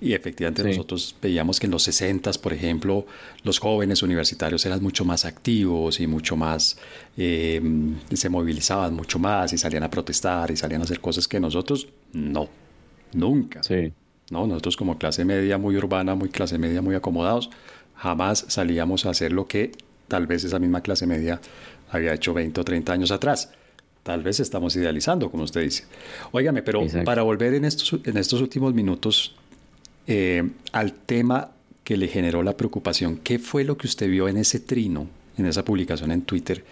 Y 0.00 0.12
efectivamente 0.12 0.64
nosotros 0.64 1.16
veíamos 1.22 1.58
que 1.58 1.66
en 1.66 1.72
los 1.72 1.82
60, 1.84 2.30
por 2.42 2.52
ejemplo, 2.52 3.06
los 3.42 3.58
jóvenes 3.58 4.02
universitarios 4.02 4.66
eran 4.66 4.82
mucho 4.82 5.04
más 5.04 5.24
activos 5.24 6.00
y 6.00 6.06
mucho 6.06 6.36
más, 6.36 6.76
em, 7.16 7.96
se 8.12 8.28
movilizaban 8.28 8.94
mucho 8.94 9.18
más 9.18 9.52
y 9.52 9.58
salían 9.58 9.82
a 9.84 9.90
protestar 9.90 10.50
y 10.50 10.56
salían 10.56 10.82
a 10.82 10.84
hacer 10.84 11.00
cosas 11.00 11.26
que 11.28 11.40
nosotros 11.40 11.88
no, 12.12 12.48
nunca. 13.12 13.60
¿no? 14.30 14.46
Nosotros 14.46 14.76
como 14.76 14.98
clase 14.98 15.24
media 15.24 15.58
muy 15.58 15.76
urbana, 15.76 16.14
muy 16.14 16.28
clase 16.28 16.58
media 16.58 16.82
muy 16.82 16.94
acomodados, 16.94 17.50
jamás 17.94 18.44
salíamos 18.48 19.06
a 19.06 19.10
hacer 19.10 19.32
lo 19.32 19.46
que 19.46 19.72
tal 20.08 20.26
vez 20.26 20.44
esa 20.44 20.58
misma 20.58 20.82
clase 20.82 21.06
media 21.06 21.40
había 21.90 22.12
hecho 22.12 22.34
20 22.34 22.60
o 22.60 22.64
30 22.64 22.92
años 22.92 23.10
atrás. 23.10 23.52
Tal 24.02 24.22
vez 24.22 24.38
estamos 24.38 24.76
idealizando, 24.76 25.30
como 25.30 25.44
usted 25.44 25.62
dice. 25.62 25.84
Óigame, 26.30 26.62
pero 26.62 26.86
para 27.06 27.22
volver 27.22 27.54
en 27.54 27.64
estos, 27.64 27.98
en 28.04 28.18
estos 28.18 28.42
últimos 28.42 28.74
minutos 28.74 29.34
eh, 30.06 30.48
al 30.72 30.92
tema 30.92 31.50
que 31.82 31.96
le 31.96 32.08
generó 32.08 32.42
la 32.42 32.56
preocupación, 32.56 33.18
¿qué 33.18 33.38
fue 33.38 33.64
lo 33.64 33.76
que 33.76 33.86
usted 33.86 34.08
vio 34.08 34.28
en 34.28 34.38
ese 34.38 34.60
trino, 34.60 35.06
en 35.36 35.46
esa 35.46 35.64
publicación 35.64 36.10
en 36.10 36.22
Twitter, 36.22 36.64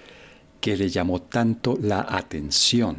que 0.60 0.76
le 0.76 0.88
llamó 0.88 1.20
tanto 1.20 1.78
la 1.80 2.06
atención? 2.08 2.96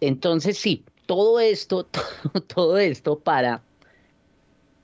Entonces 0.00 0.58
sí, 0.58 0.82
todo 1.06 1.40
esto, 1.40 1.86
todo 2.46 2.78
esto 2.78 3.18
para 3.18 3.62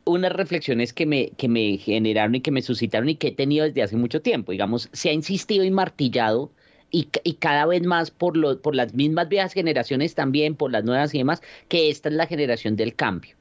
unas 0.04 0.32
reflexiones 0.32 0.92
que 0.92 1.06
me, 1.06 1.30
que 1.36 1.48
me 1.48 1.76
generaron 1.78 2.34
y 2.34 2.40
que 2.40 2.50
me 2.50 2.62
suscitaron 2.62 3.08
y 3.08 3.16
que 3.16 3.28
he 3.28 3.32
tenido 3.32 3.66
desde 3.66 3.82
hace 3.82 3.96
mucho 3.96 4.22
tiempo. 4.22 4.52
Digamos, 4.52 4.88
se 4.92 5.10
ha 5.10 5.12
insistido 5.12 5.64
y 5.64 5.70
martillado 5.70 6.50
y, 6.90 7.08
y, 7.24 7.34
cada 7.34 7.66
vez 7.66 7.82
más 7.82 8.10
por, 8.10 8.36
lo, 8.36 8.60
por 8.60 8.74
las 8.74 8.94
mismas 8.94 9.28
viejas 9.28 9.52
generaciones 9.52 10.14
también, 10.14 10.54
por 10.54 10.72
las 10.72 10.84
nuevas 10.84 11.14
y 11.14 11.18
demás, 11.18 11.42
que 11.68 11.90
esta 11.90 12.08
es 12.08 12.14
la 12.14 12.26
generación 12.26 12.76
del 12.76 12.94
cambio. 12.94 13.37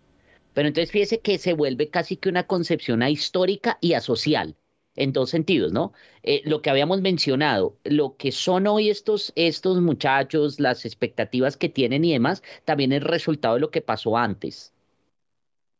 Pero 0.57 0.69
entonces 0.69 0.91
fíjese 0.91 1.19
que 1.19 1.37
se 1.37 1.53
vuelve 1.53 1.91
casi 1.91 2.17
que 2.17 2.29
una 2.29 2.47
concepción 2.47 3.03
ahistórica 3.03 3.77
y 3.79 3.93
asocial, 3.93 4.55
en 4.95 5.13
dos 5.13 5.29
sentidos, 5.29 5.71
¿no? 5.71 5.93
Eh, 6.23 6.41
lo 6.45 6.63
que 6.63 6.71
habíamos 6.71 6.99
mencionado, 6.99 7.77
lo 7.83 8.17
que 8.17 8.31
son 8.31 8.65
hoy 8.65 8.89
estos, 8.89 9.33
estos 9.35 9.79
muchachos, 9.81 10.59
las 10.59 10.83
expectativas 10.83 11.57
que 11.57 11.69
tienen 11.69 12.03
y 12.03 12.13
demás, 12.13 12.41
también 12.65 12.91
es 12.91 13.03
resultado 13.03 13.53
de 13.53 13.61
lo 13.61 13.69
que 13.69 13.81
pasó 13.83 14.17
antes. 14.17 14.73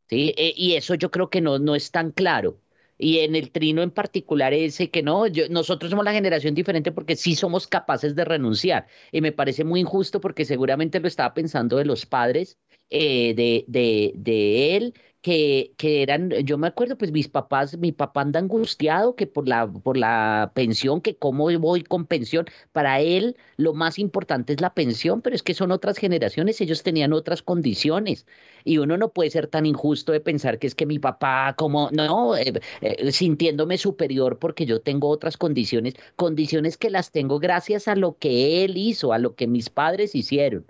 ¿sí? 0.09 0.35
Eh, 0.37 0.53
y 0.55 0.75
eso 0.75 0.93
yo 0.93 1.09
creo 1.09 1.31
que 1.31 1.41
no, 1.41 1.57
no 1.57 1.73
es 1.73 1.89
tan 1.89 2.11
claro. 2.11 2.59
Y 2.99 3.19
en 3.19 3.35
el 3.35 3.49
trino 3.49 3.81
en 3.81 3.89
particular 3.89 4.53
ese 4.53 4.91
que 4.91 5.01
no, 5.01 5.23
nosotros 5.49 5.89
somos 5.89 6.05
la 6.05 6.13
generación 6.13 6.53
diferente 6.53 6.91
porque 6.91 7.15
sí 7.15 7.35
somos 7.35 7.65
capaces 7.65 8.15
de 8.15 8.25
renunciar. 8.25 8.85
Y 9.11 9.21
me 9.21 9.31
parece 9.31 9.63
muy 9.63 9.79
injusto 9.79 10.21
porque 10.21 10.45
seguramente 10.45 10.99
lo 10.99 11.07
estaba 11.07 11.33
pensando 11.33 11.77
de 11.77 11.85
los 11.85 12.05
padres 12.05 12.59
eh, 12.89 13.33
de, 13.35 13.65
de, 13.67 14.13
de 14.15 14.75
él 14.77 14.93
que, 15.21 15.73
que, 15.77 16.03
eran, 16.03 16.29
yo 16.45 16.57
me 16.57 16.67
acuerdo, 16.67 16.97
pues 16.97 17.11
mis 17.11 17.27
papás, 17.27 17.77
mi 17.77 17.91
papá 17.91 18.21
anda 18.21 18.39
angustiado 18.39 19.15
que 19.15 19.27
por 19.27 19.47
la, 19.47 19.67
por 19.67 19.97
la 19.97 20.51
pensión, 20.55 21.01
que 21.01 21.17
cómo 21.17 21.49
voy 21.59 21.83
con 21.83 22.05
pensión. 22.05 22.45
Para 22.71 23.01
él 23.01 23.35
lo 23.57 23.73
más 23.73 23.99
importante 23.99 24.53
es 24.53 24.61
la 24.61 24.73
pensión, 24.73 25.21
pero 25.21 25.35
es 25.35 25.43
que 25.43 25.53
son 25.53 25.71
otras 25.71 25.97
generaciones, 25.97 26.61
ellos 26.61 26.83
tenían 26.83 27.13
otras 27.13 27.41
condiciones. 27.41 28.25
Y 28.63 28.77
uno 28.77 28.97
no 28.97 29.11
puede 29.11 29.29
ser 29.29 29.47
tan 29.47 29.65
injusto 29.65 30.11
de 30.11 30.19
pensar 30.21 30.59
que 30.59 30.67
es 30.67 30.75
que 30.75 30.85
mi 30.85 30.99
papá, 30.99 31.55
como, 31.57 31.89
no, 31.91 32.35
eh, 32.37 32.53
eh, 32.81 33.11
sintiéndome 33.11 33.77
superior 33.77 34.39
porque 34.39 34.65
yo 34.65 34.81
tengo 34.81 35.09
otras 35.09 35.37
condiciones, 35.37 35.95
condiciones 36.15 36.77
que 36.77 36.89
las 36.89 37.11
tengo 37.11 37.39
gracias 37.39 37.87
a 37.87 37.95
lo 37.95 38.17
que 38.17 38.63
él 38.63 38.77
hizo, 38.77 39.13
a 39.13 39.19
lo 39.19 39.35
que 39.35 39.47
mis 39.47 39.69
padres 39.69 40.15
hicieron. 40.15 40.65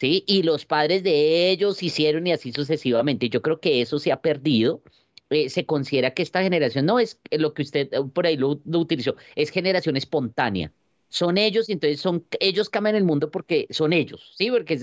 ¿Sí? 0.00 0.24
Y 0.26 0.42
los 0.42 0.64
padres 0.66 1.02
de 1.02 1.50
ellos 1.50 1.82
hicieron 1.82 2.26
y 2.26 2.32
así 2.32 2.52
sucesivamente. 2.52 3.28
Yo 3.28 3.42
creo 3.42 3.60
que 3.60 3.80
eso 3.80 3.98
se 3.98 4.12
ha 4.12 4.20
perdido. 4.20 4.82
Eh, 5.30 5.50
se 5.50 5.66
considera 5.66 6.12
que 6.12 6.22
esta 6.22 6.42
generación 6.42 6.86
no 6.86 7.00
es 7.00 7.18
lo 7.32 7.52
que 7.52 7.62
usted 7.62 7.88
eh, 7.92 8.00
por 8.12 8.26
ahí 8.26 8.36
lo, 8.36 8.60
utilizó, 8.64 9.16
es 9.34 9.50
generación 9.50 9.96
espontánea. 9.96 10.72
Son 11.08 11.38
ellos 11.38 11.68
y 11.68 11.72
entonces 11.72 12.00
son 12.00 12.24
ellos 12.40 12.68
cambian 12.68 12.96
el 12.96 13.04
mundo 13.04 13.30
porque 13.30 13.66
son 13.70 13.92
ellos, 13.92 14.34
¿sí? 14.36 14.50
Porque 14.50 14.76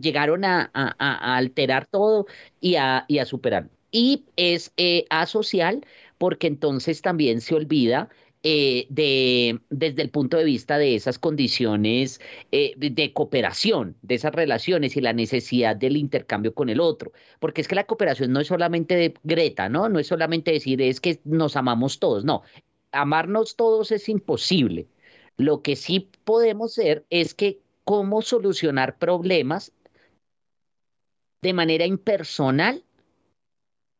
llegaron 0.00 0.44
a, 0.44 0.70
alterar 1.36 1.86
todo 1.86 2.26
y 2.60 2.76
a, 2.76 3.04
y 3.08 3.18
a 3.18 3.26
superar. 3.26 3.68
Y 3.90 4.24
es 4.36 4.72
eh, 4.76 5.04
asocial 5.10 5.84
porque 6.18 6.46
entonces 6.46 7.02
también 7.02 7.40
se 7.40 7.54
olvida 7.54 8.08
eh, 8.42 8.86
de, 8.88 9.60
desde 9.68 10.00
el 10.00 10.08
punto 10.08 10.38
de 10.38 10.44
vista 10.44 10.78
de 10.78 10.94
esas 10.94 11.18
condiciones 11.18 12.22
eh, 12.52 12.72
de, 12.78 13.12
cooperación, 13.12 13.96
de 14.00 14.14
esas 14.14 14.34
relaciones 14.34 14.96
y 14.96 15.02
la 15.02 15.12
necesidad 15.12 15.76
del 15.76 15.98
intercambio 15.98 16.54
con 16.54 16.70
el 16.70 16.80
otro. 16.80 17.12
Porque 17.38 17.60
es 17.60 17.68
que 17.68 17.74
la 17.74 17.84
cooperación 17.84 18.32
no 18.32 18.40
es 18.40 18.46
solamente 18.46 18.96
de 18.96 19.14
Greta, 19.24 19.68
¿no? 19.68 19.90
No 19.90 19.98
es 19.98 20.06
solamente 20.06 20.52
decir 20.52 20.80
es 20.80 21.00
que 21.00 21.20
nos 21.24 21.54
amamos 21.56 21.98
todos, 21.98 22.24
no. 22.24 22.42
Amarnos 22.92 23.56
todos 23.56 23.92
es 23.92 24.08
imposible. 24.08 24.88
Lo 25.36 25.60
que 25.60 25.76
sí 25.76 26.08
podemos 26.24 26.72
ser 26.72 27.04
es 27.10 27.34
que 27.34 27.60
cómo 27.84 28.22
solucionar 28.22 28.96
problemas 28.98 29.72
de 31.42 31.52
manera 31.52 31.84
impersonal 31.84 32.84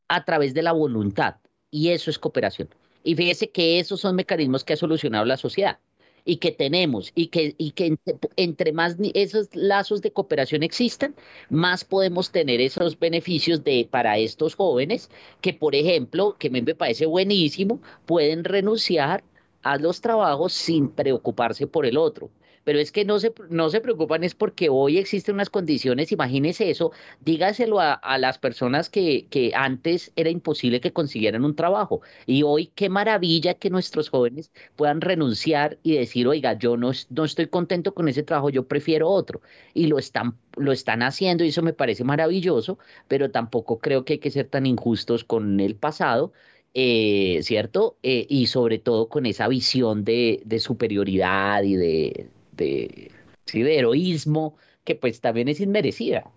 a 0.08 0.24
través 0.24 0.54
de 0.54 0.62
la 0.62 0.72
voluntad. 0.72 1.36
Y 1.70 1.90
eso 1.90 2.10
es 2.10 2.18
cooperación. 2.18 2.70
Y 3.02 3.14
fíjese 3.14 3.50
que 3.50 3.78
esos 3.78 4.00
son 4.00 4.16
mecanismos 4.16 4.64
que 4.64 4.74
ha 4.74 4.76
solucionado 4.76 5.24
la 5.24 5.36
sociedad 5.36 5.78
y 6.24 6.36
que 6.36 6.52
tenemos 6.52 7.12
y 7.14 7.28
que, 7.28 7.54
y 7.56 7.72
que 7.72 7.96
entre, 8.36 8.72
más 8.72 8.96
esos 9.14 9.48
lazos 9.54 10.02
de 10.02 10.12
cooperación 10.12 10.62
existan, 10.62 11.14
más 11.48 11.84
podemos 11.84 12.30
tener 12.30 12.60
esos 12.60 12.98
beneficios 12.98 13.64
de, 13.64 13.88
para 13.90 14.18
estos 14.18 14.54
jóvenes 14.54 15.10
que, 15.40 15.54
por 15.54 15.74
ejemplo, 15.74 16.36
que 16.38 16.50
me 16.50 16.62
parece 16.74 17.06
buenísimo, 17.06 17.80
pueden 18.06 18.44
renunciar 18.44 19.24
a 19.62 19.76
los 19.76 20.00
trabajos 20.00 20.52
sin 20.52 20.90
preocuparse 20.90 21.66
por 21.66 21.86
el 21.86 21.96
otro 21.96 22.30
pero 22.64 22.78
es 22.78 22.92
que 22.92 23.04
no 23.04 23.18
se, 23.18 23.32
no 23.48 23.70
se 23.70 23.80
preocupan 23.80 24.24
es 24.24 24.34
porque 24.34 24.68
hoy 24.68 24.98
existen 24.98 25.34
unas 25.36 25.50
condiciones, 25.50 26.12
imagínese 26.12 26.70
eso, 26.70 26.92
dígaselo 27.20 27.80
a, 27.80 28.00
las 28.18 28.38
personas 28.38 28.90
que, 28.90 29.26
que 29.28 29.52
antes 29.54 30.12
era 30.16 30.30
imposible 30.30 30.80
que 30.80 30.92
consiguieran 30.92 31.44
un 31.44 31.56
trabajo 31.56 32.02
y 32.26 32.42
hoy 32.42 32.70
qué 32.74 32.88
maravilla 32.88 33.54
que 33.54 33.70
nuestros 33.70 34.10
jóvenes 34.10 34.52
puedan 34.76 35.00
renunciar 35.00 35.78
y 35.82 35.94
decir, 35.96 36.28
oiga, 36.28 36.58
yo 36.58 36.76
no, 36.76 36.92
no 37.10 37.24
estoy 37.24 37.46
contento 37.46 37.94
con 37.94 38.08
ese 38.08 38.22
trabajo, 38.22 38.50
yo 38.50 38.66
prefiero 38.68 39.08
otro 39.08 39.40
y 39.74 39.86
lo 39.86 39.98
están, 39.98 40.36
lo 40.56 40.72
están 40.72 41.02
haciendo 41.02 41.44
y 41.44 41.48
eso 41.48 41.62
me 41.62 41.72
parece 41.72 42.04
maravilloso, 42.04 42.78
pero 43.08 43.30
tampoco 43.30 43.78
creo 43.78 44.04
que 44.04 44.14
hay 44.14 44.18
que 44.18 44.30
ser 44.30 44.48
tan 44.48 44.66
injustos 44.66 45.24
con 45.24 45.60
el 45.60 45.76
pasado 45.76 46.32
eh, 46.74 47.40
¿cierto? 47.42 47.98
Eh, 48.02 48.26
y 48.28 48.46
sobre 48.46 48.78
todo 48.78 49.08
con 49.08 49.26
esa 49.26 49.48
visión 49.48 50.04
de, 50.04 50.40
de 50.44 50.60
superioridad 50.60 51.62
y 51.64 51.74
de, 51.74 52.30
de, 52.60 53.12
de 53.52 53.78
heroísmo 53.78 54.56
que 54.84 54.94
pues 54.96 55.20
también 55.20 55.48
es 55.48 55.60
inmerecida. 55.60 56.32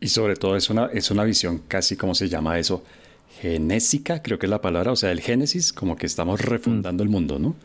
Y 0.00 0.08
sobre 0.08 0.36
todo 0.36 0.56
es 0.56 0.68
una, 0.70 0.86
es 0.86 1.10
una 1.10 1.24
visión 1.24 1.62
casi, 1.68 1.96
como 1.96 2.14
se 2.14 2.28
llama 2.28 2.58
eso? 2.58 2.82
genésica, 3.40 4.22
creo 4.22 4.38
que 4.38 4.46
es 4.46 4.50
la 4.50 4.60
palabra, 4.62 4.92
o 4.92 4.96
sea, 4.96 5.10
el 5.10 5.20
génesis, 5.20 5.72
como 5.72 5.96
que 5.96 6.06
estamos 6.06 6.40
refundando 6.40 7.02
el 7.02 7.08
mundo, 7.08 7.38
¿no? 7.40 7.56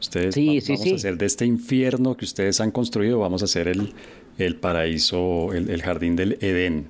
Ustedes 0.00 0.34
Sí, 0.34 0.46
va- 0.46 0.60
sí, 0.60 0.76
vamos 0.76 0.82
sí. 0.82 0.92
a 0.92 0.96
hacer 0.96 1.18
de 1.18 1.26
este 1.26 1.44
infierno 1.46 2.16
que 2.16 2.24
ustedes 2.24 2.60
han 2.60 2.70
construido, 2.70 3.18
vamos 3.18 3.42
a 3.42 3.46
hacer 3.46 3.66
el, 3.68 3.92
el 4.38 4.54
paraíso, 4.56 5.52
el, 5.52 5.68
el 5.70 5.82
jardín 5.82 6.14
del 6.14 6.38
Edén. 6.40 6.86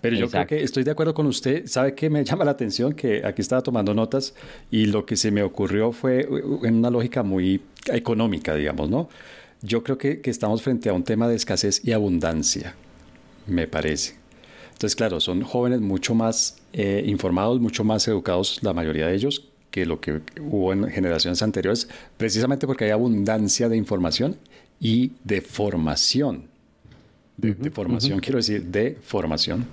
Pero 0.00 0.16
yo 0.16 0.26
Exacto. 0.26 0.46
creo 0.46 0.46
que 0.46 0.62
estoy 0.62 0.84
de 0.84 0.92
acuerdo 0.92 1.14
con 1.14 1.26
usted. 1.26 1.66
¿Sabe 1.66 1.94
qué 1.94 2.10
me 2.10 2.24
llama 2.24 2.44
la 2.44 2.52
atención? 2.52 2.94
Que 2.94 3.22
aquí 3.26 3.42
estaba 3.42 3.62
tomando 3.62 3.94
notas 3.94 4.34
y 4.70 4.86
lo 4.86 5.06
que 5.06 5.16
se 5.16 5.30
me 5.32 5.42
ocurrió 5.42 5.92
fue 5.92 6.28
en 6.64 6.76
una 6.76 6.90
lógica 6.90 7.22
muy 7.24 7.62
económica, 7.86 8.54
digamos, 8.54 8.90
¿no? 8.90 9.08
Yo 9.62 9.82
creo 9.82 9.98
que, 9.98 10.20
que 10.20 10.30
estamos 10.30 10.62
frente 10.62 10.88
a 10.88 10.92
un 10.92 11.02
tema 11.02 11.28
de 11.28 11.36
escasez 11.36 11.80
y 11.84 11.92
abundancia, 11.92 12.74
me 13.46 13.66
parece. 13.66 14.14
Entonces, 14.76 14.94
claro, 14.94 15.20
son 15.20 15.40
jóvenes 15.42 15.80
mucho 15.80 16.14
más 16.14 16.58
eh, 16.74 17.02
informados, 17.06 17.60
mucho 17.60 17.82
más 17.82 18.06
educados, 18.08 18.62
la 18.62 18.74
mayoría 18.74 19.06
de 19.06 19.14
ellos, 19.14 19.48
que 19.70 19.86
lo 19.86 20.00
que 20.00 20.20
hubo 20.40 20.72
en 20.72 20.86
generaciones 20.90 21.42
anteriores, 21.42 21.88
precisamente 22.18 22.66
porque 22.66 22.84
hay 22.84 22.90
abundancia 22.90 23.70
de 23.70 23.76
información 23.78 24.36
y 24.78 25.12
de 25.24 25.40
formación. 25.40 26.44
De, 27.38 27.54
de 27.54 27.70
formación, 27.70 28.20
quiero 28.20 28.36
decir, 28.36 28.64
de 28.64 28.98
formación 29.02 29.66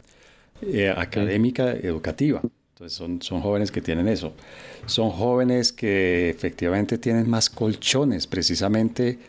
eh, 0.61 0.93
académica, 0.95 1.73
educativa. 1.73 2.41
Entonces, 2.73 2.97
son, 2.97 3.21
son 3.21 3.41
jóvenes 3.41 3.71
que 3.71 3.81
tienen 3.81 4.07
eso. 4.07 4.33
Son 4.85 5.09
jóvenes 5.09 5.73
que 5.73 6.29
efectivamente 6.29 6.97
tienen 6.97 7.29
más 7.29 7.49
colchones, 7.49 8.25
precisamente 8.25 9.19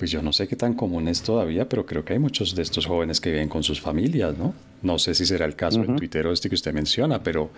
pues 0.00 0.10
yo 0.10 0.22
no 0.22 0.32
sé 0.32 0.48
qué 0.48 0.56
tan 0.56 0.72
común 0.72 1.08
es 1.08 1.20
todavía, 1.20 1.68
pero 1.68 1.84
creo 1.84 2.06
que 2.06 2.14
hay 2.14 2.18
muchos 2.18 2.54
de 2.54 2.62
estos 2.62 2.86
jóvenes 2.86 3.20
que 3.20 3.32
viven 3.32 3.50
con 3.50 3.62
sus 3.62 3.82
familias, 3.82 4.34
¿no? 4.38 4.54
No 4.80 4.98
sé 4.98 5.14
si 5.14 5.26
será 5.26 5.44
el 5.44 5.54
caso 5.54 5.82
del 5.82 5.94
tuitero 5.94 6.32
este 6.32 6.48
que 6.48 6.54
usted 6.54 6.72
menciona, 6.72 7.22
pero, 7.22 7.50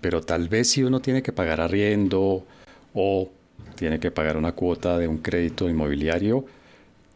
pero 0.00 0.22
tal 0.22 0.48
vez 0.48 0.70
si 0.70 0.82
uno 0.82 1.00
tiene 1.00 1.22
que 1.22 1.32
pagar 1.32 1.60
arriendo 1.60 2.46
o 2.94 3.30
tiene 3.74 4.00
que 4.00 4.10
pagar 4.10 4.38
una 4.38 4.52
cuota 4.52 4.96
de 4.96 5.06
un 5.06 5.18
crédito 5.18 5.68
inmobiliario, 5.68 6.46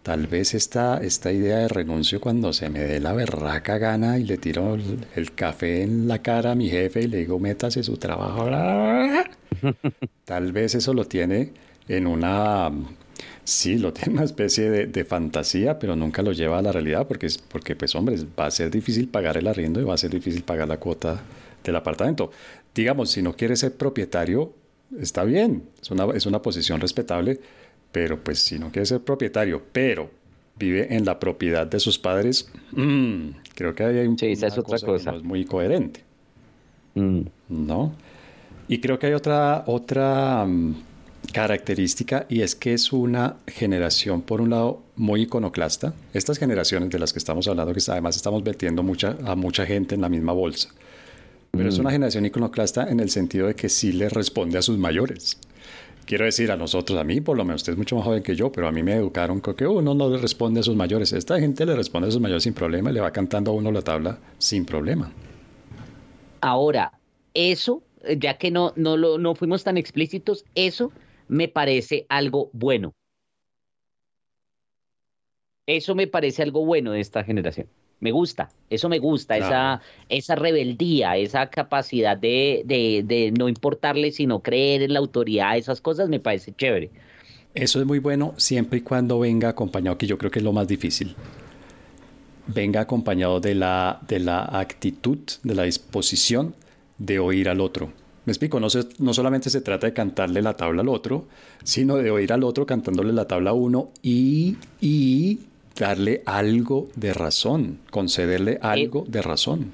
tal 0.03 0.27
vez 0.27 0.53
esta, 0.53 0.99
esta 0.99 1.33
idea 1.33 1.57
de 1.57 1.69
renuncio 1.69 2.21
cuando 2.21 2.53
se 2.53 2.69
me 2.69 2.81
dé 2.81 3.01
la 3.01 3.15
berraca 3.15 3.79
gana 3.79 4.19
y 4.19 4.25
le 4.25 4.37
tiro 4.37 4.75
el, 4.75 5.07
el 5.15 5.33
café 5.33 5.85
en 5.85 6.07
la 6.07 6.21
cara 6.21 6.51
a 6.51 6.55
mi 6.55 6.69
jefe 6.69 7.01
y 7.01 7.07
le 7.07 7.17
digo, 7.17 7.39
métase 7.39 7.83
su 7.83 7.97
trabajo. 7.97 8.45
Tal 10.27 10.53
vez 10.53 10.75
eso 10.75 10.93
lo 10.93 11.07
tiene 11.07 11.55
en 11.89 12.07
una 12.07 12.71
Sí, 13.47 13.79
lo 13.79 13.93
tiene 13.93 14.15
una 14.15 14.25
especie 14.25 14.69
de, 14.69 14.87
de, 14.89 15.05
fantasía, 15.05 15.79
pero 15.79 15.95
nunca 15.95 16.21
lo 16.21 16.33
lleva 16.33 16.59
a 16.59 16.63
la 16.63 16.73
realidad 16.73 17.07
porque, 17.07 17.27
es, 17.27 17.39
porque, 17.39 17.77
pues, 17.77 17.95
hombre, 17.95 18.17
va 18.37 18.47
a 18.47 18.51
ser 18.51 18.73
difícil 18.73 19.07
pagar 19.07 19.37
el 19.37 19.47
arriendo 19.47 19.81
y 19.81 19.85
va 19.85 19.95
a 19.95 19.97
ser 19.97 20.11
difícil 20.11 20.43
pagar 20.43 20.67
la 20.67 20.79
cuota 20.79 21.23
del 21.63 21.77
apartamento. 21.77 22.33
Digamos, 22.75 23.13
si 23.13 23.23
no 23.23 23.37
quiere 23.37 23.55
ser 23.55 23.77
propietario, 23.77 24.53
está 25.01 25.23
bien, 25.23 25.63
es 25.81 25.93
una, 25.93 26.07
es 26.13 26.27
una 26.27 26.43
posición 26.43 26.81
respetable, 26.81 27.39
pero 27.93 28.19
pues 28.19 28.41
si 28.41 28.59
no 28.59 28.73
quiere 28.73 28.85
ser 28.85 29.03
propietario, 29.03 29.63
pero 29.73 30.11
vive 30.59 30.93
en 30.97 31.05
la 31.05 31.21
propiedad 31.21 31.69
de 31.69 31.79
sus 31.79 32.01
padres, 32.01 32.51
mmm, 32.73 33.29
creo 33.55 33.77
que 33.77 33.85
ahí 33.85 33.99
hay 33.99 34.09
un, 34.09 34.19
sí, 34.19 34.27
esa 34.27 34.49
es 34.49 34.59
otra 34.59 34.73
cosa, 34.73 34.87
cosa. 34.87 35.05
Que 35.05 35.11
no 35.13 35.17
es 35.19 35.23
muy 35.23 35.45
coherente, 35.45 36.01
mm. 36.97 37.21
¿no? 37.51 37.95
Y 38.67 38.81
creo 38.81 38.99
que 38.99 39.07
hay 39.07 39.13
otra, 39.13 39.63
otra 39.69 40.43
um, 40.43 40.75
característica 41.37 42.25
y 42.31 42.41
es 42.41 42.55
que 42.55 42.73
es 42.73 42.95
una 42.95 43.37
generación, 43.47 44.23
por 44.23 44.41
un 44.41 44.49
lado, 44.49 44.83
muy 44.97 45.25
iconoclasta. 45.25 45.93
Estas 46.15 46.39
generaciones 46.39 46.89
de 46.89 46.99
las 46.99 47.13
que 47.13 47.19
estamos 47.19 47.47
hablando, 47.47 47.75
que 47.75 47.81
además 47.91 48.17
estamos 48.17 48.43
metiendo 48.43 48.83
mucha, 48.83 49.19
a 49.23 49.37
mucha 49.37 49.67
gente 49.67 49.95
en 49.95 50.01
la 50.01 50.09
misma 50.09 50.33
bolsa, 50.33 50.71
pero 51.51 51.65
mm. 51.65 51.69
es 51.69 51.79
una 51.79 51.91
generación 51.91 52.25
iconoclasta 52.25 52.89
en 52.89 53.01
el 53.01 53.11
sentido 53.11 53.49
de 53.49 53.55
que 53.55 53.69
sí 53.69 53.93
le 53.93 54.09
responde 54.09 54.57
a 54.57 54.63
sus 54.63 54.79
mayores. 54.79 55.39
Quiero 56.07 56.25
decir, 56.25 56.51
a 56.51 56.57
nosotros, 56.57 56.99
a 56.99 57.05
mí, 57.05 57.21
por 57.21 57.37
lo 57.37 57.45
menos, 57.45 57.61
usted 57.61 57.73
es 57.73 57.79
mucho 57.79 57.97
más 57.97 58.07
joven 58.07 58.23
que 58.23 58.35
yo, 58.35 58.51
pero 58.51 58.67
a 58.67 58.73
mí 58.73 58.83
me 58.83 58.95
educaron 58.95 59.41
con 59.41 59.55
que 59.57 59.67
uno 59.67 59.93
no 59.93 60.09
le 60.09 60.17
responde 60.17 60.61
a 60.61 60.63
sus 60.63 60.75
mayores. 60.75 61.13
Esta 61.13 61.39
gente 61.39 61.67
le 61.67 61.77
responde 61.77 62.09
a 62.09 62.13
sus 62.13 62.21
mayores 62.23 62.45
sin 62.45 62.55
problema 62.55 62.89
y 62.89 62.95
le 62.95 63.01
va 63.01 63.11
cantando 63.11 63.51
a 63.51 63.55
uno 63.55 63.71
la 63.71 63.83
tabla 63.83 64.19
sin 64.39 64.65
problema. 64.65 65.13
Ahora, 66.41 66.93
eso, 67.35 67.83
ya 68.17 68.39
que 68.39 68.51
no, 68.51 68.73
no, 68.77 68.97
lo, 68.97 69.19
no 69.19 69.35
fuimos 69.35 69.65
tan 69.65 69.77
explícitos, 69.77 70.47
eso 70.55 70.93
me 71.29 71.49
parece 71.49 72.07
algo 72.09 72.51
bueno. 72.53 72.95
Eso 75.67 75.95
me 75.95 76.07
parece 76.07 76.43
algo 76.43 76.65
bueno 76.65 76.93
de 76.93 77.01
esta 77.01 77.25
generación. 77.25 77.69
Me 77.99 78.13
gusta, 78.13 78.51
eso 78.69 78.89
me 78.89 78.99
gusta, 78.99 79.37
claro. 79.37 79.47
esa, 79.47 79.83
esa 80.11 80.35
rebeldía, 80.35 81.17
esa 81.17 81.49
capacidad 81.49 82.17
de, 82.17 82.63
de, 82.67 83.03
de, 83.05 83.33
no 83.33 83.49
importarle, 83.49 84.13
sino 84.13 84.41
creer 84.41 84.83
en 84.83 84.93
la 84.93 84.99
autoridad, 84.99 85.57
esas 85.57 85.81
cosas 85.81 86.09
me 86.11 86.21
parece 86.21 86.53
chévere. 86.55 86.91
Eso 87.55 87.81
es 87.81 87.87
muy 87.87 87.99
bueno 87.99 88.35
siempre 88.37 88.81
y 88.81 88.83
cuando 88.83 89.19
venga 89.19 89.49
acompañado, 89.49 89.97
que 89.97 90.07
yo 90.07 90.19
creo 90.19 90.31
que 90.31 90.41
es 90.41 90.45
lo 90.45 90.53
más 90.53 90.69
difícil. 90.69 91.17
Venga 92.47 92.83
acompañado 92.83 93.41
de 93.41 93.55
la, 93.55 93.99
de 94.07 94.21
la 94.21 94.45
actitud, 94.45 95.19
de 95.43 95.55
la 95.55 95.63
disposición 95.63 96.55
de 96.99 97.19
oír 97.19 97.49
al 97.49 97.63
otro. 97.63 97.93
Me 98.27 98.33
explico, 98.33 98.59
no, 98.59 98.69
se, 98.69 98.87
no 98.99 99.15
solamente 99.15 99.51
se 99.51 99.61
trata 99.61 99.87
de 99.87 99.93
cantarle 99.93 100.43
la 100.43 100.55
tabla 100.55 100.83
al 100.83 100.89
otro, 100.89 101.27
sino 101.63 101.97
de 101.97 102.11
oír 102.11 102.33
al 102.33 102.43
otro 102.43 102.67
cantándole 102.67 103.13
la 103.13 103.27
tabla 103.27 103.51
a 103.51 103.53
uno 103.55 103.91
y, 104.03 104.57
y 104.81 105.39
darle 105.79 106.23
algo 106.27 106.89
de 106.97 107.15
razón, 107.15 107.79
concederle 107.91 108.59
algo 108.61 109.05
eh, 109.07 109.11
de 109.11 109.23
razón. 109.23 109.73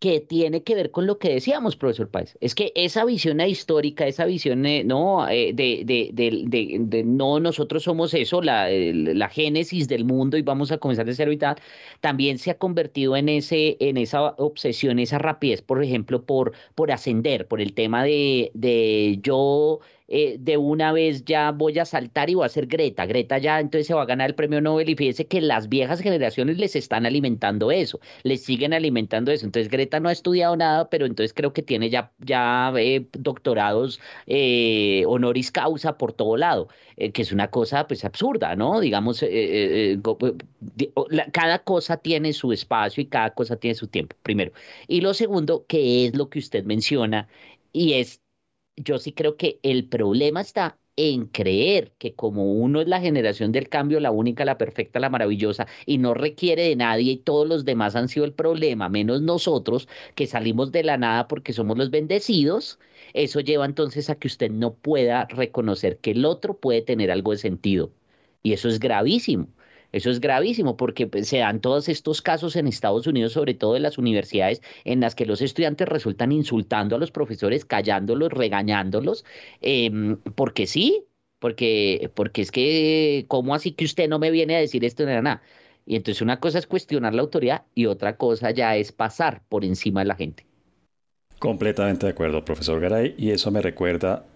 Que 0.00 0.20
tiene 0.20 0.62
que 0.62 0.76
ver 0.76 0.92
con 0.92 1.06
lo 1.06 1.18
que 1.18 1.30
decíamos, 1.30 1.74
profesor 1.76 2.08
Páez. 2.08 2.36
Es 2.40 2.54
que 2.54 2.72
esa 2.76 3.04
visión 3.04 3.40
histórica, 3.40 4.06
esa 4.06 4.26
visión 4.26 4.64
eh, 4.64 4.84
no, 4.84 5.28
eh, 5.28 5.52
de, 5.52 7.02
no 7.04 7.40
nosotros 7.40 7.82
somos 7.82 8.14
eso, 8.14 8.40
la, 8.40 8.68
la 8.70 9.28
génesis 9.28 9.88
del 9.88 10.04
mundo 10.04 10.36
y 10.36 10.42
vamos 10.42 10.70
a 10.70 10.78
comenzar 10.78 11.06
de 11.06 11.14
cero 11.14 11.32
y 11.32 11.38
también 12.00 12.38
se 12.38 12.52
ha 12.52 12.58
convertido 12.58 13.16
en, 13.16 13.28
ese, 13.28 13.76
en 13.80 13.96
esa 13.96 14.34
obsesión, 14.38 15.00
esa 15.00 15.18
rapidez, 15.18 15.62
por 15.62 15.82
ejemplo, 15.82 16.24
por, 16.24 16.52
por 16.76 16.92
ascender, 16.92 17.48
por 17.48 17.60
el 17.60 17.74
tema 17.74 18.04
de 18.04 19.18
yo 19.22 19.80
eh, 20.08 20.36
de 20.40 20.56
una 20.56 20.92
vez 20.92 21.24
ya 21.26 21.50
voy 21.52 21.78
a 21.78 21.84
saltar 21.84 22.30
y 22.30 22.34
voy 22.34 22.46
a 22.46 22.48
ser 22.48 22.66
Greta. 22.66 23.04
Greta 23.06 23.36
ya 23.38 23.60
entonces 23.60 23.86
se 23.86 23.94
va 23.94 24.02
a 24.02 24.06
ganar 24.06 24.30
el 24.30 24.34
premio 24.34 24.60
Nobel 24.60 24.88
y 24.88 24.96
fíjese 24.96 25.26
que 25.26 25.42
las 25.42 25.68
viejas 25.68 26.00
generaciones 26.00 26.58
les 26.58 26.76
están 26.76 27.04
alimentando 27.04 27.70
eso, 27.70 28.00
les 28.22 28.42
siguen 28.42 28.72
alimentando 28.72 29.30
eso. 29.30 29.44
Entonces 29.44 29.70
Greta 29.70 30.00
no 30.00 30.08
ha 30.08 30.12
estudiado 30.12 30.56
nada, 30.56 30.88
pero 30.88 31.04
entonces 31.06 31.34
creo 31.34 31.52
que 31.52 31.62
tiene 31.62 31.90
ya, 31.90 32.10
ya 32.20 32.72
eh, 32.78 33.06
doctorados 33.12 34.00
eh, 34.26 35.04
honoris 35.06 35.50
causa 35.52 35.98
por 35.98 36.12
todo 36.14 36.36
lado, 36.36 36.68
que 36.96 37.22
es 37.22 37.32
una 37.32 37.48
cosa 37.50 37.86
pues 37.86 38.04
absurda, 38.04 38.56
¿no? 38.56 38.80
Digamos, 38.80 39.24
cada 41.32 41.58
cosa 41.60 41.96
tiene 41.98 42.32
su 42.32 42.52
espacio 42.52 43.02
y 43.02 43.06
cada 43.06 43.30
cosa 43.34 43.56
tiene 43.56 43.74
su 43.74 43.88
tiempo, 43.88 44.16
primero. 44.22 44.52
Y 44.86 45.00
lo 45.02 45.14
segundo, 45.14 45.64
que 45.66 46.06
es 46.06 46.16
lo 46.16 46.28
que 46.30 46.38
usted 46.38 46.64
menciona, 46.64 47.28
y 47.72 47.94
es 47.94 48.20
yo 48.82 48.98
sí 48.98 49.12
creo 49.12 49.36
que 49.36 49.58
el 49.62 49.88
problema 49.88 50.40
está 50.40 50.78
en 50.96 51.26
creer 51.26 51.92
que 51.98 52.14
como 52.14 52.52
uno 52.54 52.80
es 52.80 52.88
la 52.88 53.00
generación 53.00 53.52
del 53.52 53.68
cambio, 53.68 54.00
la 54.00 54.10
única, 54.10 54.44
la 54.44 54.58
perfecta, 54.58 54.98
la 55.00 55.10
maravillosa, 55.10 55.66
y 55.86 55.98
no 55.98 56.12
requiere 56.14 56.62
de 56.64 56.76
nadie 56.76 57.12
y 57.12 57.16
todos 57.18 57.46
los 57.48 57.64
demás 57.64 57.94
han 57.96 58.08
sido 58.08 58.24
el 58.26 58.32
problema, 58.32 58.88
menos 58.88 59.22
nosotros 59.22 59.88
que 60.16 60.26
salimos 60.26 60.72
de 60.72 60.82
la 60.82 60.96
nada 60.98 61.28
porque 61.28 61.52
somos 61.52 61.78
los 61.78 61.90
bendecidos, 61.90 62.78
eso 63.14 63.40
lleva 63.40 63.64
entonces 63.66 64.10
a 64.10 64.16
que 64.16 64.26
usted 64.28 64.50
no 64.50 64.74
pueda 64.74 65.26
reconocer 65.26 65.98
que 65.98 66.10
el 66.12 66.24
otro 66.24 66.58
puede 66.58 66.82
tener 66.82 67.10
algo 67.10 67.32
de 67.32 67.38
sentido. 67.38 67.92
Y 68.42 68.52
eso 68.52 68.68
es 68.68 68.78
gravísimo. 68.80 69.48
Eso 69.92 70.10
es 70.10 70.20
gravísimo 70.20 70.76
porque 70.76 71.06
pues, 71.06 71.28
se 71.28 71.38
dan 71.38 71.60
todos 71.60 71.88
estos 71.88 72.22
casos 72.22 72.56
en 72.56 72.66
Estados 72.66 73.06
Unidos, 73.06 73.32
sobre 73.32 73.54
todo 73.54 73.76
en 73.76 73.82
las 73.82 73.98
universidades, 73.98 74.62
en 74.84 75.00
las 75.00 75.14
que 75.14 75.26
los 75.26 75.40
estudiantes 75.40 75.88
resultan 75.88 76.32
insultando 76.32 76.96
a 76.96 76.98
los 76.98 77.10
profesores, 77.10 77.64
callándolos, 77.64 78.32
regañándolos, 78.32 79.24
eh, 79.60 79.90
porque 80.34 80.66
sí, 80.66 81.04
porque, 81.38 82.10
porque 82.14 82.42
es 82.42 82.50
que, 82.50 83.24
¿cómo 83.28 83.54
así 83.54 83.72
que 83.72 83.84
usted 83.84 84.08
no 84.08 84.18
me 84.18 84.30
viene 84.30 84.56
a 84.56 84.60
decir 84.60 84.84
esto? 84.84 85.04
Nada, 85.04 85.22
nada. 85.22 85.42
Y 85.86 85.96
entonces 85.96 86.20
una 86.20 86.38
cosa 86.38 86.58
es 86.58 86.66
cuestionar 86.66 87.14
la 87.14 87.22
autoridad 87.22 87.62
y 87.74 87.86
otra 87.86 88.16
cosa 88.16 88.50
ya 88.50 88.76
es 88.76 88.92
pasar 88.92 89.42
por 89.48 89.64
encima 89.64 90.00
de 90.00 90.06
la 90.06 90.16
gente. 90.16 90.44
Completamente 91.38 92.04
de 92.06 92.12
acuerdo, 92.12 92.44
profesor 92.44 92.80
Garay, 92.80 93.14
y 93.16 93.30
eso 93.30 93.50
me 93.50 93.62
recuerda 93.62 94.26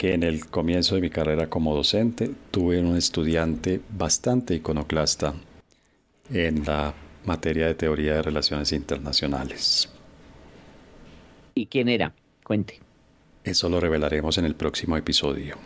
que 0.00 0.14
en 0.14 0.22
el 0.22 0.46
comienzo 0.46 0.94
de 0.94 1.02
mi 1.02 1.10
carrera 1.10 1.50
como 1.50 1.74
docente 1.74 2.30
tuve 2.50 2.80
un 2.80 2.96
estudiante 2.96 3.82
bastante 3.90 4.54
iconoclasta 4.54 5.34
en 6.32 6.64
la 6.64 6.94
materia 7.26 7.66
de 7.66 7.74
teoría 7.74 8.14
de 8.14 8.22
relaciones 8.22 8.72
internacionales. 8.72 9.92
¿Y 11.54 11.66
quién 11.66 11.90
era? 11.90 12.14
Cuente. 12.42 12.80
Eso 13.44 13.68
lo 13.68 13.78
revelaremos 13.78 14.38
en 14.38 14.46
el 14.46 14.54
próximo 14.54 14.96
episodio. 14.96 15.58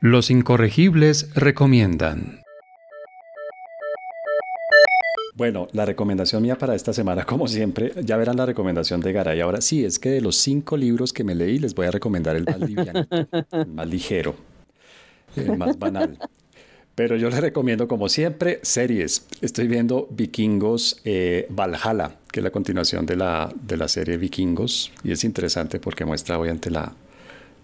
Los 0.00 0.30
incorregibles 0.30 1.34
recomiendan. 1.34 2.43
Bueno, 5.36 5.66
la 5.72 5.84
recomendación 5.84 6.42
mía 6.42 6.56
para 6.56 6.76
esta 6.76 6.92
semana, 6.92 7.24
como 7.26 7.48
siempre, 7.48 7.92
ya 8.04 8.16
verán 8.16 8.36
la 8.36 8.46
recomendación 8.46 9.00
de 9.00 9.12
Garay. 9.12 9.40
Ahora 9.40 9.60
sí, 9.60 9.84
es 9.84 9.98
que 9.98 10.10
de 10.10 10.20
los 10.20 10.36
cinco 10.36 10.76
libros 10.76 11.12
que 11.12 11.24
me 11.24 11.34
leí, 11.34 11.58
les 11.58 11.74
voy 11.74 11.86
a 11.86 11.90
recomendar 11.90 12.36
el 12.36 12.44
más 12.44 12.60
liviano, 12.60 13.06
el 13.50 13.66
más 13.66 13.88
ligero, 13.88 14.36
el 15.34 15.58
más 15.58 15.76
banal. 15.78 16.18
Pero 16.94 17.16
yo 17.16 17.28
les 17.28 17.40
recomiendo, 17.40 17.88
como 17.88 18.08
siempre, 18.08 18.60
series. 18.62 19.26
Estoy 19.40 19.66
viendo 19.66 20.06
Vikingos 20.12 21.00
eh, 21.04 21.48
Valhalla, 21.50 22.12
que 22.30 22.38
es 22.38 22.44
la 22.44 22.52
continuación 22.52 23.04
de 23.04 23.16
la, 23.16 23.52
de 23.60 23.76
la 23.76 23.88
serie 23.88 24.16
Vikingos, 24.16 24.92
y 25.02 25.10
es 25.10 25.24
interesante 25.24 25.80
porque 25.80 26.04
muestra 26.04 26.38
obviamente 26.38 26.70
la, 26.70 26.94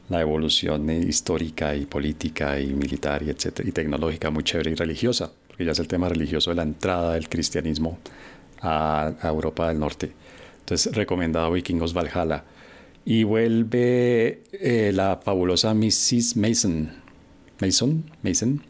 la 0.08 0.20
evolución 0.20 0.90
histórica 0.90 1.76
y 1.76 1.86
política 1.86 2.58
y 2.58 2.72
militar 2.72 3.22
y, 3.22 3.30
etcétera, 3.30 3.68
y 3.68 3.72
tecnológica 3.72 4.30
muy 4.30 4.42
chévere 4.42 4.72
y 4.72 4.74
religiosa, 4.74 5.30
porque 5.61 5.66
ya 5.66 5.72
es 5.72 5.78
el 5.78 5.88
tema 5.88 6.08
religioso 6.08 6.48
de 6.52 6.56
la 6.56 6.62
entrada 6.62 7.12
del 7.12 7.28
cristianismo 7.28 7.98
a, 8.62 9.12
Europa 9.22 9.68
del 9.68 9.78
Norte. 9.78 10.11
Entonces, 10.61 10.96
recomendado 10.96 11.52
Vikingos 11.52 11.92
Valhalla. 11.92 12.44
Y 13.04 13.24
vuelve 13.24 14.42
eh, 14.52 14.90
la 14.94 15.20
fabulosa 15.22 15.74
Mrs. 15.74 16.38
Mason. 16.38 16.90
Mason, 17.61 18.04
Mason, 18.22 18.62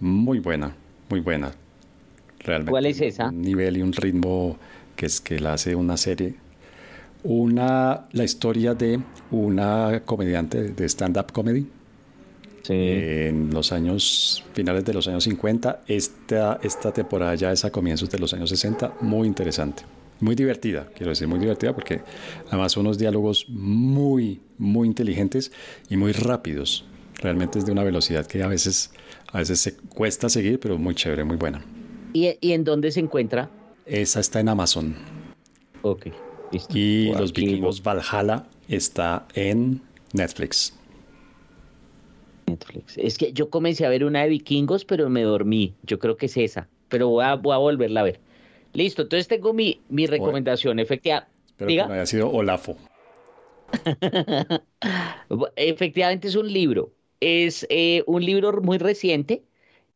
muy 0.00 0.38
buena, 0.38 0.76
muy 1.08 1.20
buena. 1.20 1.50
Realmente. 2.40 2.72
¿Cuál 2.72 2.84
es 2.84 3.00
esa? 3.00 3.30
Un 3.30 3.40
nivel 3.40 3.78
y 3.78 3.82
un 3.82 3.94
ritmo 3.94 4.58
que 4.96 5.06
es 5.06 5.22
que 5.22 5.40
la 5.40 5.54
hace 5.54 5.74
una 5.74 5.96
serie. 5.96 6.34
Una, 7.22 8.04
la 8.12 8.24
historia 8.24 8.74
de 8.74 9.00
una 9.30 10.02
comediante 10.04 10.62
de 10.62 10.84
stand-up 10.90 11.32
comedy. 11.32 11.66
Sí. 12.64 12.72
En 12.74 13.50
los 13.52 13.72
años, 13.72 14.42
finales 14.52 14.84
de 14.84 14.94
los 14.94 15.06
años 15.06 15.24
50. 15.24 15.84
Esta, 15.86 16.58
esta 16.62 16.92
temporada 16.92 17.34
ya 17.34 17.52
es 17.52 17.64
a 17.64 17.70
comienzos 17.70 18.10
de 18.10 18.18
los 18.18 18.32
años 18.34 18.50
60. 18.50 18.96
Muy 19.00 19.28
interesante. 19.28 19.84
Muy 20.20 20.34
divertida, 20.34 20.88
quiero 20.94 21.10
decir, 21.10 21.28
muy 21.28 21.38
divertida 21.38 21.74
porque 21.74 22.00
además 22.48 22.76
unos 22.76 22.98
diálogos 22.98 23.46
muy, 23.48 24.40
muy 24.58 24.88
inteligentes 24.88 25.52
y 25.90 25.96
muy 25.96 26.12
rápidos. 26.12 26.86
Realmente 27.20 27.58
es 27.58 27.66
de 27.66 27.72
una 27.72 27.84
velocidad 27.84 28.26
que 28.26 28.42
a 28.42 28.46
veces 28.46 28.90
a 29.34 29.38
veces 29.38 29.58
se 29.60 29.74
cuesta 29.76 30.28
seguir, 30.28 30.60
pero 30.60 30.78
muy 30.78 30.94
chévere, 30.94 31.24
muy 31.24 31.36
buena. 31.36 31.64
¿Y, 32.12 32.36
en 32.40 32.62
dónde 32.62 32.92
se 32.92 33.00
encuentra? 33.00 33.50
Esa 33.84 34.20
está 34.20 34.38
en 34.38 34.48
Amazon. 34.48 34.94
Ok, 35.82 36.06
listo. 36.52 36.72
Y 36.72 37.12
Los 37.12 37.32
Vikingos 37.32 37.82
Valhalla 37.82 38.46
está 38.68 39.26
en 39.34 39.82
Netflix. 40.12 40.72
Netflix. 42.46 42.98
Es 42.98 43.18
que 43.18 43.32
yo 43.32 43.50
comencé 43.50 43.86
a 43.86 43.88
ver 43.88 44.04
una 44.04 44.22
de 44.22 44.28
Vikingos, 44.28 44.84
pero 44.84 45.08
me 45.10 45.22
dormí. 45.22 45.74
Yo 45.82 45.98
creo 45.98 46.16
que 46.16 46.26
es 46.26 46.36
esa, 46.36 46.68
pero 46.88 47.08
voy 47.08 47.24
a, 47.24 47.34
volverla 47.34 48.00
a 48.00 48.04
ver. 48.04 48.20
Listo, 48.72 49.02
entonces 49.02 49.28
tengo 49.28 49.52
mi, 49.52 49.80
mi 49.88 50.06
recomendación. 50.06 50.78
Efectivamente. 50.78 51.30
Espero 51.50 51.68
que 51.68 51.76
no 51.76 51.94
haya 51.94 52.06
sido 52.06 52.30
Olafo. 52.30 52.76
Efectivamente 55.56 56.28
es 56.28 56.36
un 56.36 56.52
libro 56.52 56.92
es 57.24 57.66
eh, 57.70 58.02
un 58.06 58.24
libro 58.24 58.60
muy 58.60 58.76
reciente 58.76 59.44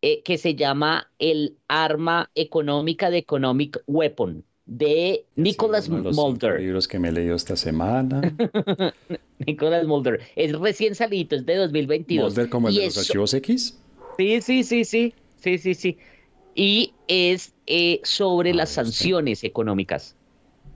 eh, 0.00 0.22
que 0.22 0.38
se 0.38 0.54
llama 0.54 1.10
El 1.18 1.58
arma 1.68 2.30
económica 2.34 3.10
de 3.10 3.18
Economic 3.18 3.82
Weapon 3.86 4.44
de 4.68 5.24
Nicholas 5.34 5.88
Mulder. 5.88 6.60
libros 6.60 6.86
que 6.86 6.98
me 6.98 7.08
he 7.08 7.12
leído 7.12 7.34
esta 7.34 7.56
semana. 7.56 8.20
Nicholas 9.46 9.86
Mulder. 9.86 10.20
Es 10.36 10.52
recién 10.58 10.94
salido, 10.94 11.36
es 11.36 11.46
de 11.46 11.56
2022. 11.56 12.30
¿Mulder 12.30 12.50
como 12.50 12.68
el 12.68 12.74
de 12.74 12.84
los 12.84 12.98
archivos 12.98 13.32
X? 13.34 13.78
Sí, 14.18 14.40
sí, 14.42 14.62
sí, 14.62 14.84
sí. 14.84 15.14
Sí, 15.38 15.58
sí, 15.58 15.74
sí. 15.74 15.98
Y 16.54 16.92
es 17.08 17.54
eh, 17.66 18.00
sobre 18.04 18.52
las 18.52 18.72
ah, 18.72 18.84
sanciones 18.84 19.42
económicas. 19.42 20.16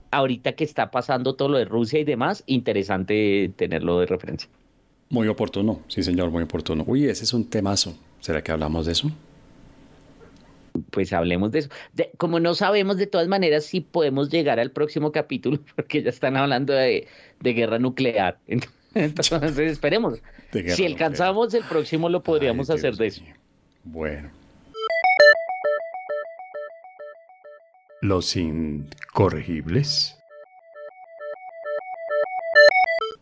Ahorita 0.09 0.53
que 0.53 0.63
está 0.63 0.89
pasando 0.89 1.35
todo 1.35 1.49
lo 1.49 1.57
de 1.59 1.65
Rusia 1.65 1.99
y 1.99 2.03
demás, 2.03 2.43
interesante 2.47 3.51
tenerlo 3.55 3.99
de 3.99 4.07
referencia. 4.07 4.49
Muy 5.09 5.27
oportuno, 5.27 5.81
sí 5.87 6.01
señor, 6.01 6.31
muy 6.31 6.43
oportuno. 6.43 6.83
Uy, 6.87 7.05
ese 7.05 7.25
es 7.25 7.33
un 7.33 7.47
temazo. 7.47 7.95
¿Será 8.21 8.43
que 8.43 8.51
hablamos 8.51 8.85
de 8.87 8.93
eso? 8.93 9.11
Pues 10.89 11.13
hablemos 11.13 11.51
de 11.51 11.59
eso. 11.59 11.69
como 12.17 12.39
no 12.39 12.55
sabemos 12.55 12.97
de 12.97 13.07
todas 13.07 13.27
maneras 13.27 13.65
si 13.65 13.81
podemos 13.81 14.29
llegar 14.29 14.59
al 14.59 14.71
próximo 14.71 15.11
capítulo, 15.11 15.59
porque 15.75 16.03
ya 16.03 16.09
están 16.09 16.37
hablando 16.37 16.73
de, 16.73 17.07
guerra 17.41 17.79
nuclear. 17.79 18.39
Entonces 18.95 19.57
esperemos. 19.57 20.19
Si 20.67 20.85
alcanzamos 20.85 21.53
el 21.53 21.63
próximo 21.63 22.09
lo 22.09 22.21
podríamos 22.21 22.69
hacer 22.69 22.95
de 22.95 23.07
eso. 23.07 23.23
Bueno. 23.83 24.29
Los 28.01 28.35
incorregibles. 28.35 30.22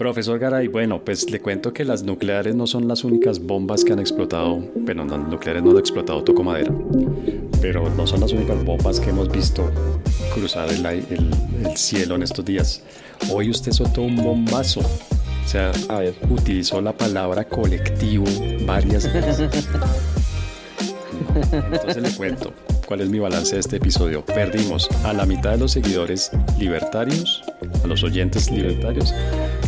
Profesor 0.01 0.39
Garay, 0.39 0.67
bueno, 0.67 1.05
pues 1.05 1.29
le 1.29 1.39
cuento 1.39 1.73
que 1.73 1.85
las 1.85 2.01
nucleares 2.01 2.55
no 2.55 2.65
son 2.65 2.87
las 2.87 3.03
únicas 3.03 3.37
bombas 3.39 3.83
que 3.83 3.93
han 3.93 3.99
explotado, 3.99 4.57
bueno, 4.77 5.05
las 5.05 5.19
nucleares 5.19 5.61
no 5.61 5.69
han 5.69 5.77
explotado, 5.77 6.23
toco 6.23 6.43
madera, 6.43 6.73
pero 7.61 7.87
no 7.87 8.07
son 8.07 8.21
las 8.21 8.33
únicas 8.33 8.65
bombas 8.65 8.99
que 8.99 9.11
hemos 9.11 9.31
visto 9.31 9.69
cruzar 10.33 10.69
el, 10.71 11.77
cielo 11.77 12.15
en 12.15 12.23
estos 12.23 12.43
días. 12.43 12.81
Hoy 13.31 13.51
usted 13.51 13.73
soltó 13.73 14.01
un 14.01 14.15
bombazo, 14.15 14.79
o 14.79 15.47
sea, 15.47 15.71
utilizó 16.31 16.81
la 16.81 16.93
palabra 16.93 17.43
colectivo 17.43 18.25
varias 18.65 19.13
veces. 19.13 19.69
Entonces 21.53 22.01
le 22.01 22.11
cuento 22.17 22.53
cuál 22.87 23.01
es 23.01 23.09
mi 23.09 23.19
balance 23.19 23.53
de 23.53 23.61
este 23.61 23.77
episodio. 23.77 24.25
Perdimos 24.25 24.89
a 25.03 25.13
la 25.13 25.27
mitad 25.27 25.51
de 25.51 25.59
los 25.59 25.73
seguidores 25.73 26.31
libertarios, 26.57 27.43
a 27.83 27.87
los 27.87 28.03
oyentes 28.03 28.49
libertarios, 28.49 29.13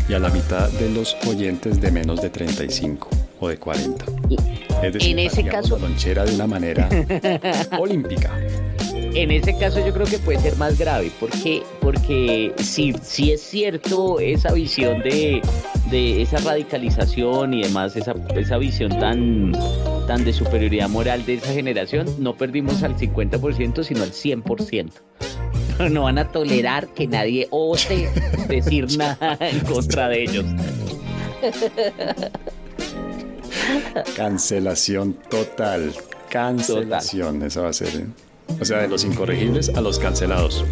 y 0.08 0.14
a 0.14 0.20
la 0.20 0.30
mitad 0.30 0.70
de 0.70 0.90
los 0.90 1.16
oyentes 1.28 1.80
de 1.80 1.92
menos 1.92 2.22
de 2.22 2.30
35 2.30 3.10
o 3.40 3.48
de 3.48 3.58
40. 3.58 4.06
Es 4.84 4.94
decir, 4.94 5.12
en 5.12 5.20
ese 5.20 5.44
caso, 5.46 5.78
la 5.78 5.88
lonchera 5.88 6.26
de 6.26 6.36
una 6.36 6.48
manera 6.48 6.90
olímpica. 7.80 8.32
En 9.16 9.30
ese 9.30 9.56
caso 9.58 9.86
yo 9.86 9.94
creo 9.94 10.08
que 10.08 10.18
puede 10.18 10.40
ser 10.40 10.58
más 10.58 10.78
grave, 10.78 11.12
porque, 11.20 11.62
porque 11.82 12.52
si, 12.58 12.94
si 13.04 13.32
es 13.32 13.42
cierto 13.42 14.20
esa 14.20 14.52
visión 14.54 15.04
de, 15.04 15.40
de 15.92 16.24
esa 16.24 16.38
radicalización 16.38 17.54
y 17.54 17.62
demás, 17.62 17.96
esa, 17.96 18.16
esa 18.36 18.58
visión 18.58 18.98
tan, 19.00 19.52
tan 20.08 20.26
de 20.26 20.34
superioridad 20.34 20.90
moral 20.90 21.26
de 21.28 21.36
esa 21.36 21.54
generación, 21.54 22.08
no 22.18 22.36
perdimos 22.36 22.82
al 22.82 22.98
50%, 22.98 23.84
sino 23.84 24.02
al 24.02 24.12
100%. 24.12 24.92
no 25.92 26.04
van 26.04 26.18
a 26.18 26.32
tolerar 26.32 26.88
que 26.90 27.08
nadie 27.08 27.48
ose 27.52 28.10
decir 28.48 28.88
nada 28.98 29.38
en 29.40 29.60
contra 29.62 30.10
de 30.10 30.24
ellos. 30.24 30.46
Cancelación 34.16 35.14
total. 35.30 35.94
Cancelación, 36.30 37.44
eso 37.44 37.64
va 37.64 37.70
a 37.70 37.74
ser. 37.74 37.90
¿eh? 37.90 38.06
O 38.60 38.66
sea, 38.66 38.80
de 38.80 38.88
los 38.88 39.04
incorregibles 39.04 39.70
a 39.70 39.82
los 39.82 40.00
cancelados. 40.00 40.66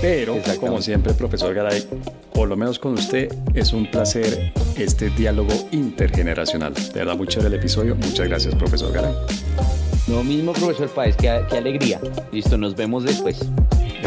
Pero, 0.00 0.36
como 0.60 0.80
siempre, 0.82 1.14
profesor 1.14 1.54
Garay, 1.54 1.84
por 2.32 2.48
lo 2.48 2.56
menos 2.56 2.78
con 2.78 2.94
usted, 2.94 3.32
es 3.54 3.72
un 3.72 3.90
placer 3.90 4.52
este 4.76 5.10
diálogo 5.10 5.52
intergeneracional. 5.72 6.74
De 6.74 6.92
verdad, 6.92 7.16
muy 7.16 7.26
chévere 7.26 7.54
el 7.54 7.60
episodio. 7.60 7.94
Muchas 7.94 8.28
gracias, 8.28 8.54
profesor 8.54 8.92
Garay. 8.92 9.14
Lo 10.08 10.22
mismo, 10.22 10.52
profesor 10.52 10.88
Páez, 10.88 11.16
qué, 11.16 11.42
qué 11.48 11.56
alegría. 11.56 12.00
Listo, 12.32 12.58
nos 12.58 12.76
vemos 12.76 13.04
después 13.04 13.38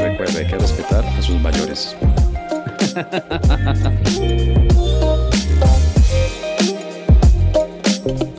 recuerde, 0.01 0.47
que 0.47 0.57
respetar 0.57 1.05
a 1.05 1.21
sus 1.21 1.39
mayores. 1.41 1.95